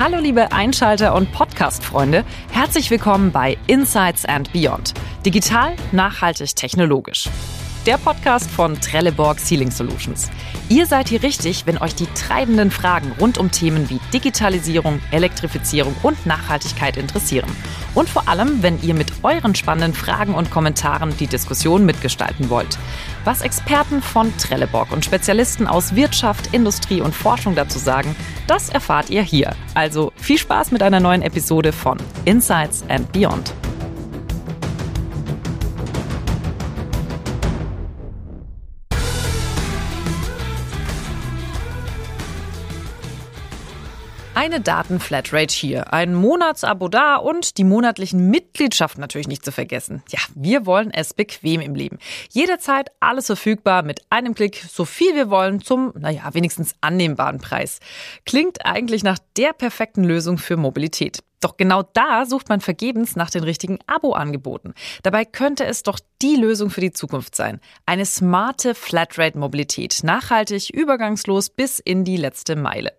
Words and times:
Hallo 0.00 0.18
liebe 0.20 0.52
Einschalter 0.52 1.12
und 1.16 1.32
Podcast-Freunde, 1.32 2.24
herzlich 2.52 2.88
willkommen 2.88 3.32
bei 3.32 3.58
Insights 3.66 4.24
and 4.24 4.52
Beyond. 4.52 4.94
Digital, 5.26 5.74
nachhaltig, 5.90 6.54
technologisch 6.54 7.28
der 7.86 7.98
Podcast 7.98 8.50
von 8.50 8.80
Trelleborg 8.80 9.38
Ceiling 9.38 9.70
Solutions. 9.70 10.30
Ihr 10.68 10.86
seid 10.86 11.08
hier 11.08 11.22
richtig, 11.22 11.66
wenn 11.66 11.78
euch 11.78 11.94
die 11.94 12.06
treibenden 12.14 12.70
Fragen 12.70 13.12
rund 13.20 13.38
um 13.38 13.50
Themen 13.50 13.88
wie 13.90 14.00
Digitalisierung, 14.12 15.00
Elektrifizierung 15.10 15.94
und 16.02 16.26
Nachhaltigkeit 16.26 16.96
interessieren. 16.96 17.50
Und 17.94 18.08
vor 18.08 18.28
allem, 18.28 18.62
wenn 18.62 18.80
ihr 18.82 18.94
mit 18.94 19.12
euren 19.22 19.54
spannenden 19.54 19.94
Fragen 19.94 20.34
und 20.34 20.50
Kommentaren 20.50 21.16
die 21.18 21.26
Diskussion 21.26 21.86
mitgestalten 21.86 22.50
wollt. 22.50 22.78
Was 23.24 23.42
Experten 23.42 24.02
von 24.02 24.36
Trelleborg 24.36 24.92
und 24.92 25.04
Spezialisten 25.04 25.66
aus 25.66 25.94
Wirtschaft, 25.94 26.52
Industrie 26.52 27.00
und 27.00 27.14
Forschung 27.14 27.54
dazu 27.54 27.78
sagen, 27.78 28.14
das 28.46 28.68
erfahrt 28.68 29.10
ihr 29.10 29.22
hier. 29.22 29.54
Also 29.74 30.12
viel 30.16 30.38
Spaß 30.38 30.70
mit 30.70 30.82
einer 30.82 31.00
neuen 31.00 31.22
Episode 31.22 31.72
von 31.72 31.98
Insights 32.24 32.84
and 32.88 33.10
Beyond. 33.12 33.52
Eine 44.40 44.60
Datenflatrate 44.60 45.52
hier, 45.52 45.92
ein 45.92 46.14
Monatsabo 46.14 46.86
da 46.86 47.16
und 47.16 47.58
die 47.58 47.64
monatlichen 47.64 48.30
Mitgliedschaften 48.30 49.00
natürlich 49.00 49.26
nicht 49.26 49.44
zu 49.44 49.50
vergessen. 49.50 50.04
Ja, 50.10 50.20
wir 50.36 50.64
wollen 50.64 50.92
es 50.92 51.12
bequem 51.12 51.60
im 51.60 51.74
Leben. 51.74 51.98
Jederzeit 52.30 52.92
alles 53.00 53.26
verfügbar, 53.26 53.82
mit 53.82 54.02
einem 54.10 54.36
Klick 54.36 54.64
so 54.70 54.84
viel 54.84 55.16
wir 55.16 55.28
wollen 55.28 55.60
zum, 55.60 55.92
naja, 55.98 56.22
wenigstens 56.34 56.76
annehmbaren 56.80 57.40
Preis. 57.40 57.80
Klingt 58.26 58.64
eigentlich 58.64 59.02
nach 59.02 59.18
der 59.36 59.54
perfekten 59.54 60.04
Lösung 60.04 60.38
für 60.38 60.56
Mobilität. 60.56 61.18
Doch 61.40 61.56
genau 61.56 61.82
da 61.92 62.26
sucht 62.26 62.48
man 62.48 62.60
vergebens 62.60 63.16
nach 63.16 63.30
den 63.30 63.44
richtigen 63.44 63.78
Abo-Angeboten. 63.86 64.74
Dabei 65.02 65.24
könnte 65.24 65.64
es 65.64 65.82
doch 65.82 66.00
die 66.20 66.34
Lösung 66.34 66.70
für 66.70 66.80
die 66.80 66.92
Zukunft 66.92 67.36
sein. 67.36 67.60
Eine 67.86 68.04
smarte 68.04 68.74
Flatrate-Mobilität. 68.74 70.00
Nachhaltig, 70.02 70.70
übergangslos 70.70 71.50
bis 71.50 71.78
in 71.78 72.04
die 72.04 72.16
letzte 72.16 72.56
Meile. 72.56 72.92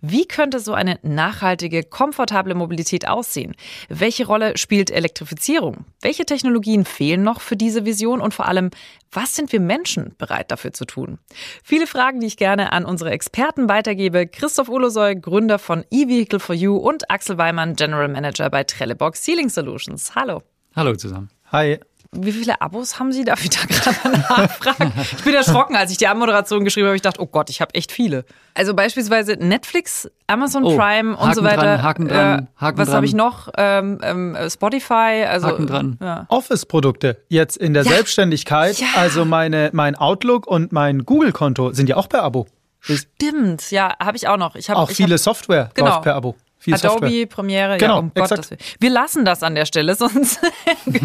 Wie 0.00 0.26
könnte 0.26 0.58
so 0.58 0.72
eine 0.72 0.98
nachhaltige, 1.02 1.82
komfortable 1.82 2.54
Mobilität 2.54 3.06
aussehen? 3.06 3.54
Welche 3.88 4.26
Rolle 4.26 4.56
spielt 4.56 4.90
Elektrifizierung? 4.90 5.84
Welche 6.00 6.24
Technologien 6.24 6.86
fehlen 6.86 7.22
noch 7.22 7.42
für 7.42 7.56
diese 7.56 7.84
Vision? 7.84 8.20
Und 8.22 8.32
vor 8.32 8.48
allem, 8.48 8.70
was 9.10 9.36
sind 9.36 9.52
wir 9.52 9.60
Menschen 9.60 10.14
bereit 10.16 10.50
dafür 10.50 10.72
zu 10.72 10.86
tun? 10.86 11.18
Viele 11.62 11.86
Fragen, 11.86 12.20
die 12.20 12.26
ich 12.26 12.38
gerne 12.38 12.72
an 12.72 12.86
unsere 12.86 13.10
Experten 13.10 13.68
weitergebe. 13.68 14.26
Christoph 14.26 14.70
Olosoy, 14.70 15.16
Gründer 15.16 15.58
von 15.58 15.84
e-Vehicle 15.90 16.40
for 16.40 16.54
You 16.54 16.76
und 16.76 17.10
Axel 17.10 17.36
Weimann, 17.36 17.76
General 17.82 18.06
Manager 18.06 18.48
bei 18.48 18.62
Trellebox 18.62 19.24
Ceiling 19.24 19.48
Solutions. 19.48 20.14
Hallo. 20.14 20.40
Hallo 20.76 20.94
zusammen. 20.94 21.30
Hi. 21.50 21.80
Wie 22.12 22.30
viele 22.30 22.60
Abos 22.60 23.00
haben 23.00 23.10
Sie? 23.10 23.24
Darf 23.24 23.42
ich 23.42 23.50
da 23.50 23.58
gerade 23.68 24.18
nachfragen? 24.20 24.92
Ich 25.16 25.24
bin 25.24 25.34
erschrocken, 25.34 25.74
als 25.74 25.90
ich 25.90 25.98
die 25.98 26.06
Anmoderation 26.06 26.62
geschrieben 26.62 26.86
habe. 26.86 26.94
Ich 26.94 27.02
dachte, 27.02 27.20
oh 27.20 27.26
Gott, 27.26 27.50
ich 27.50 27.60
habe 27.60 27.74
echt 27.74 27.90
viele. 27.90 28.24
Also 28.54 28.74
beispielsweise 28.74 29.32
Netflix, 29.32 30.08
Amazon 30.28 30.62
oh, 30.62 30.76
Prime 30.76 31.16
und 31.16 31.22
Haken 31.22 31.34
so 31.34 31.42
weiter. 31.42 31.62
Dran, 31.62 31.82
Haken 31.82 32.06
dran, 32.08 32.48
Haken 32.56 32.78
Was 32.78 32.92
habe 32.92 33.04
ich 33.04 33.14
noch? 33.14 33.48
Ähm, 33.58 33.98
ähm, 34.04 34.36
Spotify. 34.48 35.24
Also, 35.26 35.48
Haken 35.48 35.66
dran. 35.66 35.98
Ja. 36.00 36.26
Office-Produkte 36.28 37.16
jetzt 37.28 37.56
in 37.56 37.74
der 37.74 37.82
Ja. 37.82 37.94
Selbstständigkeit. 37.94 38.78
Ja. 38.78 38.86
Also 38.94 39.24
meine, 39.24 39.70
mein 39.72 39.96
Outlook 39.96 40.46
und 40.46 40.70
mein 40.70 41.04
Google-Konto 41.04 41.72
sind 41.72 41.88
ja 41.88 41.96
auch 41.96 42.08
per 42.08 42.22
Abo. 42.22 42.46
Stimmt, 42.78 43.72
ja, 43.72 43.92
habe 44.00 44.16
ich 44.16 44.28
auch 44.28 44.36
noch. 44.36 44.54
Ich 44.54 44.70
hab, 44.70 44.76
auch 44.76 44.90
ich 44.90 44.96
viele 44.96 45.14
hab, 45.14 45.20
Software 45.20 45.70
Genau. 45.74 45.88
läuft 45.88 46.02
per 46.02 46.14
Abo. 46.14 46.36
Viel 46.62 46.74
Adobe, 46.74 47.06
Software. 47.06 47.26
Premiere, 47.26 47.72
ja, 47.72 47.76
Genau, 47.76 47.98
um 47.98 48.12
Gottes. 48.14 48.52
Willen. 48.52 48.60
Wir 48.78 48.90
lassen 48.90 49.24
das 49.24 49.42
an 49.42 49.56
der 49.56 49.66
Stelle, 49.66 49.94
sonst 49.96 50.40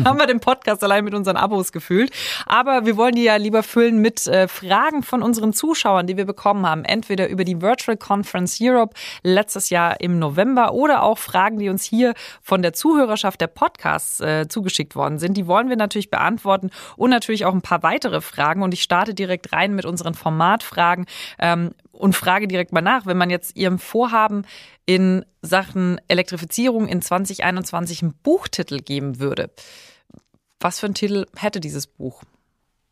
haben 0.06 0.20
wir 0.20 0.28
den 0.28 0.40
Podcast 0.40 0.84
allein 0.84 1.04
mit 1.04 1.16
unseren 1.16 1.36
Abos 1.36 1.72
gefüllt. 1.72 2.12
Aber 2.46 2.86
wir 2.86 2.96
wollen 2.96 3.16
die 3.16 3.24
ja 3.24 3.38
lieber 3.38 3.64
füllen 3.64 3.98
mit 3.98 4.28
äh, 4.28 4.48
Fragen 4.48 5.02
von 5.02 5.24
unseren 5.24 5.54
Zuschauern, 5.54 6.06
die 6.06 6.16
wir 6.16 6.26
bekommen 6.26 6.68
haben. 6.68 6.86
Entweder 6.86 7.28
über 7.28 7.44
die 7.44 7.60
Virtual 7.60 7.98
Conference 7.98 8.60
Europe 8.62 8.94
letztes 9.24 9.72
Jahr 9.72 10.00
im 10.00 10.20
November 10.20 10.74
oder 10.74 11.02
auch 11.02 11.18
Fragen, 11.18 11.58
die 11.58 11.70
uns 11.70 11.84
hier 11.84 12.14
von 12.44 12.62
der 12.62 12.74
Zuhörerschaft 12.74 13.42
der 13.42 13.48
Podcasts 13.48 14.20
äh, 14.20 14.48
zugeschickt 14.48 14.96
worden 14.96 15.18
sind. 15.18 15.38
Die 15.38 15.48
wollen 15.48 15.70
wir 15.70 15.76
natürlich 15.76 16.12
beantworten 16.12 16.70
und 16.98 17.10
natürlich 17.10 17.46
auch 17.46 17.54
ein 17.56 17.64
paar 17.64 17.82
weitere 17.82 18.22
Fragen. 18.22 18.62
Und 18.62 18.76
ich 18.76 18.84
starte 18.84 19.16
direkt 19.16 19.54
rein 19.54 19.74
mit 19.74 19.86
unseren 19.86 20.14
Formatfragen. 20.14 21.08
Ähm, 21.40 21.72
und 21.98 22.16
frage 22.16 22.48
direkt 22.48 22.72
mal 22.72 22.82
nach, 22.82 23.06
wenn 23.06 23.18
man 23.18 23.30
jetzt 23.30 23.58
Ihrem 23.58 23.80
Vorhaben 23.80 24.46
in 24.86 25.26
Sachen 25.42 26.00
Elektrifizierung 26.08 26.88
in 26.88 27.02
2021 27.02 28.04
einen 28.04 28.14
Buchtitel 28.14 28.80
geben 28.80 29.20
würde, 29.20 29.52
was 30.60 30.80
für 30.80 30.88
einen 30.88 30.96
Titel 30.96 31.26
hätte 31.36 31.60
dieses 31.60 31.88
Buch? 31.88 32.24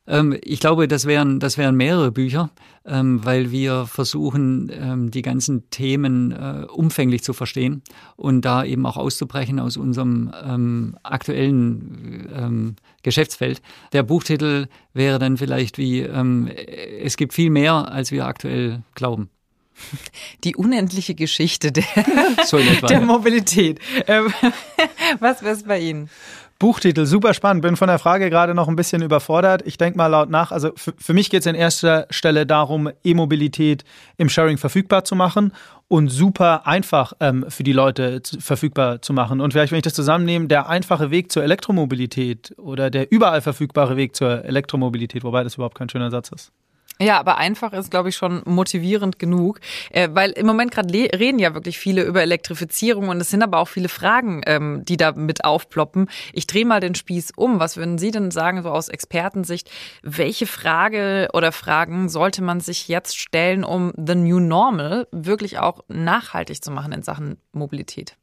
Ähm, 0.07 0.37
ich 0.43 0.59
glaube, 0.59 0.87
das 0.87 1.05
wären, 1.05 1.39
das 1.39 1.57
wären 1.57 1.75
mehrere 1.75 2.11
Bücher, 2.11 2.49
ähm, 2.85 3.23
weil 3.25 3.51
wir 3.51 3.85
versuchen, 3.87 4.71
ähm, 4.73 5.11
die 5.11 5.21
ganzen 5.21 5.69
Themen 5.69 6.31
äh, 6.31 6.65
umfänglich 6.71 7.23
zu 7.23 7.33
verstehen 7.33 7.81
und 8.15 8.41
da 8.41 8.63
eben 8.63 8.85
auch 8.85 8.97
auszubrechen 8.97 9.59
aus 9.59 9.77
unserem 9.77 10.31
ähm, 10.43 10.97
aktuellen 11.03 12.29
ähm, 12.35 12.75
Geschäftsfeld. 13.03 13.61
Der 13.93 14.03
Buchtitel 14.03 14.67
wäre 14.93 15.19
dann 15.19 15.37
vielleicht 15.37 15.77
wie, 15.77 16.01
ähm, 16.01 16.49
es 17.01 17.17
gibt 17.17 17.33
viel 17.33 17.49
mehr, 17.49 17.91
als 17.91 18.11
wir 18.11 18.25
aktuell 18.25 18.83
glauben. 18.93 19.29
Die 20.43 20.55
unendliche 20.55 21.15
Geschichte 21.15 21.71
der, 21.71 21.83
So 22.45 22.59
der. 22.87 23.01
Mobilität. 23.01 23.79
Was 25.19 25.43
wäre 25.43 25.53
es 25.53 25.63
bei 25.63 25.79
Ihnen? 25.79 26.09
Buchtitel, 26.57 27.05
super 27.05 27.33
spannend. 27.33 27.63
Bin 27.63 27.75
von 27.75 27.89
der 27.89 27.99
Frage 27.99 28.29
gerade 28.29 28.55
noch 28.55 28.69
ein 28.69 28.77
bisschen 28.77 29.01
überfordert. 29.01 29.61
Ich 29.65 29.77
denke 29.77 29.97
mal 29.97 30.07
laut 30.07 30.29
nach. 30.29 30.53
Also 30.53 30.71
für, 30.77 30.93
für 30.97 31.13
mich 31.13 31.29
geht 31.29 31.41
es 31.41 31.45
in 31.47 31.55
erster 31.55 32.07
Stelle 32.09 32.45
darum, 32.45 32.89
E-Mobilität 33.03 33.83
im 34.15 34.29
Sharing 34.29 34.57
verfügbar 34.57 35.03
zu 35.03 35.15
machen 35.15 35.51
und 35.89 36.07
super 36.07 36.65
einfach 36.65 37.11
ähm, 37.19 37.45
für 37.49 37.63
die 37.63 37.73
Leute 37.73 38.21
zu, 38.21 38.39
verfügbar 38.39 39.01
zu 39.01 39.11
machen. 39.11 39.41
Und 39.41 39.51
vielleicht, 39.51 39.73
wenn 39.73 39.79
ich 39.79 39.83
das 39.83 39.95
zusammennehme, 39.95 40.47
der 40.47 40.69
einfache 40.69 41.11
Weg 41.11 41.29
zur 41.29 41.43
Elektromobilität 41.43 42.53
oder 42.57 42.89
der 42.89 43.11
überall 43.11 43.41
verfügbare 43.41 43.97
Weg 43.97 44.15
zur 44.15 44.45
Elektromobilität, 44.45 45.25
wobei 45.25 45.43
das 45.43 45.55
überhaupt 45.55 45.77
kein 45.77 45.89
schöner 45.89 46.09
Satz 46.09 46.29
ist. 46.29 46.51
Ja, 46.99 47.19
aber 47.19 47.37
einfach 47.37 47.73
ist, 47.73 47.91
glaube 47.91 48.07
ich, 48.07 48.15
schon 48.15 48.41
motivierend 48.45 49.19
genug, 49.19 49.59
äh, 49.89 50.07
weil 50.13 50.31
im 50.31 50.45
Moment 50.45 50.71
gerade 50.71 50.93
reden 50.93 51.39
ja 51.39 51.53
wirklich 51.53 51.77
viele 51.77 52.03
über 52.03 52.21
Elektrifizierung 52.21 53.09
und 53.09 53.19
es 53.19 53.29
sind 53.29 53.43
aber 53.43 53.59
auch 53.59 53.67
viele 53.67 53.89
Fragen, 53.89 54.41
ähm, 54.45 54.85
die 54.85 54.95
da 54.95 55.11
mit 55.11 55.43
aufploppen. 55.43 56.09
Ich 56.31 56.47
drehe 56.47 56.65
mal 56.65 56.79
den 56.79 56.95
Spieß 56.95 57.33
um. 57.35 57.59
Was 57.59 57.75
würden 57.75 57.97
Sie 57.97 58.11
denn 58.11 58.31
sagen, 58.31 58.63
so 58.63 58.69
aus 58.69 58.87
Expertensicht, 58.87 59.69
welche 60.03 60.47
Frage 60.47 61.27
oder 61.33 61.51
Fragen 61.51 62.07
sollte 62.07 62.41
man 62.41 62.61
sich 62.61 62.87
jetzt 62.87 63.17
stellen, 63.17 63.65
um 63.65 63.91
the 63.97 64.15
new 64.15 64.39
normal 64.39 65.07
wirklich 65.11 65.59
auch 65.59 65.83
nachhaltig 65.89 66.63
zu 66.63 66.71
machen 66.71 66.93
in 66.93 67.03
Sachen 67.03 67.37
Mobilität? 67.51 68.15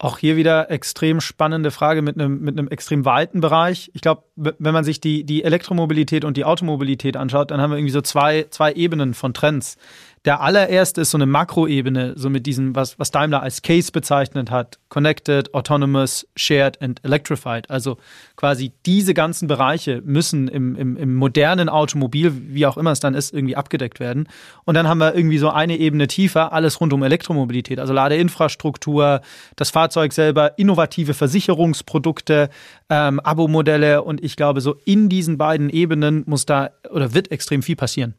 Auch 0.00 0.18
hier 0.18 0.36
wieder 0.36 0.70
extrem 0.70 1.20
spannende 1.20 1.72
Frage 1.72 2.02
mit 2.02 2.18
einem, 2.20 2.40
mit 2.40 2.56
einem 2.56 2.68
extrem 2.68 3.04
weiten 3.04 3.40
Bereich. 3.40 3.90
Ich 3.94 4.00
glaube, 4.00 4.22
wenn 4.36 4.72
man 4.72 4.84
sich 4.84 5.00
die, 5.00 5.24
die 5.24 5.42
Elektromobilität 5.42 6.24
und 6.24 6.36
die 6.36 6.44
Automobilität 6.44 7.16
anschaut, 7.16 7.50
dann 7.50 7.60
haben 7.60 7.72
wir 7.72 7.78
irgendwie 7.78 7.92
so 7.92 8.00
zwei, 8.00 8.46
zwei 8.50 8.72
Ebenen 8.72 9.12
von 9.14 9.34
Trends. 9.34 9.76
Der 10.24 10.40
allererste 10.40 11.02
ist 11.02 11.10
so 11.10 11.18
eine 11.18 11.26
Makroebene, 11.26 12.14
so 12.16 12.28
mit 12.28 12.46
diesem, 12.46 12.74
was, 12.74 12.98
was 12.98 13.10
Daimler 13.10 13.42
als 13.42 13.62
Case 13.62 13.92
bezeichnet 13.92 14.50
hat. 14.50 14.78
Connected, 14.88 15.54
Autonomous, 15.54 16.26
Shared 16.36 16.80
and 16.82 17.02
Electrified. 17.04 17.70
Also 17.70 17.98
quasi 18.36 18.72
diese 18.86 19.14
ganzen 19.14 19.48
Bereiche 19.48 20.02
müssen 20.04 20.48
im, 20.48 20.74
im, 20.76 20.96
im 20.96 21.14
modernen 21.14 21.68
Automobil, 21.68 22.32
wie 22.48 22.66
auch 22.66 22.76
immer 22.76 22.92
es 22.92 23.00
dann 23.00 23.14
ist, 23.14 23.32
irgendwie 23.32 23.56
abgedeckt 23.56 24.00
werden. 24.00 24.28
Und 24.64 24.74
dann 24.74 24.88
haben 24.88 24.98
wir 24.98 25.14
irgendwie 25.14 25.38
so 25.38 25.50
eine 25.50 25.76
Ebene 25.76 26.08
tiefer, 26.08 26.52
alles 26.52 26.80
rund 26.80 26.92
um 26.92 27.02
Elektromobilität. 27.02 27.78
Also 27.78 27.92
Ladeinfrastruktur, 27.92 29.20
das 29.56 29.70
Fahrzeug 29.70 30.12
selber, 30.12 30.58
innovative 30.58 31.14
Versicherungsprodukte, 31.14 32.48
ähm, 32.90 33.20
Abo-Modelle. 33.20 34.02
Und 34.02 34.22
ich 34.22 34.36
glaube, 34.36 34.60
so 34.60 34.76
in 34.84 35.08
diesen 35.08 35.38
beiden 35.38 35.70
Ebenen 35.70 36.24
muss 36.26 36.46
da 36.46 36.70
oder 36.90 37.14
wird 37.14 37.30
extrem 37.30 37.62
viel 37.62 37.76
passieren. 37.76 38.14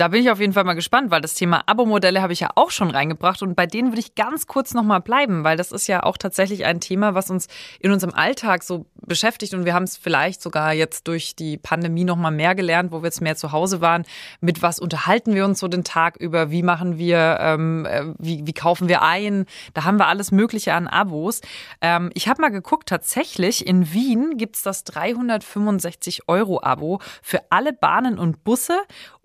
Da 0.00 0.08
bin 0.08 0.22
ich 0.22 0.30
auf 0.30 0.40
jeden 0.40 0.54
Fall 0.54 0.64
mal 0.64 0.72
gespannt, 0.72 1.10
weil 1.10 1.20
das 1.20 1.34
Thema 1.34 1.62
Abo-Modelle 1.66 2.22
habe 2.22 2.32
ich 2.32 2.40
ja 2.40 2.48
auch 2.54 2.70
schon 2.70 2.90
reingebracht 2.90 3.42
und 3.42 3.54
bei 3.54 3.66
denen 3.66 3.90
würde 3.90 4.00
ich 4.00 4.14
ganz 4.14 4.46
kurz 4.46 4.72
nochmal 4.72 5.02
bleiben, 5.02 5.44
weil 5.44 5.58
das 5.58 5.72
ist 5.72 5.88
ja 5.88 6.04
auch 6.04 6.16
tatsächlich 6.16 6.64
ein 6.64 6.80
Thema, 6.80 7.14
was 7.14 7.28
uns 7.28 7.48
in 7.80 7.92
unserem 7.92 8.14
Alltag 8.14 8.62
so 8.62 8.86
beschäftigt 9.06 9.52
und 9.52 9.66
wir 9.66 9.74
haben 9.74 9.82
es 9.82 9.98
vielleicht 9.98 10.40
sogar 10.40 10.72
jetzt 10.72 11.06
durch 11.06 11.36
die 11.36 11.58
Pandemie 11.58 12.04
nochmal 12.04 12.32
mehr 12.32 12.54
gelernt, 12.54 12.92
wo 12.92 13.02
wir 13.02 13.08
jetzt 13.08 13.20
mehr 13.20 13.36
zu 13.36 13.52
Hause 13.52 13.82
waren. 13.82 14.06
Mit 14.40 14.62
was 14.62 14.78
unterhalten 14.78 15.34
wir 15.34 15.44
uns 15.44 15.58
so 15.58 15.68
den 15.68 15.84
Tag 15.84 16.16
über? 16.16 16.50
Wie 16.50 16.62
machen 16.62 16.96
wir, 16.96 17.36
ähm, 17.38 17.84
äh, 17.84 18.04
wie, 18.18 18.46
wie 18.46 18.54
kaufen 18.54 18.88
wir 18.88 19.02
ein? 19.02 19.44
Da 19.74 19.84
haben 19.84 19.98
wir 19.98 20.06
alles 20.06 20.32
Mögliche 20.32 20.72
an 20.72 20.86
Abos. 20.86 21.42
Ähm, 21.82 22.08
ich 22.14 22.26
habe 22.26 22.40
mal 22.40 22.48
geguckt, 22.48 22.88
tatsächlich 22.88 23.66
in 23.66 23.92
Wien 23.92 24.38
gibt's 24.38 24.62
das 24.62 24.84
365 24.84 26.26
Euro 26.26 26.62
Abo 26.62 27.02
für 27.20 27.42
alle 27.50 27.74
Bahnen 27.74 28.18
und 28.18 28.44
Busse 28.44 28.78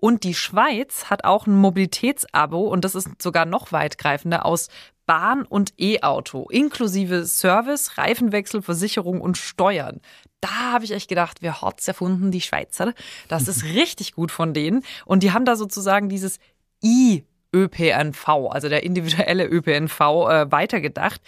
und 0.06 0.24
die 0.24 0.36
Schweiz 0.36 1.06
hat 1.06 1.24
auch 1.24 1.48
ein 1.48 1.56
Mobilitätsabo 1.56 2.60
und 2.68 2.86
das 2.86 2.94
ist 2.94 3.20
sogar 3.20 3.48
noch 3.48 3.72
weitgreifender 3.72 4.46
aus 4.46 4.68
Bahn 5.08 5.48
und 5.48 5.74
E-Auto 5.80 6.48
inklusive 6.52 7.26
Service, 7.26 7.98
Reifenwechsel, 7.98 8.62
Versicherung 8.62 9.20
und 9.20 9.36
Steuern. 9.36 10.02
Da 10.42 10.74
habe 10.74 10.86
ich 10.86 10.92
echt 10.92 11.10
gedacht, 11.10 11.38
wer 11.42 11.64
hat's 11.64 11.88
erfunden? 11.88 12.30
Die 12.30 12.42
Schweizer. 12.42 12.94
Das 13.30 13.48
ist 13.48 13.64
richtig 13.74 14.14
gut 14.14 14.30
von 14.30 14.54
denen. 14.54 14.84
Und 15.08 15.24
die 15.24 15.32
haben 15.32 15.44
da 15.44 15.56
sozusagen 15.56 16.08
dieses 16.08 16.38
I 16.84 17.24
ÖPNV, 17.52 18.30
also 18.52 18.70
der 18.70 18.84
individuelle 18.84 19.48
ÖPNV, 19.48 20.00
äh, 20.00 20.52
weitergedacht. 20.52 21.20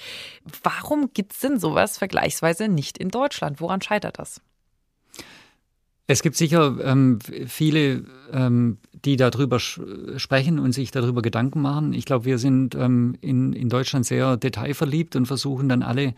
Warum 0.61 1.13
gibt's 1.13 1.39
denn 1.39 1.59
sowas 1.59 1.97
vergleichsweise 1.97 2.67
nicht 2.67 2.99
in 2.99 3.09
Deutschland? 3.09 3.59
Woran 3.59 3.81
scheitert 3.81 4.19
das? 4.19 4.39
Es 6.09 6.21
gibt 6.21 6.37
sicher 6.37 6.77
ähm, 6.83 7.19
viele, 7.47 8.05
ähm, 8.31 8.77
die 9.05 9.17
darüber 9.17 9.59
sprechen 9.59 10.57
und 10.57 10.71
sich 10.71 10.91
darüber 10.91 11.21
Gedanken 11.21 11.61
machen. 11.61 11.93
Ich 11.93 12.05
glaube, 12.05 12.23
wir 12.23 12.37
sind 12.37 12.75
ähm, 12.75 13.15
in, 13.19 13.51
in 13.51 13.67
Deutschland 13.67 14.05
sehr 14.05 14.37
detailverliebt 14.37 15.17
und 15.17 15.25
versuchen 15.25 15.67
dann 15.67 15.83
alle 15.83 16.13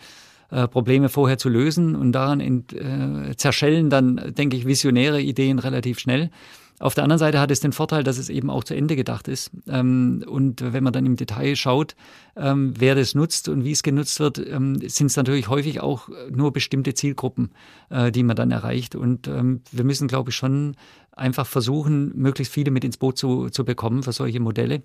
äh, 0.51 0.67
Probleme 0.67 1.09
vorher 1.09 1.39
zu 1.39 1.49
lösen 1.49 1.95
und 1.95 2.11
daran 2.11 2.39
in, 2.39 2.65
äh, 2.69 3.35
zerschellen 3.35 3.89
dann, 3.89 4.33
denke 4.37 4.57
ich, 4.57 4.67
visionäre 4.67 5.21
Ideen 5.21 5.57
relativ 5.57 5.99
schnell. 5.99 6.29
Auf 6.79 6.95
der 6.95 7.03
anderen 7.03 7.19
Seite 7.19 7.39
hat 7.39 7.51
es 7.51 7.59
den 7.59 7.73
Vorteil, 7.73 8.03
dass 8.03 8.17
es 8.17 8.29
eben 8.29 8.49
auch 8.49 8.63
zu 8.63 8.73
Ende 8.73 8.95
gedacht 8.95 9.27
ist. 9.27 9.51
Ähm, 9.67 10.23
und 10.27 10.73
wenn 10.73 10.83
man 10.83 10.93
dann 10.93 11.05
im 11.05 11.17
Detail 11.17 11.55
schaut, 11.55 11.95
ähm, 12.35 12.73
wer 12.77 12.95
das 12.95 13.15
nutzt 13.15 13.49
und 13.49 13.65
wie 13.65 13.71
es 13.71 13.83
genutzt 13.83 14.19
wird, 14.19 14.39
ähm, 14.39 14.79
sind 14.87 15.07
es 15.07 15.17
natürlich 15.17 15.49
häufig 15.49 15.81
auch 15.81 16.09
nur 16.31 16.53
bestimmte 16.53 16.93
Zielgruppen, 16.93 17.51
äh, 17.89 18.11
die 18.11 18.23
man 18.23 18.35
dann 18.35 18.51
erreicht. 18.51 18.95
Und 18.95 19.27
wir 19.27 19.83
müssen, 19.83 20.07
glaube 20.07 20.29
ich, 20.29 20.35
schon 20.35 20.75
einfach 21.11 21.45
versuchen, 21.45 22.11
möglichst 22.15 22.53
viele 22.53 22.71
mit 22.71 22.83
ins 22.83 22.97
Boot 22.97 23.17
zu, 23.17 23.49
zu 23.49 23.65
bekommen 23.65 24.03
für 24.03 24.13
solche 24.13 24.39
Modelle. 24.39 24.81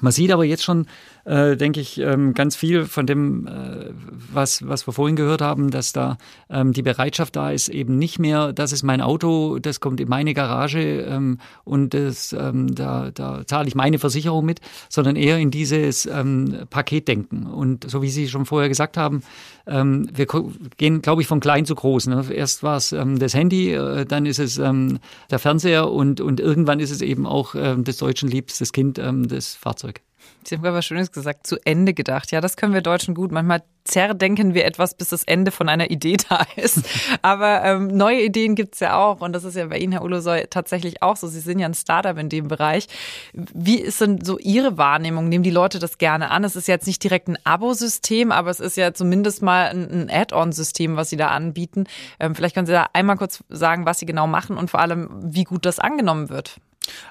Man 0.00 0.12
sieht 0.12 0.32
aber 0.32 0.44
jetzt 0.44 0.64
schon, 0.64 0.86
äh, 1.24 1.56
denke 1.56 1.80
ich, 1.80 1.98
ähm, 1.98 2.34
ganz 2.34 2.56
viel 2.56 2.86
von 2.86 3.06
dem, 3.06 3.46
äh, 3.46 3.90
was, 4.32 4.66
was 4.66 4.88
wir 4.88 4.92
vorhin 4.92 5.14
gehört 5.14 5.40
haben, 5.40 5.70
dass 5.70 5.92
da 5.92 6.18
ähm, 6.50 6.72
die 6.72 6.82
Bereitschaft 6.82 7.36
da 7.36 7.52
ist, 7.52 7.68
eben 7.68 7.98
nicht 7.98 8.18
mehr, 8.18 8.52
das 8.52 8.72
ist 8.72 8.82
mein 8.82 9.00
Auto, 9.00 9.60
das 9.60 9.78
kommt 9.78 10.00
in 10.00 10.08
meine 10.08 10.34
Garage 10.34 10.80
ähm, 10.80 11.38
und 11.62 11.94
das, 11.94 12.32
ähm, 12.32 12.74
da, 12.74 13.12
da 13.12 13.46
zahle 13.46 13.68
ich 13.68 13.76
meine 13.76 14.00
Versicherung 14.00 14.44
mit, 14.44 14.60
sondern 14.88 15.14
eher 15.14 15.38
in 15.38 15.52
dieses 15.52 16.06
ähm, 16.06 16.66
Paketdenken. 16.70 17.46
Und 17.46 17.88
so 17.88 18.02
wie 18.02 18.10
Sie 18.10 18.28
schon 18.28 18.46
vorher 18.46 18.68
gesagt 18.68 18.96
haben, 18.96 19.22
ähm, 19.68 20.08
wir 20.12 20.26
gehen, 20.76 21.02
glaube 21.02 21.22
ich, 21.22 21.28
von 21.28 21.38
klein 21.38 21.66
zu 21.66 21.76
groß. 21.76 22.08
Ne? 22.08 22.24
Erst 22.34 22.64
war 22.64 22.78
es 22.78 22.90
das 22.90 23.34
Handy, 23.34 23.72
äh, 23.72 24.04
dann 24.04 24.26
ist 24.26 24.40
es 24.40 24.56
der 24.56 25.38
Fernseher 25.38 25.90
und, 25.90 26.20
und 26.20 26.40
irgendwann 26.40 26.80
ist 26.80 26.90
es 26.90 27.00
eben 27.00 27.26
auch 27.26 27.54
des 27.54 27.96
Deutschen 27.98 28.28
liebstes 28.28 28.72
Kind, 28.72 28.98
das 28.98 29.54
Fahrzeug. 29.54 29.91
Sie 30.44 30.54
haben 30.54 30.62
gerade 30.62 30.76
was 30.76 30.84
Schönes 30.84 31.12
gesagt, 31.12 31.46
zu 31.46 31.56
Ende 31.64 31.94
gedacht. 31.94 32.32
Ja, 32.32 32.40
das 32.40 32.56
können 32.56 32.74
wir 32.74 32.82
Deutschen 32.82 33.14
gut. 33.14 33.32
Manchmal 33.32 33.62
zerdenken 33.84 34.54
wir 34.54 34.64
etwas, 34.64 34.94
bis 34.94 35.08
das 35.08 35.24
Ende 35.24 35.50
von 35.50 35.68
einer 35.68 35.90
Idee 35.90 36.16
da 36.28 36.44
ist. 36.56 36.82
Aber 37.22 37.64
ähm, 37.64 37.88
neue 37.88 38.22
Ideen 38.22 38.54
gibt's 38.54 38.80
ja 38.80 38.96
auch. 38.96 39.20
Und 39.20 39.32
das 39.32 39.44
ist 39.44 39.56
ja 39.56 39.66
bei 39.66 39.78
Ihnen, 39.78 39.92
Herr 39.92 40.02
Ulusoy, 40.02 40.46
tatsächlich 40.48 41.02
auch 41.02 41.16
so. 41.16 41.26
Sie 41.26 41.40
sind 41.40 41.58
ja 41.58 41.66
ein 41.66 41.74
Startup 41.74 42.16
in 42.18 42.28
dem 42.28 42.48
Bereich. 42.48 42.86
Wie 43.32 43.80
ist 43.80 44.00
denn 44.00 44.24
so 44.24 44.38
Ihre 44.38 44.78
Wahrnehmung? 44.78 45.28
Nehmen 45.28 45.44
die 45.44 45.50
Leute 45.50 45.78
das 45.78 45.98
gerne 45.98 46.30
an? 46.30 46.44
Es 46.44 46.56
ist 46.56 46.68
jetzt 46.68 46.86
nicht 46.86 47.02
direkt 47.02 47.28
ein 47.28 47.38
Abo-System, 47.44 48.32
aber 48.32 48.50
es 48.50 48.60
ist 48.60 48.76
ja 48.76 48.94
zumindest 48.94 49.42
mal 49.42 49.68
ein, 49.68 49.90
ein 49.90 50.10
Add-on-System, 50.10 50.96
was 50.96 51.10
Sie 51.10 51.16
da 51.16 51.28
anbieten. 51.28 51.84
Ähm, 52.20 52.34
vielleicht 52.34 52.54
können 52.54 52.66
Sie 52.66 52.72
da 52.72 52.88
einmal 52.92 53.16
kurz 53.16 53.42
sagen, 53.48 53.86
was 53.86 53.98
Sie 53.98 54.06
genau 54.06 54.26
machen 54.26 54.56
und 54.56 54.70
vor 54.70 54.80
allem, 54.80 55.08
wie 55.22 55.44
gut 55.44 55.66
das 55.66 55.78
angenommen 55.78 56.28
wird. 56.28 56.60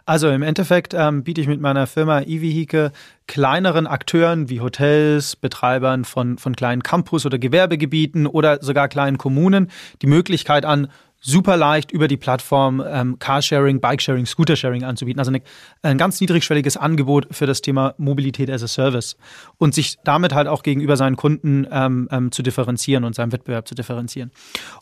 Also 0.06 0.30
im 0.30 0.42
Endeffekt 0.42 0.94
ähm, 0.94 1.24
biete 1.24 1.42
ich 1.42 1.48
mit 1.48 1.62
meiner 1.62 1.88
Firma 1.88 2.22
eVehike 2.22 2.92
kleineren 3.28 3.88
Akteuren 3.88 4.50
wie 4.50 4.62
Hotels, 4.62 5.36
Betreibern 5.36 6.06
von, 6.06 6.38
von 6.38 6.56
kleinen 6.56 6.84
Campus- 6.84 7.26
oder 7.26 7.40
Gewerbegebieten 7.40 8.28
oder 8.28 8.62
sogar 8.62 8.88
kleinen 8.88 9.18
Kommunen 9.18 9.72
die 10.02 10.08
Möglichkeit 10.08 10.66
an, 10.66 10.88
super 11.22 11.56
leicht 11.56 11.92
über 11.92 12.08
die 12.08 12.18
Plattform 12.18 12.84
ähm, 12.86 13.20
Carsharing, 13.20 13.80
Bikesharing, 13.80 14.26
Scootersharing 14.26 14.84
anzubieten. 14.84 15.20
Also 15.20 15.30
eine, 15.30 15.42
ein 15.84 16.00
ganz 16.00 16.20
niedrigschwelliges 16.20 16.78
Angebot 16.78 17.28
für 17.32 17.46
das 17.46 17.62
Thema 17.62 17.94
Mobilität 17.98 18.50
as 18.50 18.64
a 18.64 18.68
Service 18.68 19.16
und 19.58 19.76
sich 19.76 19.98
damit 20.04 20.34
halt 20.34 20.48
auch 20.48 20.64
gegenüber 20.64 20.98
seinen 20.98 21.16
Kunden 21.16 21.68
ähm, 21.72 22.10
ähm, 22.12 22.32
zu 22.32 22.42
differenzieren 22.42 23.04
und 23.04 23.14
seinem 23.16 23.32
Wettbewerb 23.32 23.68
zu 23.68 23.76
differenzieren. 23.76 24.32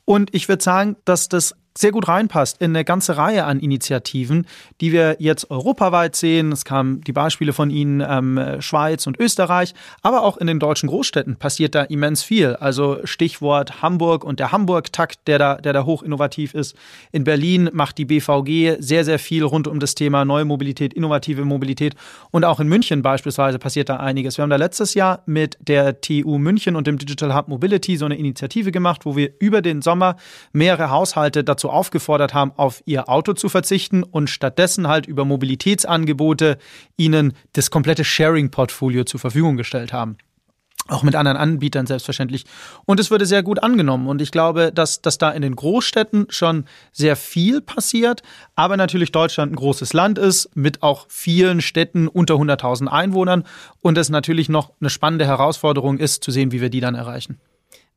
Und 0.05 0.33
ich 0.33 0.47
würde 0.47 0.63
sagen, 0.63 0.95
dass 1.03 1.27
das 1.27 1.55
sehr 1.77 1.91
gut 1.91 2.07
reinpasst 2.07 2.61
in 2.61 2.71
eine 2.71 2.83
ganze 2.83 3.17
Reihe 3.17 3.45
an 3.45 3.59
Initiativen, 3.59 4.45
die 4.81 4.91
wir 4.91 5.17
jetzt 5.19 5.49
europaweit 5.49 6.15
sehen. 6.15 6.51
Es 6.51 6.65
kamen 6.65 7.01
die 7.01 7.13
Beispiele 7.13 7.53
von 7.53 7.69
Ihnen, 7.69 8.01
ähm, 8.05 8.57
Schweiz 8.59 9.07
und 9.07 9.19
Österreich, 9.19 9.73
aber 10.01 10.23
auch 10.23 10.37
in 10.37 10.47
den 10.47 10.59
deutschen 10.59 10.89
Großstädten 10.89 11.37
passiert 11.37 11.75
da 11.75 11.83
immens 11.83 12.23
viel. 12.23 12.55
Also 12.55 12.99
Stichwort 13.05 13.81
Hamburg 13.81 14.23
und 14.23 14.39
der 14.39 14.51
Hamburg-Takt, 14.51 15.27
der 15.27 15.39
da, 15.39 15.55
der 15.55 15.73
da 15.73 15.85
hoch 15.85 16.03
innovativ 16.03 16.53
ist. 16.53 16.75
In 17.11 17.23
Berlin 17.23 17.69
macht 17.71 17.97
die 17.97 18.05
BVG 18.05 18.77
sehr, 18.79 19.05
sehr 19.05 19.19
viel 19.19 19.43
rund 19.43 19.67
um 19.67 19.79
das 19.79 19.95
Thema 19.95 20.25
neue 20.25 20.45
Mobilität, 20.45 20.93
innovative 20.93 21.45
Mobilität. 21.45 21.95
Und 22.31 22.45
auch 22.45 22.59
in 22.59 22.67
München 22.67 23.01
beispielsweise 23.01 23.59
passiert 23.59 23.89
da 23.89 23.97
einiges. 23.97 24.37
Wir 24.37 24.43
haben 24.43 24.49
da 24.49 24.57
letztes 24.57 24.95
Jahr 24.95 25.23
mit 25.25 25.57
der 25.61 26.01
TU 26.01 26.37
München 26.37 26.75
und 26.75 26.87
dem 26.87 26.97
Digital 26.97 27.35
Hub 27.35 27.47
Mobility 27.47 27.95
so 27.95 28.05
eine 28.05 28.17
Initiative 28.17 28.71
gemacht, 28.71 29.05
wo 29.05 29.15
wir 29.15 29.31
über 29.39 29.61
den 29.61 29.81
Sommer 29.81 30.17
mehrere 30.51 30.89
Haushalte 30.89 31.43
dazu 31.43 31.58
aufgefordert 31.67 32.33
haben, 32.33 32.53
auf 32.55 32.81
ihr 32.85 33.09
Auto 33.09 33.33
zu 33.33 33.49
verzichten 33.49 34.03
und 34.03 34.29
stattdessen 34.29 34.87
halt 34.87 35.05
über 35.05 35.25
Mobilitätsangebote 35.25 36.57
ihnen 36.95 37.33
das 37.51 37.71
komplette 37.71 38.05
Sharing-Portfolio 38.05 39.03
zur 39.03 39.19
Verfügung 39.19 39.57
gestellt 39.57 39.91
haben 39.91 40.17
auch 40.89 41.03
mit 41.03 41.15
anderen 41.15 41.37
Anbietern 41.37 41.85
selbstverständlich. 41.85 42.45
Und 42.85 42.99
es 42.99 43.11
würde 43.11 43.25
sehr 43.25 43.43
gut 43.43 43.61
angenommen. 43.61 44.07
Und 44.07 44.21
ich 44.21 44.31
glaube, 44.31 44.71
dass, 44.73 45.01
dass 45.01 45.17
da 45.17 45.29
in 45.31 45.41
den 45.41 45.55
Großstädten 45.55 46.27
schon 46.29 46.65
sehr 46.91 47.15
viel 47.15 47.61
passiert, 47.61 48.23
aber 48.55 48.77
natürlich 48.77 49.11
Deutschland 49.11 49.51
ein 49.51 49.55
großes 49.55 49.93
Land 49.93 50.17
ist, 50.17 50.49
mit 50.55 50.83
auch 50.83 51.05
vielen 51.09 51.61
Städten 51.61 52.07
unter 52.07 52.35
100.000 52.35 52.87
Einwohnern. 52.87 53.43
Und 53.81 53.97
es 53.97 54.09
natürlich 54.09 54.49
noch 54.49 54.71
eine 54.79 54.89
spannende 54.89 55.25
Herausforderung 55.25 55.97
ist, 55.97 56.23
zu 56.23 56.31
sehen, 56.31 56.51
wie 56.51 56.61
wir 56.61 56.69
die 56.69 56.81
dann 56.81 56.95
erreichen. 56.95 57.39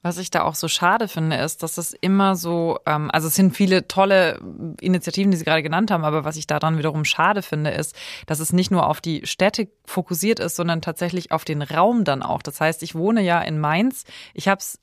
Was 0.02 0.18
ich 0.18 0.30
da 0.30 0.42
auch 0.42 0.56
so 0.56 0.66
schade 0.66 1.06
finde, 1.06 1.36
ist, 1.36 1.62
dass 1.62 1.78
es 1.78 1.92
immer 1.92 2.34
so, 2.34 2.78
ähm, 2.86 3.10
also 3.12 3.28
es 3.28 3.36
sind 3.36 3.56
viele 3.56 3.86
tolle 3.86 4.40
Initiativen, 4.80 5.30
die 5.30 5.36
Sie 5.36 5.44
gerade 5.44 5.62
genannt 5.62 5.90
haben, 5.90 6.04
aber 6.04 6.24
was 6.24 6.36
ich 6.36 6.48
daran 6.48 6.76
wiederum 6.76 7.04
schade 7.04 7.42
finde, 7.42 7.70
ist, 7.70 7.94
dass 8.26 8.40
es 8.40 8.52
nicht 8.52 8.70
nur 8.70 8.88
auf 8.88 9.00
die 9.00 9.26
Städte 9.26 9.68
fokussiert 9.84 10.40
ist, 10.40 10.56
sondern 10.56 10.82
tatsächlich 10.82 11.30
auf 11.30 11.44
den 11.44 11.62
Raum 11.62 12.04
dann 12.04 12.22
auch. 12.22 12.42
Das 12.42 12.60
heißt, 12.60 12.82
ich 12.82 12.94
wohne 12.94 13.22
ja 13.22 13.40
in 13.40 13.60
Mainz, 13.60 14.04
ich 14.34 14.48
habe 14.48 14.58
es 14.58 14.80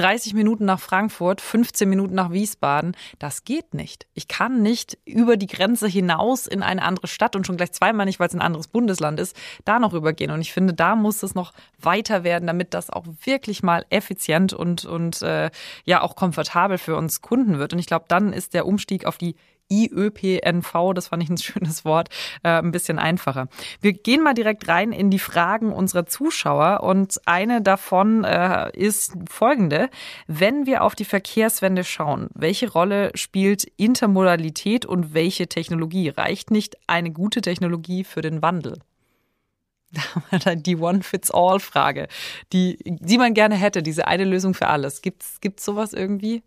30 0.00 0.32
Minuten 0.32 0.64
nach 0.64 0.80
Frankfurt, 0.80 1.42
15 1.42 1.88
Minuten 1.88 2.14
nach 2.14 2.32
Wiesbaden. 2.32 2.96
Das 3.18 3.44
geht 3.44 3.74
nicht. 3.74 4.06
Ich 4.14 4.28
kann 4.28 4.62
nicht 4.62 4.96
über 5.04 5.36
die 5.36 5.46
Grenze 5.46 5.88
hinaus 5.88 6.46
in 6.46 6.62
eine 6.62 6.82
andere 6.82 7.06
Stadt 7.06 7.36
und 7.36 7.46
schon 7.46 7.58
gleich 7.58 7.72
zweimal 7.72 8.06
nicht, 8.06 8.18
weil 8.18 8.28
es 8.28 8.34
ein 8.34 8.40
anderes 8.40 8.68
Bundesland 8.68 9.20
ist, 9.20 9.36
da 9.66 9.78
noch 9.78 9.92
übergehen. 9.92 10.30
Und 10.30 10.40
ich 10.40 10.54
finde, 10.54 10.72
da 10.72 10.96
muss 10.96 11.22
es 11.22 11.34
noch 11.34 11.52
weiter 11.78 12.24
werden, 12.24 12.46
damit 12.46 12.72
das 12.72 12.88
auch 12.88 13.04
wirklich 13.24 13.62
mal 13.62 13.84
effizient 13.90 14.54
und, 14.54 14.86
und 14.86 15.20
äh, 15.20 15.50
ja 15.84 16.00
auch 16.00 16.16
komfortabel 16.16 16.78
für 16.78 16.96
uns 16.96 17.20
Kunden 17.20 17.58
wird. 17.58 17.74
Und 17.74 17.78
ich 17.78 17.86
glaube, 17.86 18.06
dann 18.08 18.32
ist 18.32 18.54
der 18.54 18.66
Umstieg 18.66 19.04
auf 19.04 19.18
die 19.18 19.36
IÖPNV, 19.70 20.94
das 20.94 21.08
fand 21.08 21.22
ich 21.22 21.30
ein 21.30 21.38
schönes 21.38 21.84
Wort, 21.84 22.08
äh, 22.42 22.48
ein 22.48 22.72
bisschen 22.72 22.98
einfacher. 22.98 23.48
Wir 23.80 23.92
gehen 23.92 24.22
mal 24.22 24.34
direkt 24.34 24.68
rein 24.68 24.92
in 24.92 25.10
die 25.10 25.18
Fragen 25.18 25.72
unserer 25.72 26.06
Zuschauer 26.06 26.82
und 26.82 27.20
eine 27.26 27.62
davon 27.62 28.24
äh, 28.24 28.70
ist 28.76 29.14
folgende. 29.28 29.88
Wenn 30.26 30.66
wir 30.66 30.82
auf 30.82 30.94
die 30.94 31.04
Verkehrswende 31.04 31.84
schauen, 31.84 32.28
welche 32.34 32.70
Rolle 32.70 33.12
spielt 33.14 33.64
Intermodalität 33.76 34.86
und 34.86 35.14
welche 35.14 35.48
Technologie? 35.48 36.08
Reicht 36.08 36.50
nicht 36.50 36.76
eine 36.86 37.10
gute 37.10 37.40
Technologie 37.40 38.04
für 38.04 38.20
den 38.20 38.42
Wandel? 38.42 38.78
die 40.56 40.76
One-Fits-All-Frage, 40.76 42.08
die, 42.52 42.78
die 42.84 43.18
man 43.18 43.34
gerne 43.34 43.56
hätte, 43.56 43.82
diese 43.82 44.06
eine 44.06 44.24
Lösung 44.24 44.54
für 44.54 44.68
alles. 44.68 45.02
Gibt's, 45.02 45.40
gibt's 45.40 45.64
sowas 45.64 45.92
irgendwie? 45.92 46.42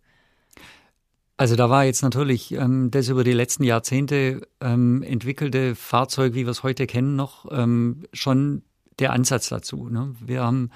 Also 1.36 1.56
da 1.56 1.70
war 1.70 1.84
jetzt 1.84 2.04
natürlich 2.04 2.52
ähm, 2.54 2.92
das 2.92 3.10
über 3.10 3.24
die 3.24 3.32
letzten 3.32 3.64
Jahrzehnte 3.64 4.48
ähm, 4.62 5.02
entwickelte 5.02 5.76
Fahrzeug, 5.76 6.36
wie 6.36 6.46
wir 6.46 6.52
es 6.52 6.64
heute 6.64 6.86
kennen, 6.86 7.16
noch 7.16 7.52
ähm, 7.52 8.04
schon 8.14 8.62
der 9.00 9.14
Ansatz 9.14 9.50
dazu. 9.50 9.90
Ne? 9.90 10.16
Wir 10.24 10.44
haben 10.44 10.70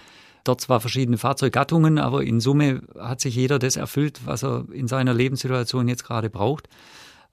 dort 0.43 0.61
zwar 0.61 0.79
verschiedene 0.79 1.17
Fahrzeuggattungen, 1.17 1.99
aber 1.99 2.23
in 2.23 2.39
Summe 2.39 2.81
hat 2.97 3.21
sich 3.21 3.35
jeder 3.35 3.59
das 3.59 3.75
erfüllt, 3.75 4.21
was 4.25 4.43
er 4.43 4.65
in 4.71 4.87
seiner 4.87 5.13
Lebenssituation 5.13 5.87
jetzt 5.87 6.05
gerade 6.05 6.29
braucht. 6.29 6.69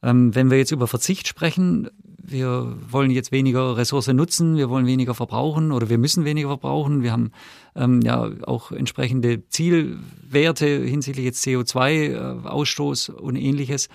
Ähm, 0.02 0.34
wenn 0.34 0.50
wir 0.50 0.58
jetzt 0.58 0.72
über 0.72 0.86
Verzicht 0.86 1.26
sprechen, 1.26 1.88
wir 2.26 2.76
wollen 2.90 3.10
jetzt 3.10 3.32
weniger 3.32 3.76
Ressource 3.76 4.08
nutzen, 4.08 4.56
wir 4.56 4.70
wollen 4.70 4.86
weniger 4.86 5.14
verbrauchen 5.14 5.72
oder 5.72 5.88
wir 5.88 5.98
müssen 5.98 6.24
weniger 6.24 6.48
verbrauchen. 6.48 7.02
Wir 7.02 7.12
haben 7.12 7.32
ähm, 7.76 8.00
ja 8.02 8.30
auch 8.46 8.72
entsprechende 8.72 9.46
Zielwerte 9.48 10.66
hinsichtlich 10.66 11.24
jetzt 11.24 11.44
CO2-Ausstoß 11.44 13.10
äh, 13.10 13.12
und 13.12 13.36
ähnliches. 13.36 13.88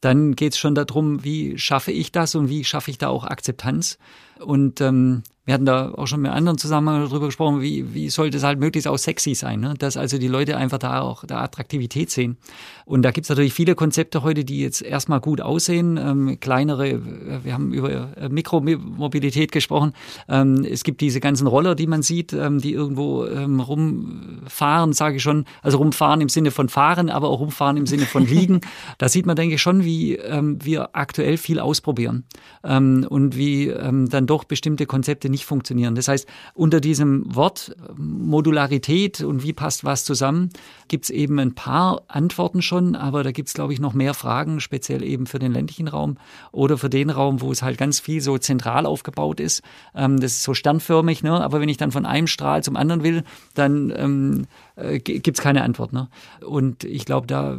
Dann 0.00 0.34
geht 0.36 0.52
es 0.52 0.58
schon 0.58 0.74
darum, 0.74 1.24
wie 1.24 1.58
schaffe 1.58 1.92
ich 1.92 2.12
das 2.12 2.34
und 2.34 2.48
wie 2.48 2.64
schaffe 2.64 2.90
ich 2.90 2.98
da 2.98 3.08
auch 3.08 3.24
Akzeptanz. 3.24 3.98
Und 4.40 4.80
ähm, 4.80 5.22
wir 5.44 5.52
hatten 5.52 5.66
da 5.66 5.90
auch 5.90 6.06
schon 6.06 6.22
mit 6.22 6.32
anderen 6.32 6.56
Zusammenhang 6.56 7.04
darüber 7.04 7.26
gesprochen, 7.26 7.60
wie, 7.60 7.92
wie 7.92 8.08
sollte 8.08 8.38
es 8.38 8.42
halt 8.42 8.58
möglichst 8.58 8.88
auch 8.88 8.96
sexy 8.96 9.34
sein, 9.34 9.60
ne? 9.60 9.74
dass 9.78 9.98
also 9.98 10.16
die 10.16 10.28
Leute 10.28 10.56
einfach 10.56 10.78
da 10.78 11.02
auch 11.02 11.24
da 11.26 11.42
Attraktivität 11.42 12.10
sehen. 12.10 12.38
Und 12.86 13.02
da 13.02 13.10
gibt's 13.10 13.28
natürlich 13.28 13.52
viele 13.52 13.74
Konzepte 13.74 14.22
heute, 14.22 14.44
die 14.44 14.60
jetzt 14.60 14.80
erstmal 14.80 15.20
gut 15.20 15.42
aussehen, 15.42 15.98
ähm, 15.98 16.40
kleinere, 16.40 17.00
wir 17.44 17.52
haben 17.52 17.72
über 17.74 18.16
äh, 18.16 18.28
Mikromobilität 18.30 19.52
gesprochen, 19.52 19.92
ähm, 20.28 20.66
es 20.68 20.82
gibt 20.82 21.02
diese 21.02 21.20
ganzen 21.20 21.46
Roller, 21.46 21.74
die 21.74 21.86
man 21.86 22.02
sieht, 22.02 22.32
ähm, 22.32 22.58
die 22.58 22.72
irgendwo 22.72 23.26
ähm, 23.26 23.60
rumfahren, 23.60 24.94
sage 24.94 25.16
ich 25.16 25.22
schon, 25.22 25.44
also 25.62 25.76
rumfahren 25.76 26.22
im 26.22 26.30
Sinne 26.30 26.52
von 26.52 26.70
fahren, 26.70 27.10
aber 27.10 27.28
auch 27.28 27.40
rumfahren 27.40 27.76
im 27.76 27.86
Sinne 27.86 28.06
von 28.06 28.26
liegen. 28.26 28.62
da 28.98 29.10
sieht 29.10 29.26
man, 29.26 29.36
denke 29.36 29.56
ich, 29.56 29.62
schon, 29.62 29.84
wie 29.84 30.16
ähm, 30.16 30.58
wir 30.62 30.90
aktuell 30.96 31.36
viel 31.36 31.60
ausprobieren 31.60 32.24
ähm, 32.64 33.06
und 33.08 33.36
wie 33.36 33.68
ähm, 33.68 34.08
dann 34.08 34.26
doch 34.26 34.33
bestimmte 34.42 34.86
Konzepte 34.86 35.30
nicht 35.30 35.44
funktionieren. 35.44 35.94
Das 35.94 36.08
heißt, 36.08 36.26
unter 36.54 36.80
diesem 36.80 37.32
Wort 37.32 37.76
Modularität 37.96 39.20
und 39.20 39.44
wie 39.44 39.52
passt 39.52 39.84
was 39.84 40.04
zusammen, 40.04 40.50
gibt 40.88 41.04
es 41.04 41.10
eben 41.10 41.38
ein 41.38 41.54
paar 41.54 42.02
Antworten 42.08 42.60
schon, 42.60 42.96
aber 42.96 43.22
da 43.22 43.30
gibt 43.30 43.48
es, 43.48 43.54
glaube 43.54 43.72
ich, 43.72 43.78
noch 43.78 43.94
mehr 43.94 44.14
Fragen, 44.14 44.58
speziell 44.58 45.04
eben 45.04 45.26
für 45.26 45.38
den 45.38 45.52
ländlichen 45.52 45.86
Raum 45.86 46.16
oder 46.50 46.76
für 46.76 46.90
den 46.90 47.10
Raum, 47.10 47.40
wo 47.40 47.52
es 47.52 47.62
halt 47.62 47.78
ganz 47.78 48.00
viel 48.00 48.20
so 48.20 48.36
zentral 48.38 48.86
aufgebaut 48.86 49.38
ist. 49.38 49.62
Ähm, 49.94 50.18
das 50.18 50.32
ist 50.32 50.42
so 50.42 50.54
sternförmig, 50.54 51.22
ne? 51.22 51.32
aber 51.40 51.60
wenn 51.60 51.68
ich 51.68 51.76
dann 51.76 51.92
von 51.92 52.06
einem 52.06 52.26
Strahl 52.26 52.64
zum 52.64 52.76
anderen 52.76 53.04
will, 53.04 53.22
dann 53.54 53.92
ähm, 53.96 54.46
äh, 54.74 54.98
gibt 54.98 55.38
es 55.38 55.42
keine 55.42 55.62
Antwort. 55.62 55.92
Ne? 55.92 56.08
Und 56.44 56.82
ich 56.82 57.04
glaube, 57.04 57.26
da 57.26 57.58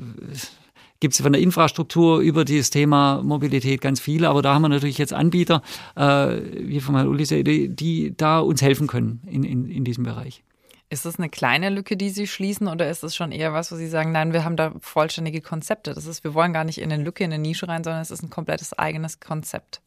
gibt 1.06 1.14
es 1.14 1.22
von 1.22 1.34
der 1.34 1.42
Infrastruktur 1.44 2.18
über 2.18 2.46
dieses 2.46 2.72
Thema 2.72 3.22
Mobilität 3.22 3.80
ganz 3.80 4.00
viele, 4.00 4.28
aber 4.28 4.42
da 4.42 4.56
haben 4.56 4.64
wir 4.64 4.70
natürlich 4.70 4.98
jetzt 4.98 5.14
Anbieter, 5.14 5.62
äh, 5.96 6.02
wie 6.02 6.80
von 6.80 6.96
Herrn 6.96 7.08
Ulisse, 7.08 7.44
die, 7.44 7.70
die 7.70 8.18
da 8.18 8.40
uns 8.40 8.64
helfen 8.64 8.88
können 8.88 9.22
in, 9.28 9.44
in, 9.44 9.70
in 9.70 9.84
diesem 9.84 10.04
Bereich. 10.04 10.44
Ist 10.90 11.06
das 11.06 11.20
eine 11.20 11.30
kleine 11.30 11.70
Lücke, 11.70 11.96
die 11.96 12.10
Sie 12.10 12.26
schließen, 12.26 12.68
oder 12.68 12.90
ist 12.90 13.04
es 13.04 13.16
schon 13.16 13.32
eher 13.32 13.54
was, 13.54 13.72
wo 13.72 13.76
Sie 13.76 13.86
sagen, 13.86 14.14
nein, 14.14 14.34
wir 14.34 14.44
haben 14.44 14.56
da 14.56 14.74
vollständige 14.80 15.42
Konzepte? 15.42 15.94
Das 15.94 16.08
ist, 16.08 16.24
wir 16.24 16.34
wollen 16.34 16.54
gar 16.54 16.64
nicht 16.64 16.80
in 16.80 16.92
eine 16.92 17.04
Lücke, 17.04 17.24
in 17.24 17.32
eine 17.32 17.40
Nische 17.40 17.68
rein, 17.68 17.84
sondern 17.84 18.02
es 18.02 18.10
ist 18.10 18.24
ein 18.24 18.32
komplettes 18.32 18.74
eigenes 18.74 19.20
Konzept. 19.20 19.82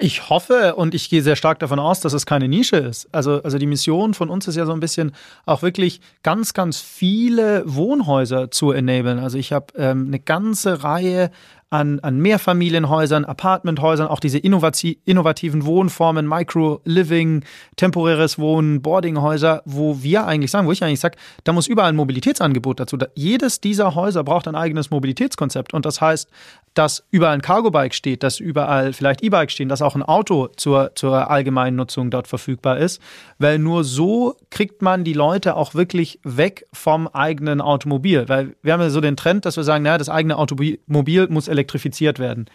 Ich 0.00 0.30
hoffe 0.30 0.76
und 0.76 0.94
ich 0.94 1.10
gehe 1.10 1.22
sehr 1.22 1.34
stark 1.34 1.58
davon 1.58 1.80
aus, 1.80 1.98
dass 1.98 2.12
es 2.12 2.24
keine 2.24 2.46
Nische 2.46 2.76
ist. 2.76 3.08
Also, 3.10 3.42
also 3.42 3.58
die 3.58 3.66
Mission 3.66 4.14
von 4.14 4.30
uns 4.30 4.46
ist 4.46 4.54
ja 4.54 4.64
so 4.64 4.72
ein 4.72 4.78
bisschen 4.78 5.10
auch 5.44 5.62
wirklich 5.62 6.00
ganz, 6.22 6.54
ganz 6.54 6.80
viele 6.80 7.64
Wohnhäuser 7.66 8.52
zu 8.52 8.70
enablen. 8.70 9.18
Also 9.18 9.38
ich 9.38 9.52
habe 9.52 9.66
ähm, 9.76 10.06
eine 10.06 10.20
ganze 10.20 10.84
Reihe 10.84 11.32
an, 11.70 11.98
an 12.00 12.18
Mehrfamilienhäusern, 12.18 13.24
Apartmenthäusern, 13.24 14.06
auch 14.06 14.20
diese 14.20 14.38
innovativen 14.38 15.64
Wohnformen, 15.66 16.26
Micro-Living, 16.26 17.44
temporäres 17.76 18.38
Wohnen, 18.38 18.80
Boardinghäuser, 18.80 19.62
wo 19.64 20.02
wir 20.02 20.26
eigentlich 20.26 20.50
sagen, 20.50 20.66
wo 20.66 20.72
ich 20.72 20.82
eigentlich 20.82 21.00
sage, 21.00 21.18
da 21.44 21.52
muss 21.52 21.66
überall 21.66 21.90
ein 21.90 21.96
Mobilitätsangebot 21.96 22.80
dazu. 22.80 22.96
jedes 23.14 23.60
dieser 23.60 23.94
Häuser 23.94 24.24
braucht 24.24 24.48
ein 24.48 24.54
eigenes 24.54 24.90
Mobilitätskonzept. 24.90 25.74
Und 25.74 25.84
das 25.84 26.00
heißt, 26.00 26.30
dass 26.78 27.02
überall 27.10 27.34
ein 27.34 27.42
Cargo-Bike 27.42 27.92
steht, 27.92 28.22
dass 28.22 28.38
überall 28.38 28.92
vielleicht 28.92 29.24
E-Bikes 29.24 29.52
stehen, 29.52 29.68
dass 29.68 29.82
auch 29.82 29.96
ein 29.96 30.02
Auto 30.04 30.46
zur, 30.46 30.92
zur 30.94 31.28
allgemeinen 31.28 31.74
Nutzung 31.74 32.08
dort 32.08 32.28
verfügbar 32.28 32.78
ist. 32.78 33.02
Weil 33.38 33.58
nur 33.58 33.82
so 33.82 34.36
kriegt 34.50 34.80
man 34.80 35.02
die 35.02 35.12
Leute 35.12 35.56
auch 35.56 35.74
wirklich 35.74 36.20
weg 36.22 36.66
vom 36.72 37.08
eigenen 37.08 37.60
Automobil. 37.60 38.28
Weil 38.28 38.54
wir 38.62 38.72
haben 38.72 38.80
ja 38.80 38.90
so 38.90 39.00
den 39.00 39.16
Trend, 39.16 39.44
dass 39.44 39.56
wir 39.56 39.64
sagen, 39.64 39.82
naja, 39.82 39.98
das 39.98 40.08
eigene 40.08 40.36
Automobil 40.38 41.26
muss 41.30 41.48
elektrifiziert 41.48 42.20
werden. 42.20 42.46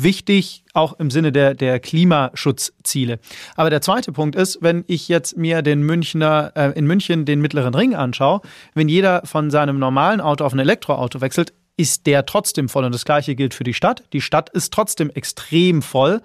Wichtig 0.00 0.64
auch 0.72 0.98
im 0.98 1.10
Sinne 1.10 1.30
der, 1.30 1.54
der 1.54 1.78
Klimaschutzziele. 1.78 3.18
Aber 3.54 3.68
der 3.68 3.82
zweite 3.82 4.12
Punkt 4.12 4.34
ist, 4.34 4.62
wenn 4.62 4.84
ich 4.86 5.08
jetzt 5.08 5.36
mir 5.36 5.60
den 5.60 5.82
Münchner, 5.82 6.52
äh, 6.54 6.70
in 6.70 6.86
München 6.86 7.26
den 7.26 7.42
mittleren 7.42 7.74
Ring 7.74 7.94
anschaue, 7.94 8.40
wenn 8.74 8.88
jeder 8.88 9.22
von 9.26 9.50
seinem 9.50 9.78
normalen 9.78 10.22
Auto 10.22 10.44
auf 10.44 10.54
ein 10.54 10.58
Elektroauto 10.58 11.20
wechselt, 11.20 11.52
ist 11.78 12.06
der 12.06 12.26
trotzdem 12.26 12.68
voll. 12.68 12.84
Und 12.84 12.94
das 12.94 13.06
gleiche 13.06 13.34
gilt 13.34 13.54
für 13.54 13.64
die 13.64 13.72
Stadt. 13.72 14.02
Die 14.12 14.20
Stadt 14.20 14.50
ist 14.50 14.72
trotzdem 14.72 15.10
extrem 15.10 15.80
voll 15.80 16.20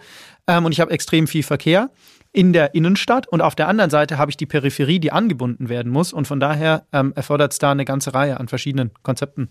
ähm, 0.48 0.66
und 0.66 0.74
ich 0.74 0.82
habe 0.82 0.92
extrem 0.92 1.28
viel 1.28 1.44
Verkehr 1.44 1.90
in 2.34 2.52
der 2.52 2.74
Innenstadt 2.74 3.28
und 3.28 3.42
auf 3.42 3.54
der 3.54 3.68
anderen 3.68 3.92
Seite 3.92 4.18
habe 4.18 4.32
ich 4.32 4.38
die 4.38 4.48
Peripherie, 4.48 5.00
die 5.00 5.12
angebunden 5.12 5.70
werden 5.70 5.92
muss. 5.92 6.12
Und 6.12 6.28
von 6.28 6.40
daher 6.40 6.88
ähm, 6.92 7.14
erfordert 7.16 7.54
es 7.54 7.60
da 7.60 7.72
eine 7.72 7.86
ganze 7.86 8.14
Reihe 8.14 8.40
an 8.40 8.48
verschiedenen 8.48 8.92
Konzepten. 9.04 9.50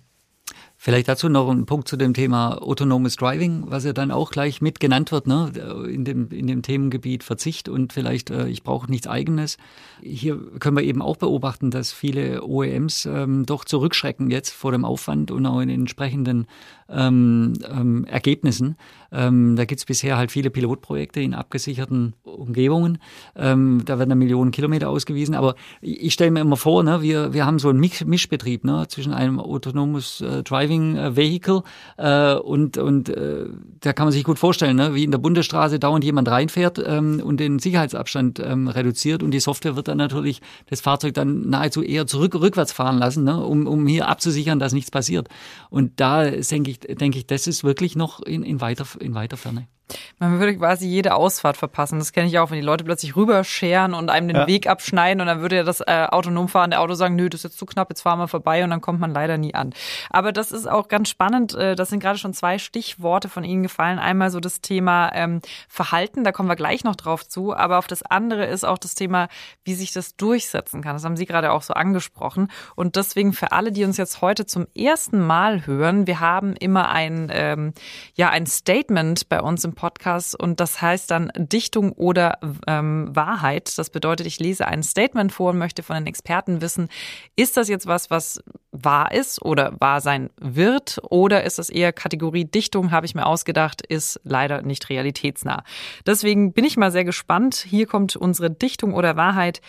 Vielleicht 0.84 1.06
dazu 1.06 1.28
noch 1.28 1.48
ein 1.48 1.64
Punkt 1.64 1.86
zu 1.86 1.96
dem 1.96 2.12
Thema 2.12 2.60
autonomes 2.60 3.14
Driving, 3.14 3.66
was 3.68 3.84
ja 3.84 3.92
dann 3.92 4.10
auch 4.10 4.32
gleich 4.32 4.60
mit 4.60 4.80
genannt 4.80 5.12
wird, 5.12 5.28
ne? 5.28 5.52
in, 5.88 6.04
dem, 6.04 6.28
in 6.30 6.48
dem 6.48 6.62
Themengebiet 6.62 7.22
Verzicht 7.22 7.68
und 7.68 7.92
vielleicht 7.92 8.30
äh, 8.30 8.48
ich 8.48 8.64
brauche 8.64 8.90
nichts 8.90 9.06
eigenes. 9.06 9.58
Hier 10.02 10.36
können 10.58 10.76
wir 10.76 10.82
eben 10.82 11.00
auch 11.00 11.18
beobachten, 11.18 11.70
dass 11.70 11.92
viele 11.92 12.42
OEMs 12.42 13.06
ähm, 13.06 13.46
doch 13.46 13.64
zurückschrecken 13.64 14.32
jetzt 14.32 14.50
vor 14.50 14.72
dem 14.72 14.84
Aufwand 14.84 15.30
und 15.30 15.46
auch 15.46 15.60
in 15.60 15.68
den 15.68 15.82
entsprechenden 15.82 16.48
ähm, 16.92 17.52
ähm, 17.70 18.04
Ergebnissen. 18.06 18.76
Ähm, 19.12 19.56
da 19.56 19.64
gibt 19.64 19.80
es 19.80 19.84
bisher 19.84 20.16
halt 20.16 20.32
viele 20.32 20.50
Pilotprojekte 20.50 21.20
in 21.20 21.34
abgesicherten 21.34 22.14
Umgebungen. 22.24 22.98
Ähm, 23.36 23.82
da 23.84 23.98
werden 23.98 24.10
dann 24.10 24.18
Millionen 24.18 24.50
Kilometer 24.50 24.88
ausgewiesen. 24.88 25.34
Aber 25.34 25.54
ich 25.80 26.12
stelle 26.12 26.30
mir 26.30 26.40
immer 26.40 26.56
vor, 26.56 26.82
ne, 26.82 27.02
wir, 27.02 27.32
wir 27.32 27.46
haben 27.46 27.58
so 27.58 27.68
einen 27.68 27.78
Mischbetrieb 27.78 28.64
ne, 28.64 28.86
zwischen 28.88 29.12
einem 29.12 29.38
autonomes 29.38 30.20
äh, 30.22 30.42
Driving 30.42 30.71
äh, 30.80 31.16
Vehicle 31.16 31.62
äh, 31.96 32.34
und, 32.34 32.78
und 32.78 33.08
äh, 33.08 33.46
da 33.80 33.92
kann 33.92 34.06
man 34.06 34.12
sich 34.12 34.24
gut 34.24 34.38
vorstellen, 34.38 34.76
ne, 34.76 34.94
wie 34.94 35.04
in 35.04 35.10
der 35.10 35.18
Bundesstraße 35.18 35.78
dauernd 35.78 36.04
jemand 36.04 36.28
reinfährt 36.28 36.82
ähm, 36.84 37.20
und 37.24 37.38
den 37.38 37.58
Sicherheitsabstand 37.58 38.40
ähm, 38.40 38.68
reduziert 38.68 39.22
und 39.22 39.32
die 39.32 39.40
Software 39.40 39.76
wird 39.76 39.88
dann 39.88 39.98
natürlich 39.98 40.40
das 40.66 40.80
Fahrzeug 40.80 41.14
dann 41.14 41.48
nahezu 41.48 41.82
eher 41.82 42.06
zurück 42.06 42.34
rückwärts 42.34 42.72
fahren 42.72 42.98
lassen, 42.98 43.24
ne, 43.24 43.44
um, 43.44 43.66
um 43.66 43.86
hier 43.86 44.08
abzusichern, 44.08 44.58
dass 44.58 44.72
nichts 44.72 44.90
passiert. 44.90 45.28
Und 45.70 46.00
da 46.00 46.24
denke 46.30 46.70
ich, 46.70 46.80
denke 46.80 47.18
ich, 47.18 47.26
das 47.26 47.46
ist 47.46 47.64
wirklich 47.64 47.96
noch 47.96 48.20
in, 48.20 48.42
in, 48.42 48.60
weiter, 48.60 48.86
in 49.00 49.14
weiter 49.14 49.36
Ferne. 49.36 49.66
Man 50.18 50.38
würde 50.38 50.56
quasi 50.56 50.86
jede 50.86 51.14
Ausfahrt 51.14 51.56
verpassen. 51.56 51.98
Das 51.98 52.12
kenne 52.12 52.28
ich 52.28 52.38
auch, 52.38 52.50
wenn 52.50 52.58
die 52.58 52.64
Leute 52.64 52.84
plötzlich 52.84 53.16
rüberscheren 53.16 53.94
und 53.94 54.10
einem 54.10 54.28
den 54.28 54.36
ja. 54.36 54.46
Weg 54.46 54.66
abschneiden 54.66 55.20
und 55.20 55.26
dann 55.26 55.40
würde 55.40 55.56
ja 55.56 55.62
das 55.64 55.80
äh, 55.80 56.06
autonom 56.10 56.48
fahrende 56.48 56.78
Auto 56.78 56.94
sagen, 56.94 57.16
nö, 57.16 57.28
das 57.28 57.40
ist 57.40 57.44
jetzt 57.44 57.58
zu 57.58 57.66
knapp, 57.66 57.90
jetzt 57.90 58.02
fahren 58.02 58.18
wir 58.18 58.28
vorbei 58.28 58.64
und 58.64 58.70
dann 58.70 58.80
kommt 58.80 59.00
man 59.00 59.12
leider 59.12 59.38
nie 59.38 59.54
an. 59.54 59.72
Aber 60.10 60.32
das 60.32 60.52
ist 60.52 60.68
auch 60.68 60.88
ganz 60.88 61.08
spannend. 61.08 61.54
Äh, 61.54 61.76
das 61.76 61.90
sind 61.90 62.00
gerade 62.00 62.18
schon 62.18 62.34
zwei 62.34 62.58
Stichworte 62.58 63.28
von 63.28 63.44
Ihnen 63.44 63.62
gefallen. 63.62 63.98
Einmal 63.98 64.30
so 64.30 64.40
das 64.40 64.60
Thema 64.60 65.10
ähm, 65.14 65.40
Verhalten, 65.68 66.24
da 66.24 66.32
kommen 66.32 66.48
wir 66.48 66.56
gleich 66.56 66.84
noch 66.84 66.96
drauf 66.96 67.26
zu. 67.26 67.54
Aber 67.54 67.78
auf 67.78 67.86
das 67.86 68.02
andere 68.02 68.46
ist 68.46 68.64
auch 68.64 68.78
das 68.78 68.94
Thema, 68.94 69.28
wie 69.64 69.74
sich 69.74 69.92
das 69.92 70.16
durchsetzen 70.16 70.82
kann. 70.82 70.94
Das 70.94 71.04
haben 71.04 71.16
Sie 71.16 71.26
gerade 71.26 71.52
auch 71.52 71.62
so 71.62 71.74
angesprochen. 71.74 72.48
Und 72.76 72.96
deswegen 72.96 73.32
für 73.32 73.52
alle, 73.52 73.72
die 73.72 73.84
uns 73.84 73.96
jetzt 73.96 74.20
heute 74.20 74.46
zum 74.46 74.66
ersten 74.74 75.20
Mal 75.20 75.66
hören, 75.66 76.06
wir 76.06 76.20
haben 76.20 76.54
immer 76.54 76.90
ein, 76.90 77.28
ähm, 77.32 77.72
ja, 78.14 78.30
ein 78.30 78.46
Statement 78.46 79.28
bei 79.28 79.40
uns 79.40 79.64
im 79.64 79.74
Podcast 79.74 79.81
und 80.34 80.60
das 80.60 80.80
heißt 80.80 81.10
dann 81.10 81.32
Dichtung 81.36 81.92
oder 81.92 82.38
ähm, 82.66 83.10
Wahrheit. 83.14 83.76
Das 83.76 83.90
bedeutet, 83.90 84.26
ich 84.26 84.38
lese 84.38 84.66
ein 84.66 84.82
Statement 84.82 85.32
vor 85.32 85.50
und 85.50 85.58
möchte 85.58 85.82
von 85.82 85.96
den 85.96 86.06
Experten 86.06 86.60
wissen, 86.60 86.88
ist 87.36 87.56
das 87.56 87.68
jetzt 87.68 87.86
was, 87.86 88.10
was 88.10 88.42
wahr 88.70 89.12
ist 89.12 89.42
oder 89.42 89.74
wahr 89.80 90.00
sein 90.00 90.30
wird 90.40 91.00
oder 91.10 91.44
ist 91.44 91.58
das 91.58 91.68
eher 91.70 91.92
Kategorie 91.92 92.44
Dichtung, 92.44 92.90
habe 92.90 93.06
ich 93.06 93.14
mir 93.14 93.26
ausgedacht, 93.26 93.84
ist 93.84 94.20
leider 94.24 94.62
nicht 94.62 94.88
realitätsnah. 94.88 95.64
Deswegen 96.06 96.52
bin 96.52 96.64
ich 96.64 96.76
mal 96.76 96.90
sehr 96.90 97.04
gespannt. 97.04 97.66
Hier 97.68 97.86
kommt 97.86 98.16
unsere 98.16 98.50
Dichtung 98.50 98.94
oder 98.94 99.16
Wahrheit. 99.16 99.60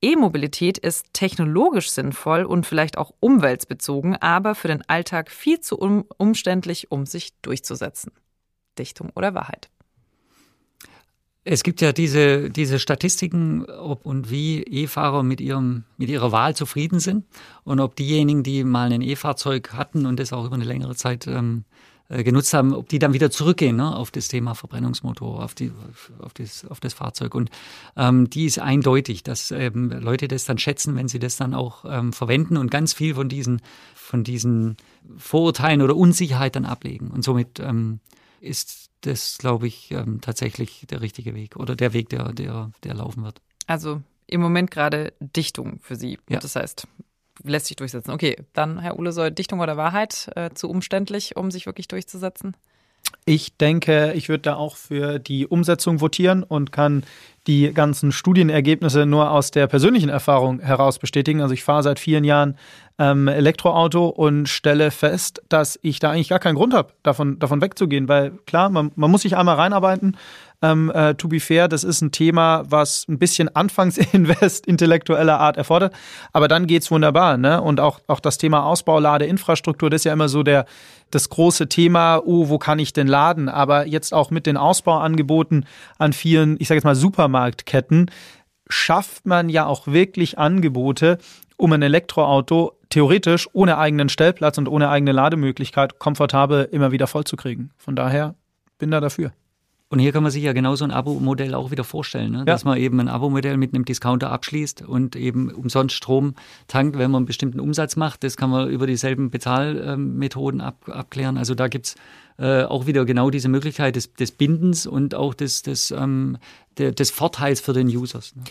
E-Mobilität 0.00 0.78
ist 0.78 1.06
technologisch 1.12 1.90
sinnvoll 1.90 2.44
und 2.44 2.66
vielleicht 2.66 2.98
auch 2.98 3.12
umweltbezogen, 3.18 4.16
aber 4.16 4.54
für 4.54 4.68
den 4.68 4.88
Alltag 4.88 5.30
viel 5.30 5.60
zu 5.60 5.76
um 5.76 6.04
umständlich, 6.18 6.92
um 6.92 7.04
sich 7.04 7.32
durchzusetzen. 7.42 8.12
Dichtung 8.78 9.10
oder 9.14 9.34
Wahrheit? 9.34 9.68
Es 11.50 11.62
gibt 11.62 11.80
ja 11.80 11.92
diese, 11.92 12.50
diese 12.50 12.78
Statistiken, 12.78 13.64
ob 13.64 14.04
und 14.04 14.30
wie 14.30 14.62
E-Fahrer 14.62 15.22
mit, 15.22 15.40
mit 15.40 16.08
ihrer 16.10 16.30
Wahl 16.30 16.54
zufrieden 16.54 17.00
sind 17.00 17.24
und 17.64 17.80
ob 17.80 17.96
diejenigen, 17.96 18.42
die 18.42 18.64
mal 18.64 18.92
ein 18.92 19.00
E-Fahrzeug 19.00 19.72
hatten 19.72 20.04
und 20.04 20.20
das 20.20 20.34
auch 20.34 20.44
über 20.44 20.56
eine 20.56 20.64
längere 20.64 20.94
Zeit 20.94 21.26
ähm, 21.26 21.64
äh, 22.10 22.24
genutzt 22.24 22.54
haben, 22.54 22.72
ob 22.72 22.88
die 22.88 22.98
dann 22.98 23.12
wieder 23.12 23.30
zurückgehen 23.30 23.76
ne, 23.76 23.94
auf 23.94 24.10
das 24.10 24.28
Thema 24.28 24.54
Verbrennungsmotor, 24.54 25.44
auf, 25.44 25.54
die, 25.54 25.72
auf, 26.20 26.32
das, 26.32 26.64
auf 26.64 26.80
das 26.80 26.94
Fahrzeug. 26.94 27.34
Und 27.34 27.50
ähm, 27.96 28.30
die 28.30 28.46
ist 28.46 28.58
eindeutig, 28.58 29.22
dass 29.24 29.50
ähm, 29.50 29.90
Leute 29.90 30.26
das 30.26 30.46
dann 30.46 30.56
schätzen, 30.56 30.96
wenn 30.96 31.08
sie 31.08 31.18
das 31.18 31.36
dann 31.36 31.52
auch 31.52 31.84
ähm, 31.86 32.14
verwenden 32.14 32.56
und 32.56 32.70
ganz 32.70 32.94
viel 32.94 33.14
von 33.14 33.28
diesen, 33.28 33.60
von 33.94 34.24
diesen 34.24 34.78
Vorurteilen 35.18 35.82
oder 35.82 35.96
Unsicherheit 35.96 36.56
dann 36.56 36.64
ablegen. 36.64 37.10
Und 37.10 37.24
somit 37.24 37.60
ähm, 37.60 38.00
ist 38.40 38.90
das, 39.02 39.38
glaube 39.38 39.66
ich, 39.66 39.90
ähm, 39.90 40.20
tatsächlich 40.20 40.86
der 40.90 41.00
richtige 41.00 41.34
Weg 41.34 41.56
oder 41.56 41.76
der 41.76 41.92
Weg, 41.92 42.08
der, 42.08 42.32
der, 42.32 42.70
der 42.82 42.94
laufen 42.94 43.24
wird. 43.24 43.40
Also 43.66 44.02
im 44.26 44.40
Moment 44.40 44.70
gerade 44.70 45.12
Dichtung 45.20 45.78
für 45.80 45.96
Sie. 45.96 46.18
Ja. 46.28 46.38
Das 46.38 46.56
heißt, 46.56 46.86
lässt 47.44 47.66
sich 47.66 47.76
durchsetzen. 47.76 48.10
Okay, 48.10 48.36
dann, 48.52 48.78
Herr 48.78 48.98
Ulesoll, 48.98 49.30
Dichtung 49.30 49.60
oder 49.60 49.76
Wahrheit, 49.76 50.30
äh, 50.34 50.50
zu 50.50 50.68
umständlich, 50.68 51.36
um 51.36 51.50
sich 51.50 51.66
wirklich 51.66 51.88
durchzusetzen? 51.88 52.56
Ich 53.24 53.56
denke, 53.56 54.12
ich 54.14 54.28
würde 54.28 54.42
da 54.42 54.56
auch 54.56 54.76
für 54.76 55.18
die 55.18 55.46
Umsetzung 55.46 56.00
votieren 56.00 56.42
und 56.42 56.72
kann 56.72 57.04
die 57.48 57.72
ganzen 57.72 58.12
Studienergebnisse 58.12 59.06
nur 59.06 59.30
aus 59.30 59.50
der 59.50 59.66
persönlichen 59.66 60.10
Erfahrung 60.10 60.60
heraus 60.60 60.98
bestätigen. 60.98 61.40
Also 61.40 61.54
ich 61.54 61.64
fahre 61.64 61.82
seit 61.82 61.98
vielen 61.98 62.22
Jahren 62.22 62.56
ähm, 62.98 63.26
Elektroauto 63.26 64.08
und 64.08 64.48
stelle 64.48 64.90
fest, 64.90 65.42
dass 65.48 65.78
ich 65.82 65.98
da 65.98 66.10
eigentlich 66.10 66.28
gar 66.28 66.40
keinen 66.40 66.56
Grund 66.56 66.74
habe, 66.74 66.92
davon, 67.02 67.38
davon 67.38 67.62
wegzugehen. 67.62 68.08
Weil 68.08 68.32
klar, 68.46 68.68
man, 68.68 68.92
man 68.96 69.10
muss 69.10 69.22
sich 69.22 69.36
einmal 69.36 69.56
reinarbeiten. 69.56 70.16
Ähm, 70.60 70.90
äh, 70.92 71.14
to 71.14 71.28
be 71.28 71.38
fair, 71.38 71.68
das 71.68 71.84
ist 71.84 72.00
ein 72.00 72.10
Thema, 72.10 72.64
was 72.68 73.06
ein 73.08 73.18
bisschen 73.18 73.54
Anfangsinvest 73.54 74.66
intellektueller 74.66 75.38
Art 75.38 75.56
erfordert. 75.56 75.94
Aber 76.32 76.48
dann 76.48 76.66
geht's 76.66 76.90
wunderbar. 76.90 77.36
Ne? 77.36 77.62
Und 77.62 77.78
auch, 77.78 78.00
auch 78.08 78.18
das 78.18 78.38
Thema 78.38 78.64
Ausbau, 78.64 78.98
Ladeinfrastruktur, 78.98 79.88
das 79.88 80.00
ist 80.00 80.04
ja 80.04 80.12
immer 80.12 80.28
so 80.28 80.42
der, 80.42 80.66
das 81.12 81.28
große 81.28 81.68
Thema, 81.68 82.20
oh, 82.24 82.48
wo 82.48 82.58
kann 82.58 82.80
ich 82.80 82.92
denn 82.92 83.06
laden? 83.06 83.48
Aber 83.48 83.86
jetzt 83.86 84.12
auch 84.12 84.30
mit 84.32 84.46
den 84.46 84.56
Ausbauangeboten 84.56 85.64
an 85.98 86.12
vielen, 86.12 86.56
ich 86.58 86.66
sage 86.66 86.78
jetzt 86.78 86.84
mal, 86.84 86.96
Supermarktketten, 87.38 88.10
schafft 88.68 89.26
man 89.26 89.48
ja 89.48 89.66
auch 89.66 89.86
wirklich 89.86 90.38
Angebote, 90.38 91.18
um 91.56 91.72
ein 91.72 91.82
Elektroauto 91.82 92.72
theoretisch 92.90 93.48
ohne 93.52 93.78
eigenen 93.78 94.08
Stellplatz 94.08 94.58
und 94.58 94.68
ohne 94.68 94.88
eigene 94.88 95.12
Lademöglichkeit 95.12 95.98
komfortabel 95.98 96.68
immer 96.70 96.92
wieder 96.92 97.06
vollzukriegen. 97.06 97.72
Von 97.76 97.96
daher 97.96 98.34
bin 98.78 98.90
da 98.90 99.00
dafür. 99.00 99.32
Und 99.90 100.00
hier 100.00 100.12
kann 100.12 100.22
man 100.22 100.30
sich 100.30 100.42
ja 100.42 100.52
genauso 100.52 100.84
ein 100.84 100.90
Abo-Modell 100.90 101.54
auch 101.54 101.70
wieder 101.70 101.84
vorstellen, 101.84 102.32
ne? 102.32 102.44
dass 102.44 102.64
man 102.64 102.76
eben 102.76 103.00
ein 103.00 103.08
Abo-Modell 103.08 103.56
mit 103.56 103.74
einem 103.74 103.86
Discounter 103.86 104.30
abschließt 104.30 104.82
und 104.82 105.16
eben 105.16 105.50
umsonst 105.50 105.94
Strom 105.96 106.34
tankt, 106.66 106.98
wenn 106.98 107.10
man 107.10 107.20
einen 107.20 107.26
bestimmten 107.26 107.58
Umsatz 107.58 107.96
macht. 107.96 108.22
Das 108.22 108.36
kann 108.36 108.50
man 108.50 108.68
über 108.68 108.86
dieselben 108.86 109.30
Bezahlmethoden 109.30 110.60
ab, 110.60 110.76
abklären. 110.88 111.38
Also 111.38 111.54
da 111.54 111.68
gibt's 111.68 111.94
äh, 112.38 112.64
auch 112.64 112.86
wieder 112.86 113.06
genau 113.06 113.30
diese 113.30 113.48
Möglichkeit 113.48 113.96
des, 113.96 114.12
des 114.12 114.32
Bindens 114.32 114.86
und 114.86 115.14
auch 115.14 115.32
des, 115.32 115.62
des, 115.62 115.90
ähm, 115.90 116.36
der, 116.76 116.92
des 116.92 117.10
Vorteils 117.10 117.62
für 117.62 117.72
den 117.72 117.88
Users. 117.88 118.36
Ne? 118.36 118.42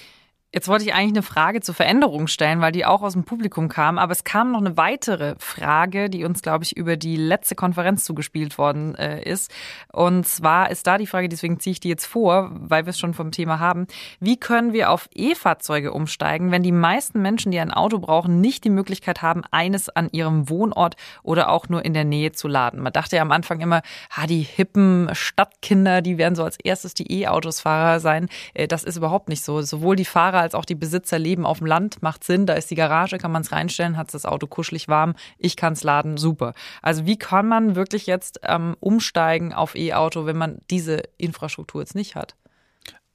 Jetzt 0.53 0.69
wollte 0.69 0.85
ich 0.85 0.93
eigentlich 0.93 1.11
eine 1.11 1.23
Frage 1.23 1.59
zur 1.59 1.75
Veränderung 1.75 2.27
stellen, 2.27 2.61
weil 2.61 2.71
die 2.71 2.85
auch 2.85 3.01
aus 3.01 3.13
dem 3.13 3.25
Publikum 3.25 3.67
kam. 3.67 3.97
Aber 3.97 4.13
es 4.13 4.23
kam 4.23 4.53
noch 4.53 4.61
eine 4.61 4.77
weitere 4.77 5.35
Frage, 5.39 6.09
die 6.09 6.23
uns, 6.23 6.41
glaube 6.41 6.63
ich, 6.63 6.77
über 6.77 6.95
die 6.95 7.17
letzte 7.17 7.53
Konferenz 7.53 8.05
zugespielt 8.05 8.57
worden 8.57 8.95
äh, 8.95 9.21
ist. 9.21 9.53
Und 9.91 10.25
zwar 10.25 10.71
ist 10.71 10.87
da 10.87 10.97
die 10.97 11.05
Frage, 11.05 11.27
deswegen 11.27 11.59
ziehe 11.59 11.73
ich 11.73 11.79
die 11.81 11.89
jetzt 11.89 12.05
vor, 12.05 12.49
weil 12.53 12.85
wir 12.85 12.91
es 12.91 12.99
schon 12.99 13.13
vom 13.13 13.31
Thema 13.31 13.59
haben. 13.59 13.87
Wie 14.21 14.37
können 14.37 14.71
wir 14.71 14.89
auf 14.91 15.09
E-Fahrzeuge 15.13 15.91
umsteigen, 15.91 16.49
wenn 16.49 16.63
die 16.63 16.71
meisten 16.71 17.21
Menschen, 17.21 17.51
die 17.51 17.59
ein 17.59 17.71
Auto 17.71 17.99
brauchen, 17.99 18.39
nicht 18.39 18.63
die 18.63 18.69
Möglichkeit 18.69 19.21
haben, 19.21 19.43
eines 19.51 19.89
an 19.89 20.07
ihrem 20.13 20.49
Wohnort 20.49 20.95
oder 21.23 21.49
auch 21.49 21.67
nur 21.67 21.83
in 21.83 21.93
der 21.93 22.05
Nähe 22.05 22.31
zu 22.31 22.47
laden? 22.47 22.79
Man 22.79 22.93
dachte 22.93 23.17
ja 23.17 23.21
am 23.21 23.33
Anfang 23.33 23.59
immer, 23.59 23.81
ha, 24.11 24.25
die 24.27 24.43
hippen 24.43 25.09
Stadtkinder, 25.11 26.01
die 26.01 26.17
werden 26.17 26.35
so 26.35 26.45
als 26.45 26.57
erstes 26.57 26.93
die 26.93 27.11
E-Autos-Fahrer 27.21 27.99
sein. 27.99 28.29
Äh, 28.53 28.69
das 28.69 28.85
ist 28.85 28.95
überhaupt 28.95 29.27
nicht 29.27 29.43
so. 29.43 29.61
Sowohl 29.61 29.97
die 29.97 30.05
Fahrer 30.05 30.36
Fahrer 30.37 30.43
als 30.43 30.55
auch 30.55 30.65
die 30.65 30.75
Besitzer 30.75 31.19
leben 31.19 31.45
auf 31.45 31.57
dem 31.57 31.67
Land, 31.67 32.01
macht 32.01 32.23
Sinn. 32.23 32.45
Da 32.45 32.53
ist 32.53 32.69
die 32.69 32.75
Garage, 32.75 33.17
kann 33.17 33.31
man 33.31 33.41
es 33.41 33.51
reinstellen, 33.51 33.97
hat 33.97 34.13
das 34.13 34.25
Auto 34.25 34.47
kuschelig 34.47 34.87
warm, 34.87 35.15
ich 35.37 35.55
kann 35.55 35.73
es 35.73 35.83
laden, 35.83 36.17
super. 36.17 36.53
Also 36.81 37.05
wie 37.05 37.17
kann 37.17 37.47
man 37.47 37.75
wirklich 37.75 38.05
jetzt 38.05 38.39
ähm, 38.43 38.75
umsteigen 38.79 39.53
auf 39.53 39.75
E-Auto, 39.75 40.25
wenn 40.25 40.37
man 40.37 40.59
diese 40.69 41.03
Infrastruktur 41.17 41.81
jetzt 41.81 41.95
nicht 41.95 42.15
hat? 42.15 42.35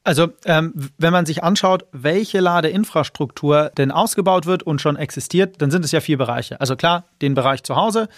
Also, 0.04 0.30
ähm, 0.46 0.72
wenn 0.98 1.12
man 1.12 1.26
sich 1.26 1.44
anschaut, 1.44 1.84
welche 1.92 2.40
Ladeinfrastruktur 2.40 3.70
denn 3.78 3.92
ausgebaut 3.92 4.46
wird 4.46 4.64
und 4.64 4.80
schon 4.80 4.96
existiert, 4.96 5.62
dann 5.62 5.70
sind 5.70 5.84
es 5.84 5.92
ja 5.92 6.00
vier 6.00 6.18
Bereiche. 6.18 6.60
Also 6.60 6.74
klar, 6.74 7.04
den 7.20 7.34
Bereich 7.34 7.62
zu 7.62 7.76
Hause, 7.76 8.08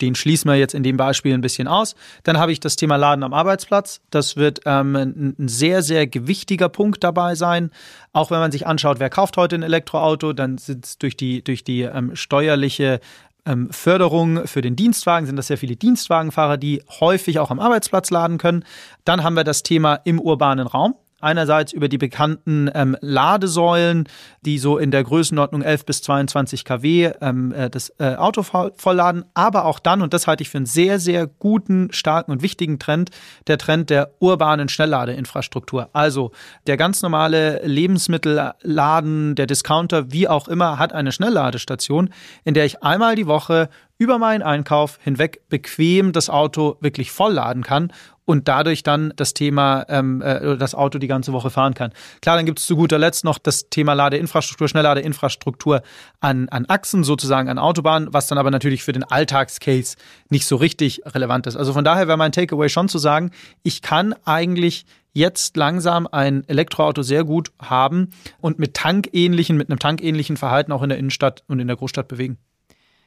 den 0.00 0.14
schließen 0.14 0.50
wir 0.50 0.56
jetzt 0.56 0.74
in 0.74 0.82
dem 0.82 0.96
Beispiel 0.96 1.34
ein 1.34 1.40
bisschen 1.40 1.68
aus. 1.68 1.94
Dann 2.22 2.38
habe 2.38 2.52
ich 2.52 2.60
das 2.60 2.76
Thema 2.76 2.96
Laden 2.96 3.22
am 3.22 3.32
Arbeitsplatz. 3.32 4.00
Das 4.10 4.36
wird 4.36 4.60
ähm, 4.66 4.94
ein 4.94 5.48
sehr, 5.48 5.82
sehr 5.82 6.06
gewichtiger 6.06 6.68
Punkt 6.68 7.02
dabei 7.02 7.34
sein. 7.34 7.70
Auch 8.12 8.30
wenn 8.30 8.38
man 8.38 8.52
sich 8.52 8.66
anschaut, 8.66 9.00
wer 9.00 9.10
kauft 9.10 9.36
heute 9.36 9.56
ein 9.56 9.62
Elektroauto, 9.62 10.32
dann 10.32 10.58
sind 10.58 10.84
es 10.84 10.98
durch 10.98 11.16
die, 11.16 11.42
durch 11.42 11.64
die 11.64 11.82
ähm, 11.82 12.14
steuerliche 12.14 13.00
ähm, 13.46 13.70
Förderung 13.70 14.46
für 14.46 14.60
den 14.60 14.76
Dienstwagen 14.76 15.26
sind 15.26 15.36
das 15.36 15.46
sehr 15.46 15.58
viele 15.58 15.76
Dienstwagenfahrer, 15.76 16.56
die 16.56 16.82
häufig 17.00 17.38
auch 17.38 17.50
am 17.50 17.60
Arbeitsplatz 17.60 18.10
laden 18.10 18.38
können. 18.38 18.64
Dann 19.04 19.22
haben 19.22 19.34
wir 19.34 19.44
das 19.44 19.62
Thema 19.62 19.94
im 19.94 20.20
urbanen 20.20 20.66
Raum. 20.66 20.94
Einerseits 21.26 21.72
über 21.72 21.88
die 21.88 21.98
bekannten 21.98 22.70
ähm, 22.72 22.96
Ladesäulen, 23.00 24.08
die 24.42 24.60
so 24.60 24.78
in 24.78 24.92
der 24.92 25.02
Größenordnung 25.02 25.60
11 25.60 25.84
bis 25.84 26.00
22 26.02 26.64
kW 26.64 27.10
ähm, 27.20 27.50
äh, 27.50 27.68
das 27.68 27.92
äh, 27.98 28.14
Auto 28.14 28.44
vollladen, 28.44 29.24
aber 29.34 29.64
auch 29.64 29.80
dann, 29.80 30.02
und 30.02 30.14
das 30.14 30.28
halte 30.28 30.44
ich 30.44 30.50
für 30.50 30.58
einen 30.58 30.66
sehr, 30.66 31.00
sehr 31.00 31.26
guten, 31.26 31.88
starken 31.90 32.30
und 32.30 32.42
wichtigen 32.42 32.78
Trend, 32.78 33.10
der 33.48 33.58
Trend 33.58 33.90
der 33.90 34.12
urbanen 34.20 34.68
Schnellladeinfrastruktur. 34.68 35.90
Also 35.92 36.30
der 36.68 36.76
ganz 36.76 37.02
normale 37.02 37.60
Lebensmittelladen, 37.66 39.34
der 39.34 39.46
Discounter, 39.46 40.12
wie 40.12 40.28
auch 40.28 40.46
immer, 40.46 40.78
hat 40.78 40.92
eine 40.92 41.10
Schnellladestation, 41.10 42.10
in 42.44 42.54
der 42.54 42.66
ich 42.66 42.84
einmal 42.84 43.16
die 43.16 43.26
Woche 43.26 43.68
über 43.98 44.18
meinen 44.18 44.42
Einkauf 44.42 44.98
hinweg 45.02 45.40
bequem 45.48 46.12
das 46.12 46.30
Auto 46.30 46.76
wirklich 46.80 47.10
vollladen 47.10 47.62
kann 47.64 47.90
und 48.26 48.48
dadurch 48.48 48.82
dann 48.82 49.14
das 49.16 49.32
Thema, 49.32 49.86
ähm, 49.88 50.20
äh, 50.20 50.58
das 50.58 50.74
Auto 50.74 50.98
die 50.98 51.06
ganze 51.06 51.32
Woche 51.32 51.48
fahren 51.48 51.72
kann. 51.72 51.92
Klar, 52.20 52.36
dann 52.36 52.44
gibt 52.44 52.58
es 52.58 52.66
zu 52.66 52.76
guter 52.76 52.98
Letzt 52.98 53.24
noch 53.24 53.38
das 53.38 53.70
Thema 53.70 53.94
Ladeinfrastruktur, 53.94 54.68
Schnellladeinfrastruktur 54.68 55.80
an, 56.20 56.48
an 56.50 56.66
Achsen, 56.68 57.04
sozusagen 57.04 57.48
an 57.48 57.58
Autobahnen, 57.58 58.12
was 58.12 58.26
dann 58.26 58.36
aber 58.36 58.50
natürlich 58.50 58.82
für 58.82 58.92
den 58.92 59.04
Alltagscase 59.04 59.96
nicht 60.28 60.46
so 60.46 60.56
richtig 60.56 61.00
relevant 61.06 61.46
ist. 61.46 61.56
Also 61.56 61.72
von 61.72 61.84
daher 61.84 62.08
wäre 62.08 62.18
mein 62.18 62.32
Takeaway 62.32 62.68
schon 62.68 62.88
zu 62.88 62.98
sagen, 62.98 63.30
ich 63.62 63.80
kann 63.80 64.14
eigentlich 64.24 64.84
jetzt 65.12 65.56
langsam 65.56 66.06
ein 66.10 66.46
Elektroauto 66.46 67.02
sehr 67.02 67.24
gut 67.24 67.50
haben 67.58 68.10
und 68.40 68.58
mit 68.58 68.74
tankähnlichen, 68.74 69.56
mit 69.56 69.70
einem 69.70 69.78
tankähnlichen 69.78 70.36
Verhalten 70.36 70.72
auch 70.72 70.82
in 70.82 70.90
der 70.90 70.98
Innenstadt 70.98 71.42
und 71.48 71.58
in 71.58 71.68
der 71.68 71.76
Großstadt 71.76 72.06
bewegen. 72.06 72.36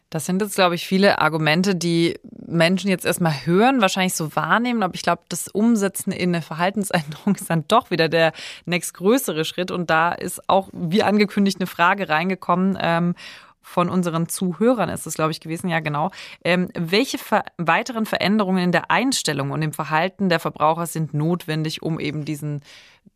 Das 0.10 0.26
sind 0.26 0.42
jetzt, 0.42 0.56
glaube 0.56 0.74
ich, 0.74 0.88
viele 0.88 1.20
Argumente, 1.20 1.76
die 1.76 2.20
Menschen 2.48 2.90
jetzt 2.90 3.06
erstmal 3.06 3.46
hören, 3.46 3.80
wahrscheinlich 3.80 4.16
so 4.16 4.36
wahrnehmen. 4.36 4.82
Aber 4.82 4.96
ich 4.96 5.04
glaube, 5.04 5.22
das 5.30 5.48
Umsetzen 5.48 6.12
in 6.12 6.30
eine 6.30 6.42
Verhaltensänderung 6.42 7.36
ist 7.40 7.50
dann 7.50 7.66
doch 7.68 7.92
wieder 7.92 8.10
der 8.10 8.34
nächstgrößere 8.66 9.46
Schritt. 9.46 9.70
Und 9.70 9.90
da 9.92 10.12
ist 10.12 10.50
auch, 10.50 10.70
wie 10.74 11.04
angekündigt, 11.04 11.60
eine 11.60 11.68
Frage 11.68 12.10
reingekommen. 12.10 12.76
Ähm, 12.82 13.16
von 13.62 13.88
unseren 13.88 14.28
Zuhörern 14.28 14.90
ist 14.90 15.06
es, 15.06 15.14
glaube 15.14 15.30
ich, 15.30 15.42
gewesen, 15.42 15.70
ja 15.70 15.80
genau. 15.80 16.10
Ähm, 16.44 16.70
welche 16.74 17.20
ver 17.20 17.44
weiteren 17.58 18.08
Veränderungen 18.08 18.64
in 18.64 18.72
der 18.72 18.90
Einstellung 18.90 19.52
und 19.52 19.62
im 19.62 19.74
Verhalten 19.74 20.30
der 20.30 20.40
Verbraucher 20.40 20.88
sind 20.88 21.14
notwendig, 21.14 21.84
um 21.84 22.00
eben 22.00 22.26
diesen 22.26 22.62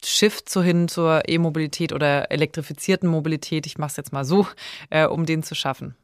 Shift 0.06 0.49
zu 0.49 0.62
hin 0.62 0.88
zur 0.88 1.27
E-Mobilität 1.27 1.91
oder 1.91 2.32
elektrifizierten 2.32 3.10
Mobilität, 3.10 3.65
ich 3.65 3.79
mache 3.79 3.91
es 3.91 3.97
jetzt 3.97 4.13
mal 4.13 4.25
so, 4.25 4.45
äh, 4.91 5.08
um 5.08 5.25
den 5.25 5.41
zu 5.41 5.56
schaffen? 5.56 5.95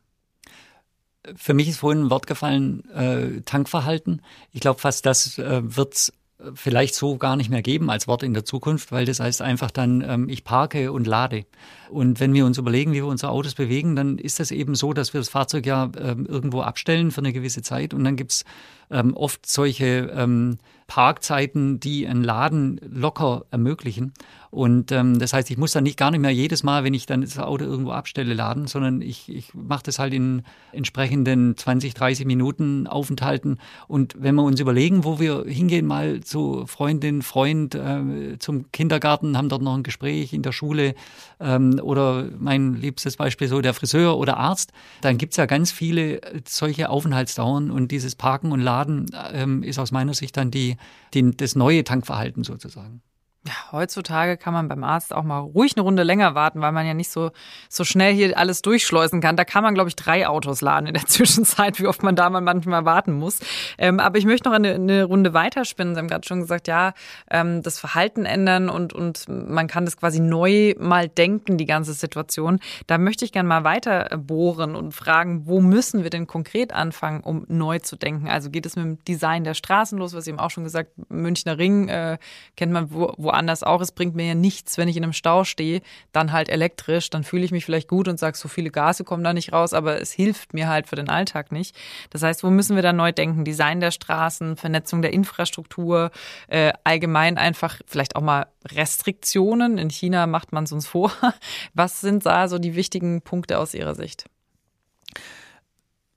Für 1.36 1.54
mich 1.54 1.68
ist 1.70 1.80
vorhin 1.80 2.06
ein 2.06 2.10
Wort 2.10 2.28
gefallen, 2.28 2.90
äh, 2.92 3.42
Tankverhalten. 3.42 4.22
Ich 4.52 4.62
glaube, 4.62 4.80
fast 4.80 5.06
das 5.06 5.38
äh, 5.38 5.62
wird 5.64 6.12
vielleicht 6.54 6.96
so 6.96 7.18
gar 7.18 7.36
nicht 7.36 7.50
mehr 7.50 7.62
geben 7.62 7.90
als 7.90 8.08
Wort 8.08 8.24
in 8.24 8.34
der 8.34 8.46
Zukunft, 8.46 8.92
weil 8.92 9.06
das 9.06 9.20
heißt 9.20 9.42
einfach 9.42 9.72
dann, 9.72 10.02
ähm, 10.08 10.30
ich 10.30 10.44
parke 10.44 10.92
und 10.92 11.06
lade. 11.06 11.46
Und 11.90 12.20
wenn 12.20 12.34
wir 12.34 12.46
uns 12.46 12.58
überlegen, 12.58 12.92
wie 12.92 12.98
wir 12.98 13.08
unsere 13.08 13.32
Autos 13.32 13.56
bewegen, 13.56 13.96
dann 13.96 14.18
ist 14.18 14.40
das 14.40 14.52
eben 14.52 14.76
so, 14.76 14.94
dass 14.94 15.14
wir 15.14 15.20
das 15.20 15.30
Fahrzeug 15.30 15.66
ja 15.66 15.90
ähm, 15.98 16.26
irgendwo 16.26 16.62
abstellen 16.62 17.12
für 17.12 17.20
eine 17.20 17.34
gewisse 17.34 17.62
Zeit 17.62 17.94
und 17.94 18.04
dann 18.04 18.16
gibt's 18.16 18.46
ähm, 18.90 19.14
oft 19.16 19.46
solche 19.46 20.12
ähm, 20.16 20.60
Parkzeiten, 20.88 21.80
die 21.80 22.08
einen 22.08 22.24
Laden 22.24 22.80
locker 22.90 23.46
ermöglichen. 23.52 24.14
Und 24.52 24.92
ähm, 24.92 25.20
das 25.20 25.34
heißt, 25.34 25.52
ich 25.52 25.58
muss 25.58 25.74
dann 25.74 25.84
nicht 25.84 25.98
gar 25.98 26.10
nicht 26.10 26.22
mehr 26.22 26.32
jedes 26.32 26.64
Mal, 26.64 26.84
wenn 26.84 26.94
ich 26.94 27.06
dann 27.06 27.22
das 27.22 27.38
Auto 27.38 27.66
irgendwo 27.66 27.92
abstelle, 27.92 28.34
laden, 28.34 28.68
sondern 28.68 29.02
ich, 29.02 29.30
ich 29.30 29.54
mache 29.54 29.84
das 29.84 30.00
halt 30.00 30.14
in 30.14 30.44
entsprechenden 30.72 31.56
20, 31.56 31.94
30 31.94 32.26
Minuten 32.26 32.88
Aufenthalten. 32.88 33.60
Und 33.88 34.16
wenn 34.18 34.36
wir 34.36 34.44
uns 34.44 34.60
überlegen, 34.60 35.04
wo 35.04 35.20
wir 35.20 35.44
hingehen, 35.46 35.86
mal 35.86 36.22
zu 36.22 36.66
Freundin, 36.66 37.22
Freund, 37.22 37.76
äh, 37.76 38.38
zum 38.40 38.72
Kindergarten, 38.72 39.38
haben 39.38 39.50
dort 39.50 39.62
noch 39.62 39.76
ein 39.76 39.84
Gespräch 39.84 40.34
in 40.34 40.42
der 40.42 40.52
Schule 40.52 40.96
ähm, 41.40 41.80
oder 41.84 42.28
mein 42.40 42.74
liebstes 42.74 43.18
Beispiel 43.18 43.48
so 43.48 43.62
der 43.62 43.76
Friseur 43.76 44.18
oder 44.18 44.38
Arzt, 44.38 44.72
dann 45.02 45.18
gibt's 45.18 45.38
ja 45.38 45.46
ganz 45.46 45.72
viele 45.72 46.22
solche 46.48 46.90
Aufenthaltsdauern 46.90 47.70
und 47.70 47.92
dieses 47.92 48.16
Parken 48.16 48.52
und 48.52 48.62
Laden 48.62 49.06
ähm, 49.32 49.62
ist 49.62 49.78
aus 49.78 49.92
meiner 49.92 50.14
Sicht 50.14 50.38
dann 50.38 50.50
die, 50.50 50.78
die, 51.14 51.36
das 51.36 51.56
neue 51.56 51.84
Tankverhalten 51.84 52.44
sozusagen. 52.44 53.02
Ja, 53.48 53.54
heutzutage 53.72 54.36
kann 54.36 54.54
man 54.54 54.68
beim 54.68 54.84
Arzt 54.84 55.14
auch 55.14 55.24
mal 55.24 55.40
ruhig 55.40 55.72
eine 55.78 55.84
Runde 55.84 56.04
länger 56.04 56.36
warten, 56.36 56.60
weil 56.60 56.74
man 56.74 56.86
ja 56.86 56.94
nicht 56.94 57.10
so, 57.10 57.32
so 57.70 57.86
schnell 57.86 58.14
hier 58.14 58.38
alles 58.38 58.62
durchschleusen 58.62 59.22
kann. 59.22 59.38
Da 59.38 59.46
kann 59.46 59.64
man, 59.64 59.76
glaube 59.76 59.88
ich, 59.88 59.96
drei 59.96 60.28
Autos 60.28 60.60
laden 60.60 60.88
in 60.88 60.94
der 60.94 61.06
Zwischenzeit, 61.08 61.80
wie 61.80 61.88
oft 61.88 62.04
man 62.04 62.18
da 62.18 62.30
mal 62.30 62.42
manchmal 62.42 62.84
warten 62.84 63.14
muss. 63.14 63.40
Ähm, 63.78 64.02
aber 64.02 64.18
ich 64.18 64.26
möchte 64.26 64.50
noch 64.50 64.56
eine, 64.56 64.74
eine 64.74 65.06
Runde 65.06 65.34
weiterspinnen. 65.34 65.96
Sie 65.96 66.00
haben 66.00 66.10
gerade 66.10 66.28
schon 66.28 66.42
gesagt, 66.42 66.68
ja, 66.68 66.94
ähm, 67.32 67.64
das 67.64 67.80
Verhalten 67.80 68.26
ändern 68.26 68.68
und, 68.70 68.92
und 68.92 69.30
man 69.30 69.68
kann 69.68 69.86
das 69.86 69.96
quasi 69.96 70.20
neu 70.20 70.76
mal 70.78 71.08
denken, 71.08 71.58
die 71.58 71.66
ganze 71.66 71.94
Situation. 71.94 72.60
Da 72.88 72.98
möchte 72.98 73.24
ich 73.24 73.32
gerne 73.32 73.48
mal 73.48 73.64
weiter 73.64 74.18
bohren 74.18 74.76
und 74.76 74.94
fragen, 74.94 75.48
wo 75.48 75.62
müssen 75.62 76.04
wir 76.04 76.10
denn 76.10 76.28
konkret 76.28 76.74
anfangen, 76.74 77.22
um 77.22 77.46
neu 77.48 77.80
zu 77.80 77.96
denken? 77.96 78.28
Also 78.28 78.50
geht 78.50 78.66
es 78.66 78.76
mit 78.76 78.84
dem 78.84 79.04
Design 79.06 79.46
der 79.46 79.54
Straßen 79.54 79.98
los, 79.98 80.14
was 80.14 80.26
Sie 80.26 80.32
eben 80.32 80.40
auch 80.40 80.52
schon 80.52 80.66
gesagt, 80.66 80.92
Münchner 81.08 81.58
Ring 81.58 81.88
äh, 81.88 82.18
kennt 82.58 82.74
man 82.74 82.92
wo, 82.92 83.14
wo 83.18 83.30
woanders 83.40 83.64
auch. 83.64 83.80
Es 83.80 83.94
bringt 83.94 84.16
mir 84.16 84.28
ja 84.28 84.36
nichts, 84.36 84.78
wenn 84.78 84.90
ich 84.90 84.98
in 84.98 85.04
einem 85.04 85.14
Stau 85.14 85.46
stehe, 85.46 85.82
dann 86.12 86.34
halt 86.34 86.50
elektrisch, 86.50 87.10
dann 87.10 87.24
fühle 87.24 87.46
ich 87.46 87.52
mich 87.52 87.64
vielleicht 87.64 87.88
gut 87.88 88.10
und 88.10 88.20
sage, 88.20 88.38
so 88.38 88.50
viele 88.50 88.70
Gase 88.70 89.06
kommen 89.06 89.24
da 89.24 89.34
nicht 89.34 89.54
raus, 89.54 89.74
aber 89.74 90.02
es 90.02 90.12
hilft 90.12 90.54
mir 90.54 90.68
halt 90.68 90.88
für 90.88 90.98
den 90.98 91.10
Alltag 91.10 91.54
nicht. 91.54 91.76
Das 92.10 92.22
heißt, 92.22 92.44
wo 92.44 92.50
müssen 92.50 92.76
wir 92.76 92.84
da 92.84 92.92
neu 92.92 93.14
denken? 93.14 93.46
Design 93.46 93.80
der 93.80 93.92
Straßen, 93.92 94.58
Vernetzung 94.58 95.02
der 95.02 95.14
Infrastruktur, 95.14 96.12
äh, 96.50 96.74
allgemein 96.84 97.38
einfach 97.38 97.80
vielleicht 97.88 98.18
auch 98.18 98.22
mal 98.22 98.48
Restriktionen. 98.70 99.78
In 99.78 99.90
China 99.90 100.28
macht 100.28 100.52
man 100.52 100.66
es 100.66 100.74
uns 100.74 100.88
vor. 100.88 101.12
Was 101.74 102.02
sind 102.02 102.26
da 102.26 102.50
so 102.50 102.60
die 102.60 102.76
wichtigen 102.76 103.22
Punkte 103.22 103.58
aus 103.58 103.74
Ihrer 103.74 103.96
Sicht? 103.96 104.26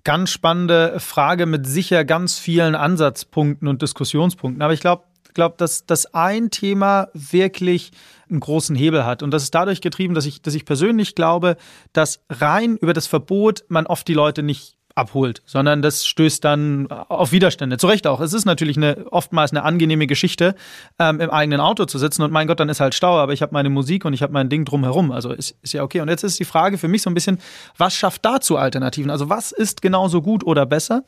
Ganz 0.04 0.30
spannende 0.30 0.98
Frage 0.98 1.46
mit 1.46 1.64
sicher 1.64 2.04
ganz 2.04 2.36
vielen 2.36 2.74
Ansatzpunkten 2.74 3.68
und 3.68 3.82
Diskussionspunkten. 3.82 4.60
Aber 4.60 4.72
ich 4.72 4.80
glaube, 4.80 5.04
glaube, 5.34 5.56
dass, 5.58 5.86
dass 5.86 6.12
ein 6.14 6.50
Thema 6.50 7.08
wirklich 7.14 7.92
einen 8.30 8.40
großen 8.40 8.74
Hebel 8.74 9.04
hat. 9.04 9.22
Und 9.22 9.30
das 9.30 9.42
ist 9.42 9.54
dadurch 9.54 9.80
getrieben, 9.80 10.14
dass 10.14 10.26
ich, 10.26 10.42
dass 10.42 10.54
ich 10.54 10.64
persönlich 10.64 11.14
glaube, 11.14 11.56
dass 11.92 12.20
rein 12.30 12.76
über 12.76 12.92
das 12.92 13.06
Verbot 13.06 13.64
man 13.68 13.86
oft 13.86 14.08
die 14.08 14.14
Leute 14.14 14.42
nicht 14.42 14.76
abholt, 14.94 15.42
sondern 15.46 15.82
das 15.82 16.06
stößt 16.06 16.44
dann 16.44 16.90
auf 16.90 17.32
Widerstände. 17.32 17.78
Zu 17.78 17.86
Recht 17.86 18.06
auch. 18.06 18.20
Es 18.20 18.32
ist 18.32 18.44
natürlich 18.44 18.76
eine, 18.76 19.06
oftmals 19.10 19.50
eine 19.52 19.62
angenehme 19.62 20.06
Geschichte, 20.06 20.54
ähm, 20.98 21.20
im 21.20 21.30
eigenen 21.30 21.60
Auto 21.60 21.84
zu 21.84 21.98
sitzen 21.98 22.22
und 22.22 22.32
mein 22.32 22.46
Gott, 22.46 22.60
dann 22.60 22.68
ist 22.68 22.80
halt 22.80 22.94
Stau, 22.94 23.18
aber 23.18 23.32
ich 23.32 23.42
habe 23.42 23.52
meine 23.52 23.70
Musik 23.70 24.04
und 24.04 24.12
ich 24.12 24.22
habe 24.22 24.32
mein 24.32 24.48
Ding 24.48 24.64
drumherum. 24.64 25.12
Also 25.12 25.32
ist, 25.32 25.56
ist 25.62 25.72
ja 25.72 25.82
okay. 25.82 26.00
Und 26.00 26.08
jetzt 26.08 26.24
ist 26.24 26.38
die 26.38 26.44
Frage 26.44 26.78
für 26.78 26.88
mich 26.88 27.02
so 27.02 27.10
ein 27.10 27.14
bisschen, 27.14 27.38
was 27.76 27.94
schafft 27.94 28.24
dazu 28.24 28.56
Alternativen? 28.56 29.10
Also 29.10 29.28
was 29.28 29.52
ist 29.52 29.82
genauso 29.82 30.22
gut 30.22 30.44
oder 30.44 30.66
besser? 30.66 31.04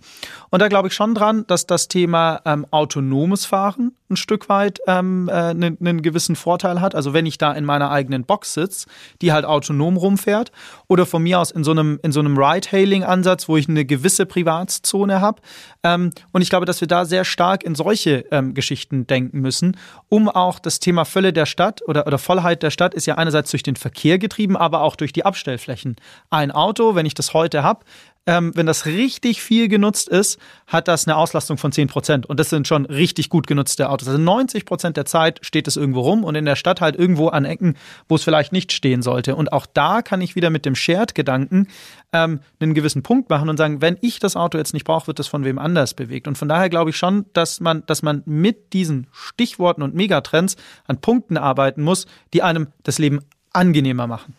Und 0.50 0.60
da 0.60 0.68
glaube 0.68 0.88
ich 0.88 0.94
schon 0.94 1.14
dran, 1.14 1.46
dass 1.46 1.66
das 1.66 1.88
Thema 1.88 2.40
ähm, 2.44 2.66
autonomes 2.70 3.44
Fahren 3.46 3.92
ein 4.14 4.16
Stück 4.16 4.48
weit 4.48 4.80
ähm, 4.86 5.28
äh, 5.28 5.32
einen, 5.32 5.78
einen 5.80 6.02
gewissen 6.02 6.36
Vorteil 6.36 6.80
hat. 6.80 6.94
Also 6.94 7.12
wenn 7.12 7.26
ich 7.26 7.38
da 7.38 7.52
in 7.52 7.64
meiner 7.64 7.90
eigenen 7.90 8.24
Box 8.24 8.54
sitze, 8.54 8.86
die 9.20 9.32
halt 9.32 9.44
autonom 9.44 9.96
rumfährt 9.96 10.52
oder 10.88 11.06
von 11.06 11.22
mir 11.22 11.40
aus 11.40 11.50
in 11.50 11.64
so 11.64 11.72
einem, 11.72 12.00
in 12.02 12.12
so 12.12 12.20
einem 12.20 12.38
Ride-Hailing-Ansatz, 12.38 13.48
wo 13.48 13.56
ich 13.56 13.68
eine 13.68 13.84
gewisse 13.84 14.26
Privatzone 14.26 15.20
habe. 15.20 15.42
Ähm, 15.82 16.10
und 16.32 16.42
ich 16.42 16.50
glaube, 16.50 16.66
dass 16.66 16.80
wir 16.80 16.88
da 16.88 17.04
sehr 17.04 17.24
stark 17.24 17.62
in 17.62 17.74
solche 17.74 18.24
ähm, 18.30 18.54
Geschichten 18.54 19.06
denken 19.06 19.40
müssen, 19.40 19.76
um 20.08 20.28
auch 20.28 20.58
das 20.58 20.80
Thema 20.80 21.04
Fülle 21.04 21.32
der 21.32 21.46
Stadt 21.46 21.82
oder, 21.86 22.06
oder 22.06 22.18
Vollheit 22.18 22.62
der 22.62 22.70
Stadt 22.70 22.94
ist 22.94 23.06
ja 23.06 23.16
einerseits 23.16 23.50
durch 23.50 23.62
den 23.62 23.76
Verkehr 23.76 24.18
getrieben, 24.18 24.56
aber 24.56 24.82
auch 24.82 24.96
durch 24.96 25.12
die 25.12 25.24
Abstellflächen. 25.24 25.96
Ein 26.30 26.50
Auto, 26.50 26.94
wenn 26.94 27.06
ich 27.06 27.14
das 27.14 27.34
heute 27.34 27.62
habe, 27.62 27.84
ähm, 28.26 28.52
wenn 28.54 28.66
das 28.66 28.86
richtig 28.86 29.42
viel 29.42 29.68
genutzt 29.68 30.08
ist, 30.08 30.38
hat 30.66 30.88
das 30.88 31.06
eine 31.06 31.16
Auslastung 31.16 31.58
von 31.58 31.72
10 31.72 31.88
Prozent. 31.88 32.26
Und 32.26 32.40
das 32.40 32.50
sind 32.50 32.66
schon 32.66 32.86
richtig 32.86 33.28
gut 33.28 33.46
genutzte 33.46 33.90
Autos. 33.90 34.08
Also 34.08 34.18
90 34.18 34.64
Prozent 34.64 34.96
der 34.96 35.04
Zeit 35.04 35.40
steht 35.42 35.68
es 35.68 35.76
irgendwo 35.76 36.00
rum 36.00 36.24
und 36.24 36.34
in 36.34 36.44
der 36.44 36.56
Stadt 36.56 36.80
halt 36.80 36.96
irgendwo 36.96 37.28
an 37.28 37.44
Ecken, 37.44 37.76
wo 38.08 38.14
es 38.14 38.24
vielleicht 38.24 38.52
nicht 38.52 38.72
stehen 38.72 39.02
sollte. 39.02 39.36
Und 39.36 39.52
auch 39.52 39.66
da 39.66 40.00
kann 40.00 40.20
ich 40.20 40.36
wieder 40.36 40.50
mit 40.50 40.64
dem 40.64 40.74
Shared-Gedanken 40.74 41.68
ähm, 42.12 42.40
einen 42.60 42.74
gewissen 42.74 43.02
Punkt 43.02 43.28
machen 43.28 43.48
und 43.48 43.58
sagen, 43.58 43.82
wenn 43.82 43.98
ich 44.00 44.18
das 44.20 44.36
Auto 44.36 44.56
jetzt 44.56 44.72
nicht 44.72 44.84
brauche, 44.84 45.06
wird 45.06 45.18
das 45.18 45.28
von 45.28 45.44
wem 45.44 45.58
anders 45.58 45.92
bewegt. 45.94 46.26
Und 46.26 46.38
von 46.38 46.48
daher 46.48 46.70
glaube 46.70 46.90
ich 46.90 46.96
schon, 46.96 47.26
dass 47.34 47.60
man, 47.60 47.84
dass 47.86 48.02
man 48.02 48.22
mit 48.24 48.72
diesen 48.72 49.06
Stichworten 49.12 49.82
und 49.82 49.94
Megatrends 49.94 50.56
an 50.86 51.00
Punkten 51.00 51.36
arbeiten 51.36 51.82
muss, 51.82 52.06
die 52.32 52.42
einem 52.42 52.68
das 52.84 52.98
Leben 52.98 53.20
angenehmer 53.52 54.06
machen. 54.06 54.34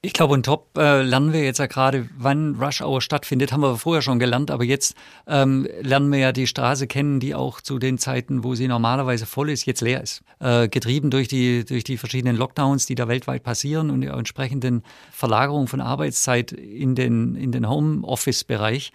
Ich 0.00 0.12
glaube, 0.12 0.34
on 0.34 0.44
top 0.44 0.78
äh, 0.78 1.02
lernen 1.02 1.32
wir 1.32 1.42
jetzt 1.42 1.58
ja 1.58 1.66
gerade, 1.66 2.08
wann 2.16 2.54
Rush 2.54 2.82
Hour 2.82 3.02
stattfindet, 3.02 3.50
haben 3.50 3.62
wir 3.62 3.76
vorher 3.76 4.00
schon 4.00 4.20
gelernt, 4.20 4.52
aber 4.52 4.62
jetzt 4.62 4.94
ähm, 5.26 5.66
lernen 5.80 6.12
wir 6.12 6.20
ja 6.20 6.30
die 6.30 6.46
Straße 6.46 6.86
kennen, 6.86 7.18
die 7.18 7.34
auch 7.34 7.60
zu 7.60 7.80
den 7.80 7.98
Zeiten, 7.98 8.44
wo 8.44 8.54
sie 8.54 8.68
normalerweise 8.68 9.26
voll 9.26 9.50
ist, 9.50 9.66
jetzt 9.66 9.80
leer 9.80 10.00
ist. 10.00 10.22
Äh, 10.38 10.68
getrieben 10.68 11.10
durch 11.10 11.26
die, 11.26 11.64
durch 11.64 11.82
die 11.82 11.96
verschiedenen 11.96 12.36
Lockdowns, 12.36 12.86
die 12.86 12.94
da 12.94 13.08
weltweit 13.08 13.42
passieren 13.42 13.90
und 13.90 14.02
die 14.02 14.06
entsprechenden 14.06 14.84
Verlagerungen 15.10 15.66
von 15.66 15.80
Arbeitszeit 15.80 16.52
in 16.52 16.94
den, 16.94 17.34
in 17.34 17.50
den 17.50 17.68
Homeoffice-Bereich. 17.68 18.92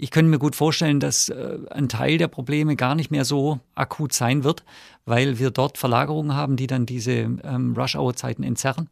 Ich 0.00 0.10
könnte 0.10 0.30
mir 0.30 0.38
gut 0.38 0.56
vorstellen, 0.56 0.98
dass 0.98 1.28
äh, 1.28 1.58
ein 1.70 1.90
Teil 1.90 2.16
der 2.16 2.28
Probleme 2.28 2.74
gar 2.74 2.94
nicht 2.94 3.10
mehr 3.10 3.26
so 3.26 3.60
akut 3.74 4.14
sein 4.14 4.44
wird, 4.44 4.64
weil 5.08 5.38
wir 5.38 5.50
dort 5.50 5.78
Verlagerungen 5.78 6.34
haben, 6.34 6.56
die 6.56 6.66
dann 6.66 6.86
diese 6.86 7.12
ähm, 7.12 7.74
Rush-Hour-Zeiten 7.76 8.42
entzerren 8.42 8.88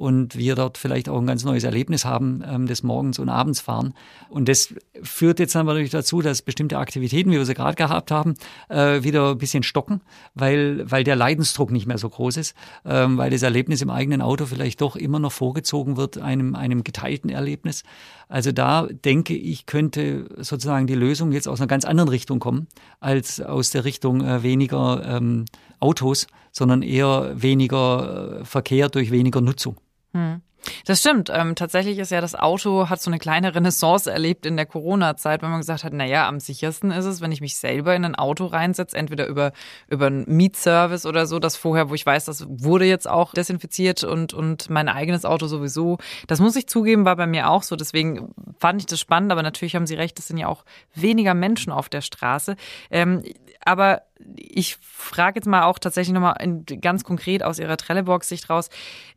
und 0.00 0.36
wir 0.36 0.54
dort 0.54 0.78
vielleicht 0.78 1.10
auch 1.10 1.18
ein 1.18 1.26
ganz 1.26 1.44
neues 1.44 1.62
Erlebnis 1.62 2.06
haben 2.06 2.42
ähm, 2.48 2.66
des 2.66 2.82
Morgens 2.82 3.18
und 3.18 3.28
Abends 3.28 3.60
fahren. 3.60 3.92
Und 4.30 4.48
das 4.48 4.74
führt 5.02 5.38
jetzt 5.38 5.54
dann 5.54 5.66
natürlich 5.66 5.90
dazu, 5.90 6.22
dass 6.22 6.40
bestimmte 6.40 6.78
Aktivitäten, 6.78 7.30
wie 7.30 7.36
wir 7.36 7.44
sie 7.44 7.52
gerade 7.52 7.74
gehabt 7.74 8.10
haben, 8.10 8.34
äh, 8.70 9.02
wieder 9.02 9.32
ein 9.32 9.38
bisschen 9.38 9.62
stocken, 9.62 10.00
weil, 10.34 10.90
weil 10.90 11.04
der 11.04 11.16
Leidensdruck 11.16 11.70
nicht 11.70 11.86
mehr 11.86 11.98
so 11.98 12.08
groß 12.08 12.38
ist, 12.38 12.54
ähm, 12.86 13.18
weil 13.18 13.30
das 13.30 13.42
Erlebnis 13.42 13.82
im 13.82 13.90
eigenen 13.90 14.22
Auto 14.22 14.46
vielleicht 14.46 14.80
doch 14.80 14.96
immer 14.96 15.18
noch 15.18 15.32
vorgezogen 15.32 15.98
wird 15.98 16.16
einem, 16.16 16.54
einem 16.54 16.82
geteilten 16.82 17.28
Erlebnis. 17.28 17.82
Also 18.28 18.52
da 18.52 18.86
denke 18.86 19.34
ich, 19.34 19.66
könnte 19.66 20.28
sozusagen 20.38 20.86
die 20.86 20.94
Lösung 20.94 21.32
jetzt 21.32 21.48
aus 21.48 21.60
einer 21.60 21.68
ganz 21.68 21.84
anderen 21.84 22.08
Richtung 22.08 22.38
kommen, 22.38 22.68
als 23.00 23.40
aus 23.40 23.70
der 23.70 23.84
Richtung 23.84 24.24
äh, 24.24 24.42
weniger 24.42 25.02
ähm, 25.04 25.44
Autos, 25.78 26.26
sondern 26.52 26.82
eher 26.82 27.30
weniger 27.40 28.40
äh, 28.40 28.44
Verkehr 28.44 28.88
durch 28.88 29.10
weniger 29.10 29.40
Nutzung. 29.40 29.76
Hm. 30.12 30.42
Das 30.84 31.00
stimmt. 31.00 31.30
Ähm, 31.32 31.54
tatsächlich 31.54 31.98
ist 31.98 32.10
ja 32.10 32.20
das 32.20 32.34
Auto 32.34 32.88
hat 32.88 33.00
so 33.00 33.10
eine 33.10 33.18
kleine 33.18 33.54
Renaissance 33.54 34.10
erlebt 34.10 34.44
in 34.44 34.56
der 34.56 34.66
Corona-Zeit, 34.66 35.42
wenn 35.42 35.50
man 35.50 35.60
gesagt 35.60 35.84
hat, 35.84 35.92
na 35.94 36.04
ja, 36.04 36.28
am 36.28 36.40
sichersten 36.40 36.90
ist 36.90 37.04
es, 37.04 37.20
wenn 37.20 37.32
ich 37.32 37.40
mich 37.40 37.56
selber 37.56 37.94
in 37.94 38.04
ein 38.04 38.14
Auto 38.14 38.46
reinsetze, 38.46 38.96
entweder 38.96 39.26
über 39.26 39.52
über 39.88 40.06
einen 40.06 40.24
Mietservice 40.26 41.06
oder 41.06 41.26
so, 41.26 41.38
das 41.38 41.56
vorher, 41.56 41.88
wo 41.88 41.94
ich 41.94 42.04
weiß, 42.04 42.26
das 42.26 42.46
wurde 42.48 42.84
jetzt 42.84 43.08
auch 43.08 43.32
desinfiziert 43.32 44.04
und 44.04 44.34
und 44.34 44.70
mein 44.70 44.88
eigenes 44.88 45.24
Auto 45.24 45.46
sowieso. 45.46 45.98
Das 46.26 46.40
muss 46.40 46.56
ich 46.56 46.66
zugeben, 46.66 47.04
war 47.04 47.16
bei 47.16 47.26
mir 47.26 47.48
auch 47.48 47.62
so. 47.62 47.76
Deswegen 47.76 48.34
fand 48.58 48.80
ich 48.80 48.86
das 48.86 49.00
spannend, 49.00 49.32
aber 49.32 49.42
natürlich 49.42 49.76
haben 49.76 49.86
Sie 49.86 49.94
recht, 49.94 50.18
es 50.18 50.28
sind 50.28 50.38
ja 50.38 50.48
auch 50.48 50.64
weniger 50.94 51.34
Menschen 51.34 51.72
auf 51.72 51.88
der 51.88 52.02
Straße. 52.02 52.56
Ähm, 52.90 53.22
aber 53.64 54.02
ich 54.36 54.76
frage 54.82 55.38
jetzt 55.38 55.46
mal 55.46 55.64
auch 55.64 55.78
tatsächlich 55.78 56.14
nochmal 56.14 56.36
ganz 56.80 57.04
konkret 57.04 57.42
aus 57.42 57.58
Ihrer 57.58 57.76
Trelleborg-Sicht 57.76 58.50
raus. 58.50 58.68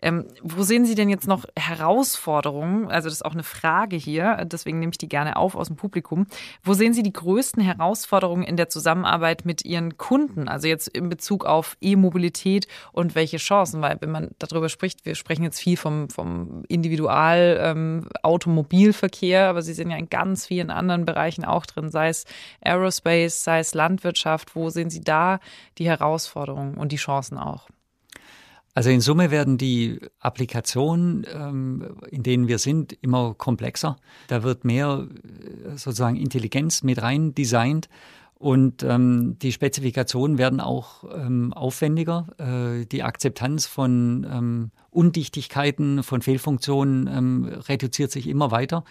Ähm, 0.02 0.26
wo 0.42 0.64
sehen 0.64 0.86
Sie 0.86 0.96
denn 0.96 1.10
jetzt 1.10 1.28
noch 1.28 1.46
Herausforderungen? 1.58 2.90
Also 2.90 3.08
das 3.08 3.16
ist 3.16 3.26
auch 3.26 3.34
eine 3.34 3.44
Frage 3.44 3.96
hier, 3.96 4.46
deswegen 4.46 4.80
nehme 4.80 4.92
ich 4.92 4.98
die 4.98 5.10
gerne 5.10 5.36
auf 5.36 5.56
aus 5.56 5.68
dem 5.68 5.76
Publikum. 5.76 6.28
Wo 6.64 6.74
sehen 6.74 6.94
Sie 6.94 7.04
die 7.04 7.14
größten 7.14 7.62
Herausforderungen 7.62 8.44
in 8.44 8.58
der 8.58 8.70
Zusammenarbeit 8.70 9.46
mit 9.46 9.66
Ihren 9.66 9.98
Kunden? 9.98 10.48
Also 10.48 10.68
jetzt 10.68 10.88
in 10.88 11.10
Bezug 11.10 11.46
auf 11.46 11.78
E-Mobilität 11.82 12.68
und 12.92 13.16
welche 13.16 13.38
Chancen? 13.38 13.82
Weil 13.82 13.98
wenn 14.00 14.12
man 14.12 14.30
darüber 14.40 14.70
spricht, 14.70 15.06
wir 15.06 15.16
sprechen 15.16 15.44
jetzt 15.44 15.60
viel 15.60 15.78
vom, 15.78 16.10
vom 16.10 16.64
Individual-Automobilverkehr, 16.68 19.44
ähm, 19.44 19.50
aber 19.50 19.62
Sie 19.62 19.74
sind 19.74 19.92
ja 19.92 19.98
in 19.98 20.10
ganz 20.10 20.48
vielen 20.48 20.70
anderen 20.70 21.06
Bereichen 21.06 21.46
auch 21.46 21.66
drin, 21.66 21.90
sei 21.90 22.10
es 22.10 22.26
Aerospace, 22.62 23.44
sei 23.44 23.60
es 23.60 23.74
Landwirtschaft. 23.74 24.56
Wo 24.56 24.70
sehen 24.70 24.90
Sie 24.90 24.93
da 25.02 25.40
die 25.78 25.88
Herausforderungen 25.88 26.76
und 26.76 26.92
die 26.92 26.98
Chancen 26.98 27.38
auch? 27.38 27.68
Also 28.76 28.90
in 28.90 29.02
Summe 29.02 29.30
werden 29.30 29.58
die 29.58 30.00
Applikationen, 30.20 31.26
ähm, 31.32 31.96
in 32.10 32.24
denen 32.24 32.48
wir 32.48 32.58
sind, 32.58 32.94
immer 33.02 33.36
komplexer. 33.36 33.98
Da 34.28 34.42
wird 34.42 34.66
mehr 34.66 35.08
äh, 35.08 35.78
sozusagen 35.78 36.16
Intelligenz 36.16 36.82
mit 36.82 37.02
rein 37.02 37.36
designt 37.36 37.88
und 38.34 38.84
ähm, 38.84 39.38
die 39.42 39.52
Spezifikationen 39.52 40.38
werden 40.38 40.60
auch 40.60 41.04
ähm, 41.16 41.54
aufwendiger. 41.54 42.28
Äh, 42.40 42.86
die 42.86 43.04
Akzeptanz 43.04 43.68
von 43.68 44.72
Undichtigkeiten, 44.90 46.04
von 46.04 46.22
Fehlfunktionen 46.22 47.08
ähm, 47.08 47.46
reduziert 47.46 48.12
sich 48.12 48.28
immer 48.28 48.52
weiter. 48.52 48.84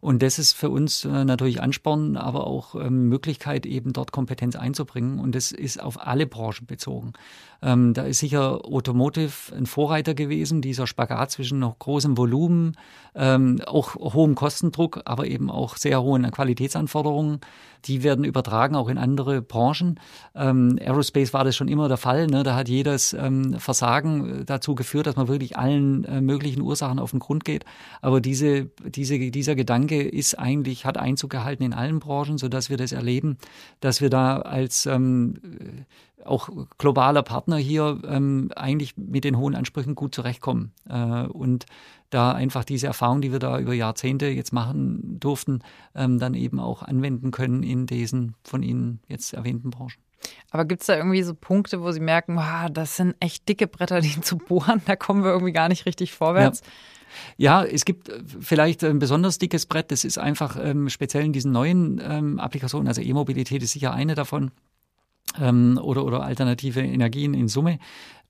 Und 0.00 0.22
das 0.22 0.38
ist 0.38 0.52
für 0.52 0.70
uns 0.70 1.04
äh, 1.04 1.24
natürlich 1.24 1.60
Ansporn, 1.60 2.16
aber 2.16 2.46
auch 2.46 2.74
ähm, 2.74 3.08
Möglichkeit, 3.08 3.66
eben 3.66 3.92
dort 3.92 4.12
Kompetenz 4.12 4.56
einzubringen. 4.56 5.18
Und 5.18 5.34
das 5.34 5.52
ist 5.52 5.82
auf 5.82 6.06
alle 6.06 6.26
Branchen 6.26 6.66
bezogen. 6.66 7.12
Ähm, 7.60 7.92
da 7.92 8.02
ist 8.02 8.20
sicher 8.20 8.64
Automotive 8.64 9.54
ein 9.56 9.66
Vorreiter 9.66 10.14
gewesen, 10.14 10.62
dieser 10.62 10.86
Spagat 10.86 11.32
zwischen 11.32 11.58
noch 11.58 11.78
großem 11.78 12.16
Volumen, 12.16 12.76
ähm, 13.14 13.60
auch 13.66 13.96
hohem 13.96 14.34
Kostendruck, 14.34 15.00
aber 15.04 15.26
eben 15.26 15.50
auch 15.50 15.76
sehr 15.76 16.02
hohen 16.02 16.30
Qualitätsanforderungen. 16.30 17.40
Die 17.84 18.02
werden 18.02 18.24
übertragen 18.24 18.76
auch 18.76 18.88
in 18.88 18.98
andere 18.98 19.42
Branchen. 19.42 20.00
Ähm, 20.34 20.78
Aerospace 20.80 21.32
war 21.32 21.44
das 21.44 21.56
schon 21.56 21.68
immer 21.68 21.88
der 21.88 21.96
Fall. 21.96 22.26
Ne? 22.26 22.42
Da 22.42 22.54
hat 22.54 22.68
jedes 22.68 23.12
ähm, 23.12 23.58
Versagen 23.58 24.40
äh, 24.40 24.44
dazu 24.44 24.74
geführt, 24.74 25.06
dass 25.06 25.16
man 25.16 25.28
wirklich 25.28 25.56
allen 25.56 26.04
äh, 26.04 26.20
möglichen 26.20 26.60
Ursachen 26.60 26.98
auf 26.98 27.10
den 27.10 27.20
Grund 27.20 27.44
geht. 27.44 27.64
Aber 28.02 28.20
diese, 28.20 28.66
diese, 28.84 29.18
dieser 29.30 29.54
Gedanke 29.54 30.02
ist 30.02 30.38
eigentlich, 30.38 30.84
hat 30.84 30.96
Einzug 30.96 31.30
gehalten 31.30 31.62
in 31.62 31.72
allen 31.72 32.00
Branchen, 32.00 32.38
sodass 32.38 32.70
wir 32.70 32.76
das 32.76 32.92
erleben, 32.92 33.38
dass 33.80 34.00
wir 34.00 34.10
da 34.10 34.38
als 34.38 34.86
ähm, 34.86 35.34
auch 36.24 36.48
globaler 36.78 37.22
Partner 37.22 37.56
hier 37.56 38.00
ähm, 38.04 38.50
eigentlich 38.56 38.96
mit 38.96 39.24
den 39.24 39.36
hohen 39.36 39.54
Ansprüchen 39.54 39.94
gut 39.94 40.14
zurechtkommen. 40.14 40.72
Äh, 40.88 41.26
und 41.26 41.66
da 42.10 42.32
einfach 42.32 42.64
diese 42.64 42.86
Erfahrung, 42.86 43.20
die 43.20 43.32
wir 43.32 43.38
da 43.38 43.58
über 43.58 43.74
Jahrzehnte 43.74 44.26
jetzt 44.26 44.52
machen 44.52 45.18
durften, 45.20 45.60
ähm, 45.94 46.18
dann 46.18 46.34
eben 46.34 46.60
auch 46.60 46.82
anwenden 46.82 47.30
können 47.30 47.62
in 47.62 47.86
diesen 47.86 48.34
von 48.44 48.62
Ihnen 48.62 49.00
jetzt 49.08 49.34
erwähnten 49.34 49.70
Branchen. 49.70 50.00
Aber 50.50 50.64
gibt 50.64 50.80
es 50.80 50.86
da 50.86 50.96
irgendwie 50.96 51.22
so 51.22 51.34
Punkte, 51.34 51.80
wo 51.80 51.92
Sie 51.92 52.00
merken, 52.00 52.36
wow, 52.36 52.68
das 52.70 52.96
sind 52.96 53.14
echt 53.20 53.48
dicke 53.48 53.66
Bretter, 53.66 54.00
die 54.00 54.20
zu 54.20 54.38
bohren, 54.38 54.82
da 54.86 54.96
kommen 54.96 55.22
wir 55.22 55.30
irgendwie 55.30 55.52
gar 55.52 55.68
nicht 55.68 55.86
richtig 55.86 56.12
vorwärts? 56.12 56.60
Ja. 56.60 56.66
Ja, 57.38 57.64
es 57.64 57.86
gibt 57.86 58.12
vielleicht 58.38 58.84
ein 58.84 58.98
besonders 58.98 59.38
dickes 59.38 59.64
Brett. 59.64 59.90
Das 59.90 60.04
ist 60.04 60.18
einfach 60.18 60.58
ähm, 60.62 60.90
speziell 60.90 61.24
in 61.24 61.32
diesen 61.32 61.52
neuen 61.52 62.00
ähm, 62.04 62.38
Applikationen, 62.38 62.86
also 62.86 63.00
E-Mobilität 63.00 63.62
ist 63.62 63.72
sicher 63.72 63.92
eine 63.94 64.14
davon 64.14 64.50
ähm, 65.40 65.78
oder, 65.82 66.04
oder 66.04 66.22
alternative 66.22 66.80
Energien 66.80 67.34
in 67.34 67.48
Summe, 67.48 67.78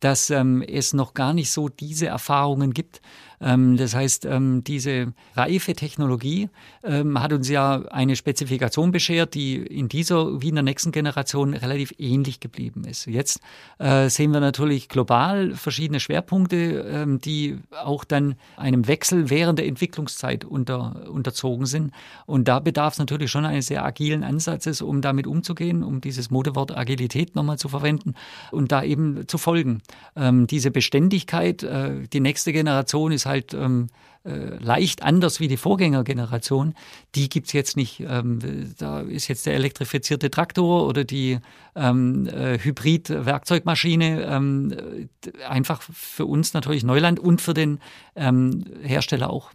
dass 0.00 0.30
ähm, 0.30 0.62
es 0.62 0.92
noch 0.92 1.14
gar 1.14 1.34
nicht 1.34 1.50
so 1.50 1.68
diese 1.68 2.06
Erfahrungen 2.06 2.72
gibt. 2.72 3.00
Ähm, 3.40 3.76
das 3.76 3.94
heißt, 3.94 4.24
ähm, 4.24 4.64
diese 4.64 5.12
reife 5.34 5.74
Technologie 5.74 6.48
ähm, 6.82 7.20
hat 7.22 7.32
uns 7.32 7.48
ja 7.48 7.82
eine 7.90 8.16
Spezifikation 8.16 8.90
beschert, 8.90 9.34
die 9.34 9.56
in 9.56 9.88
dieser 9.88 10.40
wie 10.42 10.48
in 10.48 10.54
der 10.56 10.64
nächsten 10.64 10.92
Generation 10.92 11.54
relativ 11.54 11.94
ähnlich 11.98 12.40
geblieben 12.40 12.84
ist. 12.84 13.06
Jetzt 13.06 13.40
äh, 13.78 14.08
sehen 14.08 14.32
wir 14.32 14.40
natürlich 14.40 14.88
global 14.88 15.54
verschiedene 15.54 16.00
Schwerpunkte, 16.00 17.18
die 17.24 17.58
auch 17.70 18.04
dann 18.04 18.34
einem 18.56 18.86
Wechsel 18.88 19.30
während 19.30 19.58
der 19.58 19.66
Entwicklungszeit 19.66 20.44
unter, 20.44 21.08
unterzogen 21.10 21.66
sind. 21.66 21.92
Und 22.26 22.48
da 22.48 22.60
bedarf 22.60 22.94
es 22.94 22.98
natürlich 22.98 23.30
schon 23.30 23.44
eines 23.44 23.66
sehr 23.66 23.84
agilen 23.84 24.24
Ansatzes, 24.24 24.82
um 24.82 25.00
damit 25.00 25.26
umzugehen, 25.26 25.82
um 25.82 26.00
dieses 26.00 26.30
Modewort 26.30 26.76
Agilität 26.76 27.34
nochmal 27.34 27.58
zu 27.58 27.68
verwenden 27.68 28.14
und 28.50 28.72
da 28.72 28.82
eben 28.82 29.26
zu 29.28 29.38
folgen. 29.38 29.82
Diese 30.16 30.70
Beständigkeit, 30.70 31.62
äh, 31.62 32.06
die 32.12 32.20
nächste 32.20 32.52
Generation 32.52 33.12
ist 33.12 33.26
halt 33.28 33.54
ähm, 33.54 33.86
äh, 34.24 34.56
leicht 34.58 35.02
anders 35.02 35.38
wie 35.40 35.48
die 35.48 35.56
Vorgängergeneration, 35.56 36.74
die 37.14 37.28
gibt's 37.28 37.52
jetzt 37.52 37.76
nicht. 37.76 38.00
Ähm, 38.00 38.74
da 38.76 39.00
ist 39.00 39.28
jetzt 39.28 39.46
der 39.46 39.54
elektrifizierte 39.54 40.30
Traktor 40.30 40.86
oder 40.86 41.04
die 41.04 41.38
ähm, 41.76 42.26
äh, 42.26 42.58
Hybrid-Werkzeugmaschine 42.58 44.24
ähm, 44.24 45.08
einfach 45.48 45.82
für 45.82 46.26
uns 46.26 46.52
natürlich 46.52 46.82
Neuland 46.82 47.20
und 47.20 47.40
für 47.40 47.54
den 47.54 47.78
ähm, 48.16 48.64
Hersteller 48.82 49.30
auch 49.30 49.52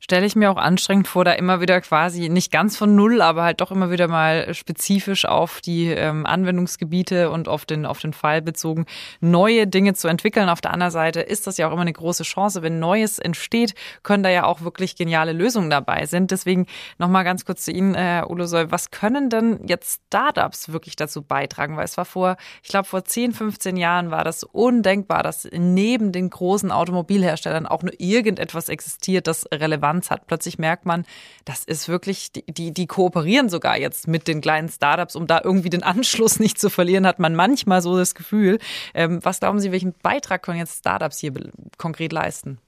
stelle 0.00 0.26
ich 0.26 0.36
mir 0.36 0.50
auch 0.50 0.56
anstrengend 0.56 1.08
vor, 1.08 1.24
da 1.24 1.32
immer 1.32 1.60
wieder 1.60 1.80
quasi 1.80 2.28
nicht 2.28 2.52
ganz 2.52 2.76
von 2.76 2.94
null, 2.94 3.22
aber 3.22 3.44
halt 3.44 3.60
doch 3.60 3.70
immer 3.70 3.90
wieder 3.90 4.08
mal 4.08 4.54
spezifisch 4.54 5.24
auf 5.24 5.60
die 5.60 5.86
ähm, 5.86 6.26
Anwendungsgebiete 6.26 7.30
und 7.30 7.48
auf 7.48 7.64
den, 7.64 7.86
auf 7.86 7.98
den 8.00 8.12
Fall 8.12 8.42
bezogen 8.42 8.86
neue 9.20 9.66
Dinge 9.66 9.94
zu 9.94 10.08
entwickeln. 10.08 10.48
Auf 10.48 10.60
der 10.60 10.72
anderen 10.72 10.92
Seite 10.92 11.20
ist 11.20 11.46
das 11.46 11.56
ja 11.58 11.68
auch 11.68 11.72
immer 11.72 11.82
eine 11.82 11.92
große 11.92 12.22
Chance. 12.22 12.62
Wenn 12.62 12.78
Neues 12.78 13.18
entsteht, 13.18 13.74
können 14.02 14.22
da 14.22 14.28
ja 14.28 14.44
auch 14.44 14.60
wirklich 14.60 14.96
geniale 14.96 15.32
Lösungen 15.32 15.70
dabei 15.70 16.06
sind. 16.06 16.30
Deswegen 16.30 16.66
nochmal 16.98 17.24
ganz 17.24 17.44
kurz 17.44 17.64
zu 17.64 17.72
Ihnen, 17.72 17.94
Herr 17.94 18.30
Olosoy, 18.30 18.70
was 18.70 18.90
können 18.90 19.30
denn 19.30 19.60
jetzt 19.66 20.02
Startups 20.06 20.72
wirklich 20.72 20.96
dazu 20.96 21.22
beitragen? 21.22 21.76
Weil 21.76 21.84
es 21.84 21.96
war 21.96 22.04
vor, 22.04 22.36
ich 22.62 22.68
glaube, 22.68 22.86
vor 22.86 23.04
10, 23.04 23.32
15 23.32 23.76
Jahren 23.76 24.10
war 24.10 24.24
das 24.24 24.44
undenkbar, 24.44 25.22
dass 25.22 25.48
neben 25.52 26.12
den 26.12 26.30
großen 26.30 26.70
Automobilherstellern 26.70 27.66
auch 27.66 27.82
nur 27.82 27.92
irgendetwas 27.98 28.68
existiert, 28.68 29.26
das 29.26 29.46
relevant 29.52 29.85
Relevanz 29.86 30.10
hat. 30.10 30.26
Plötzlich 30.26 30.58
merkt 30.58 30.86
man, 30.86 31.04
das 31.44 31.64
ist 31.64 31.88
wirklich, 31.88 32.32
die, 32.32 32.72
die, 32.72 32.86
kooperieren 32.86 33.48
sogar 33.48 33.78
jetzt 33.78 34.08
mit 34.08 34.28
den 34.28 34.40
kleinen 34.40 34.68
Startups, 34.68 35.16
um 35.16 35.26
da 35.26 35.40
irgendwie 35.42 35.70
den 35.70 35.82
Anschluss 35.82 36.38
nicht 36.40 36.58
zu 36.58 36.70
verlieren, 36.70 37.06
hat 37.06 37.18
man 37.18 37.34
manchmal 37.34 37.82
so 37.82 37.96
das 37.96 38.14
Gefühl. 38.14 38.58
Ähm, 38.94 39.20
was 39.22 39.40
glauben 39.40 39.60
Sie, 39.60 39.72
welchen 39.72 39.94
Beitrag 40.02 40.42
können 40.42 40.58
jetzt 40.58 40.78
Startups 40.78 41.18
hier 41.18 41.32
konkret 41.78 42.12
leisten? 42.12 42.58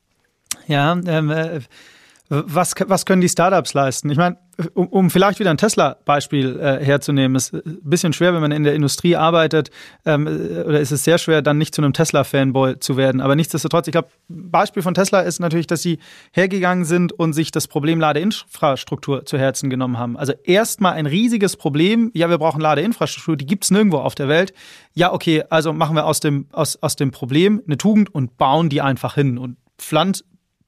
Ja, 0.66 0.92
ähm, 1.07 1.31
äh, 1.31 1.61
was, 2.31 2.75
was 2.87 3.07
können 3.07 3.23
die 3.23 3.29
Startups 3.29 3.73
leisten? 3.73 4.11
Ich 4.11 4.19
meine, 4.19 4.37
um, 4.75 4.88
um 4.88 5.11
vielleicht 5.11 5.38
wieder 5.38 5.51
ein 5.51 5.57
Tesla-Beispiel 5.57 6.59
äh, 6.59 6.85
herzunehmen, 6.85 7.37
ist 7.37 7.55
ein 7.55 7.79
bisschen 7.83 8.12
schwer, 8.12 8.35
wenn 8.35 8.41
man 8.41 8.53
in 8.53 8.64
der 8.64 8.75
Industrie 8.75 9.17
arbeitet, 9.17 9.71
ähm, 10.05 10.27
äh, 10.27 10.62
oder 10.62 10.81
ist 10.81 10.91
es 10.91 11.05
sehr 11.05 11.17
schwer, 11.19 11.41
dann 11.41 11.57
nicht 11.57 11.75
zu 11.75 11.81
einem 11.81 11.95
Tesla-Fanboy 11.95 12.81
zu 12.81 12.97
werden. 12.97 13.21
Aber 13.23 13.35
nichtsdestotrotz, 13.35 13.87
ich 13.87 13.93
glaube, 13.93 14.09
Beispiel 14.29 14.83
von 14.83 14.95
Tesla 14.95 15.21
ist 15.21 15.38
natürlich, 15.38 15.69
dass 15.69 15.81
sie 15.81 15.99
hergegangen 16.33 16.85
sind 16.85 17.12
und 17.12 17.33
sich 17.33 17.51
das 17.51 17.67
Problem 17.67 17.99
Ladeinfrastruktur 17.99 19.25
zu 19.25 19.38
Herzen 19.38 19.71
genommen 19.71 19.99
haben. 19.99 20.19
Also 20.19 20.35
erstmal 20.45 20.95
ein 20.95 21.07
riesiges 21.07 21.57
Problem. 21.57 22.11
Ja, 22.12 22.29
wir 22.29 22.38
brauchen 22.38 22.61
Ladeinfrastruktur, 22.61 23.37
die 23.37 23.47
gibt's 23.47 23.71
nirgendwo 23.71 23.99
auf 23.99 24.14
der 24.14 24.29
Welt. 24.29 24.53
Ja, 24.93 25.12
okay, 25.12 25.45
also 25.49 25.73
machen 25.73 25.97
wir 25.97 26.05
aus 26.05 26.21
dem, 26.21 26.47
aus, 26.53 26.77
aus 26.83 26.97
dem 26.97 27.11
Problem 27.11 27.62
eine 27.67 27.79
Tugend 27.79 28.14
und 28.14 28.37
bauen 28.37 28.69
die 28.69 28.83
einfach 28.83 29.14
hin 29.14 29.38
und 29.38 29.57
pflanzt 29.79 30.25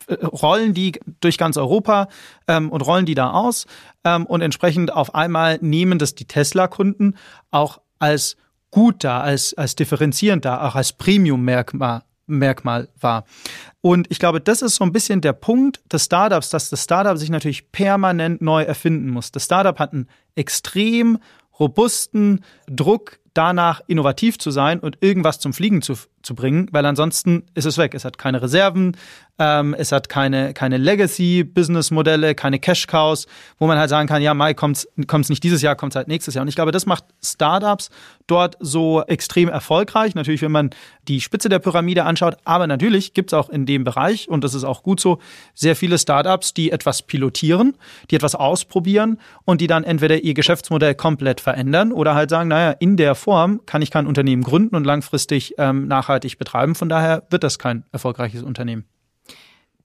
rollen 0.08 0.74
die 0.74 1.00
durch 1.20 1.38
ganz 1.38 1.56
Europa 1.56 2.08
ähm, 2.48 2.70
und 2.70 2.82
rollen 2.82 3.06
die 3.06 3.14
da 3.14 3.30
aus. 3.30 3.66
Ähm, 4.04 4.26
und 4.26 4.40
entsprechend 4.40 4.92
auf 4.92 5.14
einmal 5.14 5.58
nehmen 5.60 5.98
das 5.98 6.14
die 6.14 6.26
Tesla-Kunden 6.26 7.16
auch 7.50 7.80
als 7.98 8.36
gut 8.70 9.04
da, 9.04 9.20
als, 9.20 9.54
als 9.54 9.74
differenzierend 9.74 10.44
da, 10.44 10.66
auch 10.66 10.74
als 10.74 10.92
Premium-Merkmal 10.92 12.02
Merkmal 12.30 12.88
wahr. 13.00 13.24
Und 13.80 14.06
ich 14.08 14.18
glaube, 14.18 14.40
das 14.40 14.62
ist 14.62 14.76
so 14.76 14.84
ein 14.84 14.92
bisschen 14.92 15.20
der 15.20 15.32
Punkt 15.32 15.80
des 15.92 16.04
Startups, 16.04 16.50
dass 16.50 16.70
das 16.70 16.84
Startup 16.84 17.18
sich 17.18 17.28
natürlich 17.28 17.72
permanent 17.72 18.40
neu 18.40 18.62
erfinden 18.62 19.10
muss. 19.10 19.32
Das 19.32 19.44
Startup 19.44 19.78
hat 19.78 19.92
einen 19.92 20.08
extrem 20.36 21.18
robusten 21.58 22.44
Druck 22.68 23.18
danach, 23.34 23.80
innovativ 23.86 24.38
zu 24.38 24.50
sein 24.50 24.80
und 24.80 24.98
irgendwas 25.00 25.38
zum 25.38 25.52
Fliegen 25.52 25.82
zu, 25.82 25.94
zu 26.22 26.34
bringen, 26.34 26.68
weil 26.72 26.84
ansonsten 26.86 27.44
ist 27.54 27.64
es 27.64 27.78
weg. 27.78 27.94
Es 27.94 28.04
hat 28.04 28.18
keine 28.18 28.42
Reserven, 28.42 28.96
ähm, 29.40 29.74
es 29.76 29.90
hat 29.90 30.10
keine, 30.10 30.52
keine 30.52 30.76
Legacy-Business-Modelle, 30.76 32.34
keine 32.34 32.58
Cash-Cows, 32.58 33.26
wo 33.58 33.66
man 33.66 33.78
halt 33.78 33.88
sagen 33.88 34.06
kann, 34.06 34.20
ja, 34.20 34.34
Mai 34.34 34.52
kommt's, 34.52 34.86
kommt's 35.06 35.30
nicht 35.30 35.42
dieses 35.42 35.62
Jahr, 35.62 35.76
kommt's 35.76 35.96
halt 35.96 36.08
nächstes 36.08 36.34
Jahr. 36.34 36.42
Und 36.42 36.48
ich 36.48 36.56
glaube, 36.56 36.72
das 36.72 36.84
macht 36.84 37.04
Startups 37.24 37.88
dort 38.26 38.56
so 38.60 39.02
extrem 39.02 39.48
erfolgreich. 39.48 40.14
Natürlich, 40.14 40.42
wenn 40.42 40.52
man 40.52 40.70
die 41.08 41.22
Spitze 41.22 41.48
der 41.48 41.58
Pyramide 41.58 42.04
anschaut, 42.04 42.36
aber 42.44 42.66
natürlich 42.66 43.14
gibt's 43.14 43.32
auch 43.32 43.48
in 43.48 43.64
dem 43.64 43.82
Bereich, 43.82 44.28
und 44.28 44.44
das 44.44 44.52
ist 44.52 44.64
auch 44.64 44.82
gut 44.82 45.00
so, 45.00 45.18
sehr 45.54 45.74
viele 45.74 45.98
Startups, 45.98 46.52
die 46.52 46.70
etwas 46.70 47.02
pilotieren, 47.02 47.76
die 48.10 48.16
etwas 48.16 48.34
ausprobieren 48.34 49.18
und 49.46 49.62
die 49.62 49.66
dann 49.66 49.84
entweder 49.84 50.22
ihr 50.22 50.34
Geschäftsmodell 50.34 50.94
komplett 50.94 51.40
verändern 51.40 51.92
oder 51.92 52.14
halt 52.14 52.28
sagen, 52.28 52.50
naja, 52.50 52.72
in 52.78 52.98
der 52.98 53.14
Form 53.14 53.62
kann 53.64 53.80
ich 53.80 53.90
kein 53.90 54.06
Unternehmen 54.06 54.42
gründen 54.42 54.76
und 54.76 54.84
langfristig 54.84 55.54
ähm, 55.56 55.88
nachhaltig 55.88 56.09
betreiben. 56.38 56.74
Von 56.74 56.88
daher 56.88 57.24
wird 57.30 57.44
das 57.44 57.58
kein 57.58 57.84
erfolgreiches 57.92 58.42
Unternehmen 58.42 58.86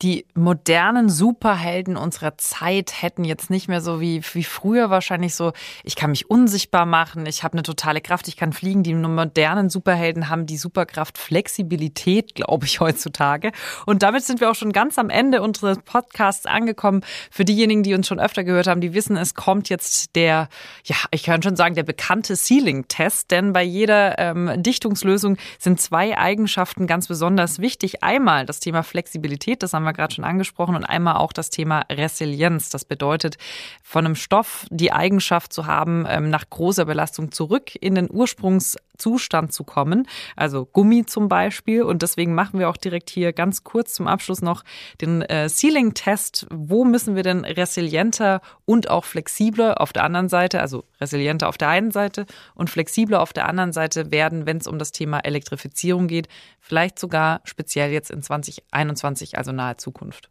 die 0.05 0.27
modernen 0.35 1.09
Superhelden 1.09 1.97
unserer 1.97 2.37
Zeit 2.37 3.01
hätten 3.01 3.23
jetzt 3.23 3.49
nicht 3.49 3.67
mehr 3.67 3.81
so 3.81 3.99
wie, 3.99 4.21
wie 4.33 4.43
früher 4.43 4.91
wahrscheinlich 4.91 5.33
so, 5.33 5.51
ich 5.83 5.95
kann 5.95 6.11
mich 6.11 6.29
unsichtbar 6.29 6.85
machen, 6.85 7.25
ich 7.25 7.43
habe 7.43 7.53
eine 7.53 7.63
totale 7.63 8.01
Kraft, 8.01 8.27
ich 8.27 8.37
kann 8.37 8.53
fliegen. 8.53 8.83
Die 8.83 8.93
modernen 8.93 9.71
Superhelden 9.71 10.29
haben 10.29 10.45
die 10.45 10.57
Superkraft 10.57 11.17
Flexibilität, 11.17 12.35
glaube 12.35 12.67
ich, 12.67 12.81
heutzutage. 12.81 13.51
Und 13.87 14.03
damit 14.03 14.23
sind 14.23 14.41
wir 14.41 14.51
auch 14.51 14.55
schon 14.55 14.73
ganz 14.73 14.99
am 14.99 15.09
Ende 15.09 15.41
unseres 15.41 15.79
Podcasts 15.79 16.45
angekommen. 16.45 17.01
Für 17.31 17.43
diejenigen, 17.43 17.81
die 17.81 17.95
uns 17.95 18.05
schon 18.05 18.19
öfter 18.19 18.43
gehört 18.43 18.67
haben, 18.67 18.81
die 18.81 18.93
wissen, 18.93 19.17
es 19.17 19.33
kommt 19.33 19.69
jetzt 19.69 20.15
der, 20.15 20.49
ja, 20.83 20.97
ich 21.09 21.23
kann 21.23 21.41
schon 21.41 21.55
sagen, 21.55 21.73
der 21.73 21.81
bekannte 21.81 22.35
Ceiling-Test, 22.35 23.31
denn 23.31 23.53
bei 23.53 23.63
jeder 23.63 24.19
ähm, 24.19 24.61
Dichtungslösung 24.61 25.37
sind 25.57 25.81
zwei 25.81 26.15
Eigenschaften 26.15 26.85
ganz 26.85 27.07
besonders 27.07 27.57
wichtig. 27.57 28.03
Einmal 28.03 28.45
das 28.45 28.59
Thema 28.59 28.83
Flexibilität, 28.83 29.63
das 29.63 29.73
haben 29.73 29.83
wir 29.83 29.94
gerade 29.95 30.13
schon 30.13 30.23
angesprochen, 30.23 30.75
und 30.75 30.83
einmal 30.83 31.17
auch 31.17 31.33
das 31.33 31.49
Thema 31.49 31.83
Resilienz. 31.89 32.69
Das 32.69 32.85
bedeutet, 32.85 33.37
von 33.83 34.05
einem 34.05 34.15
Stoff 34.15 34.65
die 34.69 34.91
Eigenschaft 34.91 35.53
zu 35.53 35.65
haben, 35.65 36.05
ähm, 36.07 36.29
nach 36.29 36.49
großer 36.49 36.85
Belastung 36.85 37.31
zurück 37.31 37.75
in 37.79 37.95
den 37.95 38.09
Ursprungs 38.11 38.77
Zustand 38.97 39.53
zu 39.53 39.63
kommen, 39.63 40.07
also 40.35 40.65
Gummi 40.65 41.05
zum 41.05 41.27
Beispiel. 41.27 41.83
Und 41.83 42.01
deswegen 42.01 42.33
machen 42.33 42.59
wir 42.59 42.69
auch 42.69 42.77
direkt 42.77 43.09
hier 43.09 43.33
ganz 43.33 43.63
kurz 43.63 43.93
zum 43.93 44.07
Abschluss 44.07 44.41
noch 44.41 44.63
den 45.01 45.21
äh, 45.23 45.49
Sealing-Test. 45.49 46.47
Wo 46.51 46.85
müssen 46.85 47.15
wir 47.15 47.23
denn 47.23 47.45
resilienter 47.45 48.41
und 48.65 48.89
auch 48.89 49.05
flexibler 49.05 49.81
auf 49.81 49.93
der 49.93 50.03
anderen 50.03 50.29
Seite, 50.29 50.61
also 50.61 50.83
resilienter 50.99 51.47
auf 51.49 51.57
der 51.57 51.69
einen 51.69 51.91
Seite 51.91 52.25
und 52.53 52.69
flexibler 52.69 53.21
auf 53.21 53.33
der 53.33 53.47
anderen 53.47 53.73
Seite 53.73 54.11
werden, 54.11 54.45
wenn 54.45 54.57
es 54.57 54.67
um 54.67 54.79
das 54.79 54.91
Thema 54.91 55.19
Elektrifizierung 55.19 56.07
geht, 56.07 56.27
vielleicht 56.59 56.99
sogar 56.99 57.41
speziell 57.43 57.91
jetzt 57.91 58.11
in 58.11 58.21
2021, 58.21 59.37
also 59.37 59.51
nahe 59.51 59.77
Zukunft? 59.77 60.29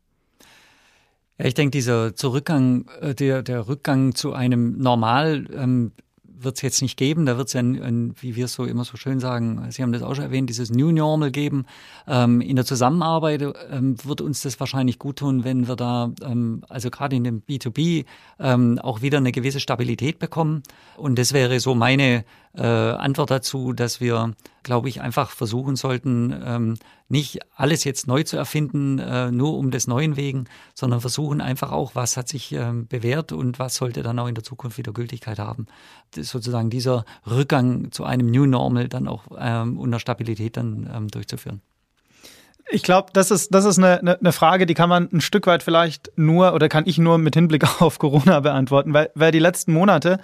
Ja, 1.39 1.47
ich 1.47 1.55
denke, 1.55 1.73
dieser 1.73 2.15
Zurückgang, 2.15 2.89
äh, 3.01 3.15
der, 3.15 3.43
der 3.43 3.67
Rückgang 3.67 4.15
zu 4.15 4.33
einem 4.33 4.79
Normal 4.79 5.47
ähm, 5.53 5.93
wird 6.39 6.57
es 6.57 6.63
jetzt 6.63 6.83
nicht 6.83 6.97
geben. 6.97 7.27
Da 7.27 7.37
wird 7.37 7.49
es 7.49 7.57
ein, 7.57 8.15
wie 8.21 8.37
wir 8.37 8.47
es 8.47 8.55
so 8.55 8.65
immer 8.65 8.85
so 8.85 8.97
schön 8.97 9.21
sagen, 9.21 9.67
Sie 9.71 9.83
haben 9.83 9.93
das 9.93 10.03
auch 10.03 10.15
schon 10.15 10.25
erwähnt, 10.25 10.49
dieses 10.49 10.71
New 10.71 10.91
Normal 10.91 11.31
geben. 11.31 11.67
Ähm, 12.07 12.41
in 12.41 12.57
der 12.57 12.65
Zusammenarbeit 12.65 13.43
ähm, 13.71 13.97
wird 14.05 14.21
uns 14.21 14.43
das 14.43 14.59
wahrscheinlich 14.61 14.99
gut 14.99 15.17
tun, 15.17 15.45
wenn 15.45 15.69
wir 15.69 15.77
da, 15.77 16.13
ähm, 16.23 16.63
also 16.69 16.91
gerade 16.91 17.17
in 17.17 17.25
dem 17.25 17.43
B2B, 17.43 18.05
ähm, 18.39 18.79
auch 18.79 19.03
wieder 19.03 19.19
eine 19.19 19.33
gewisse 19.33 19.61
Stabilität 19.61 20.19
bekommen. 20.19 20.63
Und 20.97 21.19
das 21.19 21.33
wäre 21.33 21.61
so 21.61 21.75
meine 21.75 22.25
äh, 22.57 22.63
Antwort 22.63 23.31
dazu, 23.31 23.73
dass 23.73 24.01
wir, 24.01 24.33
glaube 24.63 24.89
ich, 24.89 25.01
einfach 25.01 25.31
versuchen 25.31 25.77
sollten, 25.77 26.35
ähm, 26.45 26.77
nicht 27.09 27.41
alles 27.57 27.85
jetzt 27.85 28.07
neu 28.07 28.23
zu 28.23 28.37
erfinden, 28.37 28.99
äh, 28.99 29.31
nur 29.31 29.57
um 29.59 29.71
des 29.71 29.87
Neuen 29.87 30.17
wegen, 30.17 30.45
sondern 30.75 31.01
versuchen 31.01 31.41
einfach 31.41 31.73
auch, 31.73 31.95
was 31.95 32.17
hat 32.17 32.29
sich 32.29 32.53
ähm, 32.53 32.87
bewährt 32.87 33.33
und 33.33 33.59
was 33.59 33.75
sollte 33.75 34.03
dann 34.03 34.19
auch 34.19 34.29
in 34.29 34.35
der 34.35 34.45
Zukunft 34.45 34.79
wieder 34.79 34.93
Gültigkeit 34.93 35.39
haben. 35.39 35.67
Das 36.13 36.29
sozusagen 36.29 36.71
dieser 36.71 37.05
Rückgang 37.29 37.91
zu 37.91 38.05
einem 38.05 38.31
New 38.31 38.47
Normal 38.47 38.89
dann 38.89 39.09
auch 39.09 39.25
ähm, 39.39 39.79
unter 39.79 39.99
Stabilität 39.99 40.57
dann 40.57 40.89
ähm, 40.93 41.09
durchzuführen. 41.09 41.61
Ich 42.71 42.83
glaube, 42.83 43.11
das 43.13 43.31
ist, 43.31 43.55
das 43.55 43.65
ist 43.65 43.79
eine, 43.79 44.19
eine 44.19 44.33
Frage, 44.33 44.67
die 44.67 44.75
kann 44.75 44.89
man 44.89 45.09
ein 45.13 45.21
Stück 45.21 45.47
weit 45.47 45.63
vielleicht 45.63 46.11
nur 46.17 46.55
oder 46.55 46.69
kann 46.69 46.85
ich 46.87 46.99
nur 46.99 47.19
mit 47.19 47.35
Hinblick 47.35 47.65
auf 47.83 47.99
Corona 47.99 48.41
beantworten, 48.41 48.95
weil, 48.95 49.11
weil 49.15 49.33
die 49.33 49.39
letzten 49.39 49.73
Monate 49.73 50.19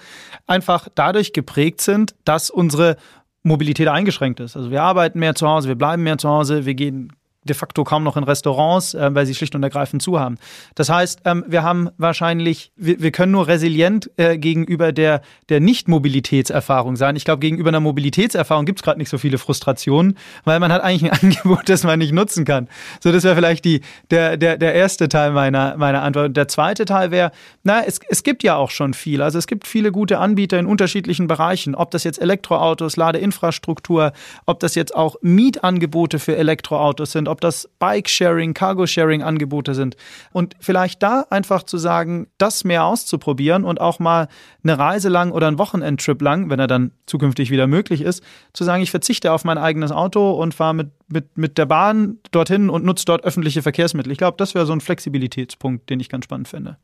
einfach 0.46 0.88
dadurch 0.94 1.33
geprägt 1.33 1.81
sind, 1.81 2.14
dass 2.24 2.50
unsere 2.50 2.96
Mobilität 3.42 3.88
eingeschränkt 3.88 4.40
ist. 4.40 4.57
Also 4.57 4.70
wir 4.70 4.83
arbeiten 4.83 5.18
mehr 5.18 5.35
zu 5.35 5.48
Hause, 5.48 5.68
wir 5.68 5.74
bleiben 5.74 6.03
mehr 6.03 6.18
zu 6.18 6.29
Hause, 6.29 6.66
wir 6.66 6.74
gehen 6.74 7.12
de 7.44 7.55
facto 7.55 7.85
kaum 7.85 8.05
noch 8.05 8.16
in 8.16 8.24
Restaurants, 8.24 8.92
äh, 8.94 9.14
weil 9.14 9.24
sie 9.24 9.35
schlicht 9.35 9.55
und 9.55 9.62
ergreifend 9.62 10.03
zu 10.03 10.20
haben. 10.20 10.37
Das 10.74 10.90
heißt, 10.90 11.20
ähm, 11.24 11.44
wir 11.46 11.62
haben 11.62 11.88
wahrscheinlich, 11.96 12.70
wir, 12.76 13.00
wir 13.00 13.11
können 13.12 13.33
nur 13.33 13.48
resilient 13.48 14.11
äh, 14.18 14.37
gegenüber 14.37 14.92
der, 14.92 15.22
der 15.48 15.61
Nicht-Mobilitätserfahrung 15.61 16.96
sein. 16.96 17.16
Ich 17.16 17.24
glaube, 17.24 17.40
gegenüber 17.40 17.68
einer 17.68 17.81
Mobilitätserfahrung 17.81 18.66
gibt 18.66 18.81
es 18.81 18.83
gerade 18.83 18.98
nicht 18.98 19.09
so 19.09 19.16
viele 19.16 19.38
Frustrationen, 19.38 20.18
weil 20.44 20.61
man 20.61 20.70
hat 20.70 20.83
eigentlich 20.83 21.11
ein 21.11 21.18
Angebot, 21.22 21.68
das 21.70 21.83
man 21.83 21.98
nicht 21.98 22.12
nutzen 22.12 22.44
kann. 22.44 22.68
So, 23.03 23.11
das 23.11 23.24
wäre 23.24 23.35
vielleicht 23.35 23.64
die, 23.64 23.81
der, 24.11 24.37
der, 24.37 24.59
der 24.59 24.74
erste 24.74 25.09
Teil 25.09 25.33
meiner, 25.33 25.79
meiner 25.79 26.03
Antwort. 26.03 26.26
Und 26.26 26.37
der 26.37 26.48
zweite 26.48 26.85
Teil 26.85 27.11
wäre, 27.11 27.33
na, 27.62 27.83
es, 27.83 28.00
es 28.09 28.22
gibt 28.22 28.42
ja 28.42 28.57
auch 28.57 28.70
schon 28.70 28.92
viel. 28.92 29.22
Also 29.22 29.38
es 29.38 29.46
gibt 29.46 29.66
viele 29.66 29.92
gute 29.92 30.18
Anbieter 30.18 30.59
in 30.59 30.66
unterschiedlichen 30.66 31.26
Bereichen, 31.26 31.74
ob 31.74 31.90
das 31.90 32.05
jetzt 32.05 32.20
Elektroautos, 32.20 32.96
Ladeinfrastruktur, 32.96 34.12
ob 34.44 34.61
das 34.61 34.74
jetzt 34.74 34.94
auch 34.94 35.16
Mietangebote 35.22 36.18
für 36.18 36.37
Elektroautos 36.37 37.12
sind, 37.12 37.30
ob 37.31 37.40
das 37.40 37.69
Bike-Sharing, 37.79 38.55
Cargo-Sharing-Angebote 38.55 39.75
sind. 39.75 39.97
Und 40.33 40.55
vielleicht 40.61 41.03
da 41.03 41.27
einfach 41.31 41.62
zu 41.62 41.79
sagen, 41.79 42.27
das 42.38 42.64
mehr 42.64 42.85
auszuprobieren 42.85 43.64
und 43.64 43.81
auch 43.81 43.99
mal 43.99 44.29
eine 44.62 44.79
Reise 44.79 45.09
lang 45.09 45.33
oder 45.33 45.49
einen 45.49 45.59
Wochenendtrip 45.59 46.21
lang, 46.21 46.51
wenn 46.51 46.61
er 46.61 46.66
dann 46.66 46.93
zukünftig 47.07 47.51
wieder 47.51 47.66
möglich 47.66 48.03
ist, 48.03 48.23
zu 48.53 48.64
sagen, 48.64 48.83
ich 48.83 48.90
verzichte 48.90 49.33
auf 49.33 49.45
mein 49.45 49.59
eigenes 49.59 49.93
Auto 49.93 50.33
und 50.33 50.55
fahre 50.55 50.75
mit, 50.75 50.90
mit, 51.09 51.38
mit 51.38 51.59
der 51.59 51.66
Bahn 51.66 52.19
dorthin 52.31 52.69
und 52.69 52.85
nutze 52.85 53.05
dort 53.05 53.25
öffentliche 53.25 53.62
Verkehrsmittel. 53.62 54.12
Ich 54.12 54.19
glaube, 54.19 54.37
das 54.37 54.55
wäre 54.55 54.66
so 54.66 54.73
ein 54.73 54.81
Flexibilitätspunkt, 54.81 55.88
den 55.88 56.01
ich 56.01 56.09
ganz 56.09 56.25
spannend 56.25 56.49
finde. 56.49 56.77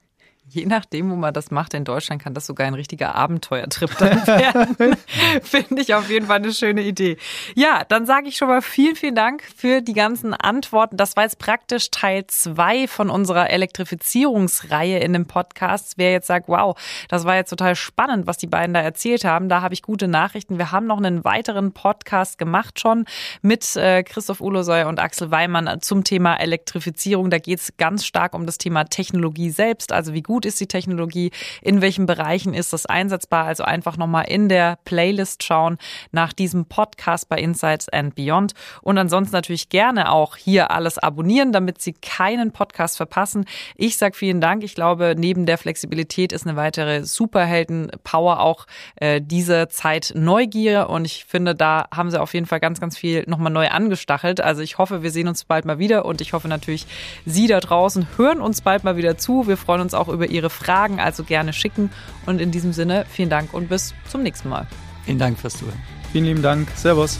Je 0.48 0.64
nachdem, 0.64 1.10
wo 1.10 1.16
man 1.16 1.34
das 1.34 1.50
macht 1.50 1.74
in 1.74 1.84
Deutschland, 1.84 2.22
kann 2.22 2.32
das 2.32 2.46
sogar 2.46 2.68
ein 2.68 2.74
richtiger 2.74 3.16
Abenteuertrip 3.16 3.98
dann 3.98 4.24
werden. 4.28 4.96
Finde 5.42 5.82
ich 5.82 5.92
auf 5.92 6.08
jeden 6.08 6.26
Fall 6.26 6.36
eine 6.36 6.52
schöne 6.52 6.82
Idee. 6.82 7.16
Ja, 7.56 7.82
dann 7.88 8.06
sage 8.06 8.28
ich 8.28 8.36
schon 8.36 8.46
mal 8.46 8.62
vielen, 8.62 8.94
vielen 8.94 9.16
Dank 9.16 9.42
für 9.42 9.80
die 9.80 9.92
ganzen 9.92 10.34
Antworten. 10.34 10.96
Das 10.96 11.16
war 11.16 11.24
jetzt 11.24 11.40
praktisch 11.40 11.90
Teil 11.90 12.28
zwei 12.28 12.86
von 12.86 13.10
unserer 13.10 13.50
Elektrifizierungsreihe 13.50 15.00
in 15.00 15.14
dem 15.14 15.26
Podcast. 15.26 15.94
Wer 15.96 16.12
jetzt 16.12 16.28
sagt, 16.28 16.46
wow, 16.46 16.78
das 17.08 17.24
war 17.24 17.34
jetzt 17.34 17.50
total 17.50 17.74
spannend, 17.74 18.28
was 18.28 18.38
die 18.38 18.46
beiden 18.46 18.72
da 18.72 18.80
erzählt 18.80 19.24
haben, 19.24 19.48
da 19.48 19.62
habe 19.62 19.74
ich 19.74 19.82
gute 19.82 20.06
Nachrichten. 20.06 20.58
Wir 20.58 20.70
haben 20.70 20.86
noch 20.86 20.98
einen 20.98 21.24
weiteren 21.24 21.72
Podcast 21.72 22.38
gemacht 22.38 22.78
schon 22.78 23.04
mit 23.42 23.74
äh, 23.74 24.04
Christoph 24.04 24.40
Ulosoy 24.40 24.84
und 24.84 25.00
Axel 25.00 25.32
Weimann 25.32 25.80
zum 25.80 26.04
Thema 26.04 26.36
Elektrifizierung. 26.36 27.30
Da 27.30 27.38
geht 27.38 27.58
es 27.58 27.76
ganz 27.78 28.06
stark 28.06 28.32
um 28.32 28.46
das 28.46 28.58
Thema 28.58 28.84
Technologie 28.84 29.50
selbst, 29.50 29.90
also 29.90 30.14
wie 30.14 30.22
gut 30.22 30.35
gut 30.36 30.44
ist 30.44 30.60
die 30.60 30.66
Technologie, 30.66 31.30
in 31.62 31.80
welchen 31.80 32.04
Bereichen 32.04 32.52
ist 32.52 32.74
das 32.74 32.84
einsetzbar. 32.84 33.46
Also 33.46 33.64
einfach 33.64 33.96
nochmal 33.96 34.26
in 34.28 34.50
der 34.50 34.78
Playlist 34.84 35.42
schauen 35.42 35.78
nach 36.12 36.34
diesem 36.34 36.66
Podcast 36.66 37.30
bei 37.30 37.38
Insights 37.38 37.88
and 37.88 38.14
Beyond. 38.14 38.52
Und 38.82 38.98
ansonsten 38.98 39.34
natürlich 39.34 39.70
gerne 39.70 40.12
auch 40.12 40.36
hier 40.36 40.70
alles 40.70 40.98
abonnieren, 40.98 41.52
damit 41.52 41.80
Sie 41.80 41.94
keinen 41.94 42.52
Podcast 42.52 42.98
verpassen. 42.98 43.46
Ich 43.76 43.96
sage 43.96 44.14
vielen 44.14 44.42
Dank. 44.42 44.62
Ich 44.62 44.74
glaube, 44.74 45.14
neben 45.16 45.46
der 45.46 45.56
Flexibilität 45.56 46.34
ist 46.34 46.46
eine 46.46 46.56
weitere 46.56 47.04
Superhelden-Power 47.04 48.40
auch 48.40 48.66
äh, 48.96 49.22
diese 49.24 49.68
Zeit 49.68 50.12
Neugier. 50.14 50.90
Und 50.90 51.06
ich 51.06 51.24
finde, 51.24 51.54
da 51.54 51.86
haben 51.94 52.10
Sie 52.10 52.20
auf 52.20 52.34
jeden 52.34 52.44
Fall 52.44 52.60
ganz, 52.60 52.78
ganz 52.78 52.98
viel 52.98 53.24
nochmal 53.26 53.52
neu 53.52 53.68
angestachelt. 53.70 54.42
Also 54.42 54.60
ich 54.60 54.76
hoffe, 54.76 55.02
wir 55.02 55.10
sehen 55.10 55.28
uns 55.28 55.46
bald 55.46 55.64
mal 55.64 55.78
wieder 55.78 56.04
und 56.04 56.20
ich 56.20 56.34
hoffe 56.34 56.48
natürlich, 56.48 56.86
Sie 57.24 57.46
da 57.46 57.60
draußen 57.60 58.06
hören 58.18 58.42
uns 58.42 58.60
bald 58.60 58.84
mal 58.84 58.98
wieder 58.98 59.16
zu. 59.16 59.46
Wir 59.46 59.56
freuen 59.56 59.80
uns 59.80 59.94
auch 59.94 60.08
über 60.08 60.25
über 60.26 60.34
Ihre 60.34 60.50
Fragen, 60.50 61.00
also 61.00 61.24
gerne 61.24 61.52
schicken. 61.52 61.90
Und 62.26 62.40
in 62.40 62.50
diesem 62.50 62.72
Sinne, 62.72 63.06
vielen 63.08 63.30
Dank 63.30 63.54
und 63.54 63.68
bis 63.68 63.94
zum 64.08 64.22
nächsten 64.22 64.48
Mal. 64.48 64.66
Vielen 65.04 65.18
Dank 65.18 65.38
fürs 65.38 65.56
Zuhören. 65.56 65.78
Vielen 66.12 66.24
lieben 66.24 66.42
Dank. 66.42 66.68
Servus. 66.74 67.18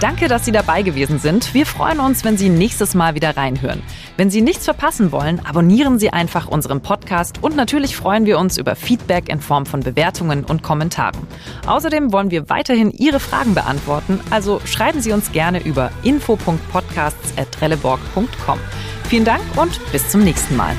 Danke, 0.00 0.28
dass 0.28 0.44
Sie 0.44 0.52
dabei 0.52 0.82
gewesen 0.82 1.18
sind. 1.18 1.54
Wir 1.54 1.66
freuen 1.66 1.98
uns, 1.98 2.24
wenn 2.24 2.36
Sie 2.36 2.50
nächstes 2.50 2.94
Mal 2.94 3.16
wieder 3.16 3.36
reinhören. 3.36 3.82
Wenn 4.18 4.28
Sie 4.30 4.40
nichts 4.40 4.64
verpassen 4.64 5.12
wollen, 5.12 5.40
abonnieren 5.46 6.00
Sie 6.00 6.12
einfach 6.12 6.48
unseren 6.48 6.80
Podcast 6.80 7.36
und 7.40 7.54
natürlich 7.54 7.94
freuen 7.94 8.26
wir 8.26 8.40
uns 8.40 8.58
über 8.58 8.74
Feedback 8.74 9.28
in 9.28 9.40
Form 9.40 9.64
von 9.64 9.78
Bewertungen 9.78 10.44
und 10.44 10.64
Kommentaren. 10.64 11.24
Außerdem 11.68 12.12
wollen 12.12 12.32
wir 12.32 12.50
weiterhin 12.50 12.90
Ihre 12.90 13.20
Fragen 13.20 13.54
beantworten, 13.54 14.18
also 14.30 14.60
schreiben 14.64 15.00
Sie 15.00 15.12
uns 15.12 15.30
gerne 15.30 15.64
über 15.64 15.92
info.podcasts.trelleborg.com. 16.02 18.58
Vielen 19.04 19.24
Dank 19.24 19.42
und 19.54 19.80
bis 19.92 20.08
zum 20.08 20.24
nächsten 20.24 20.56
Mal. 20.56 20.74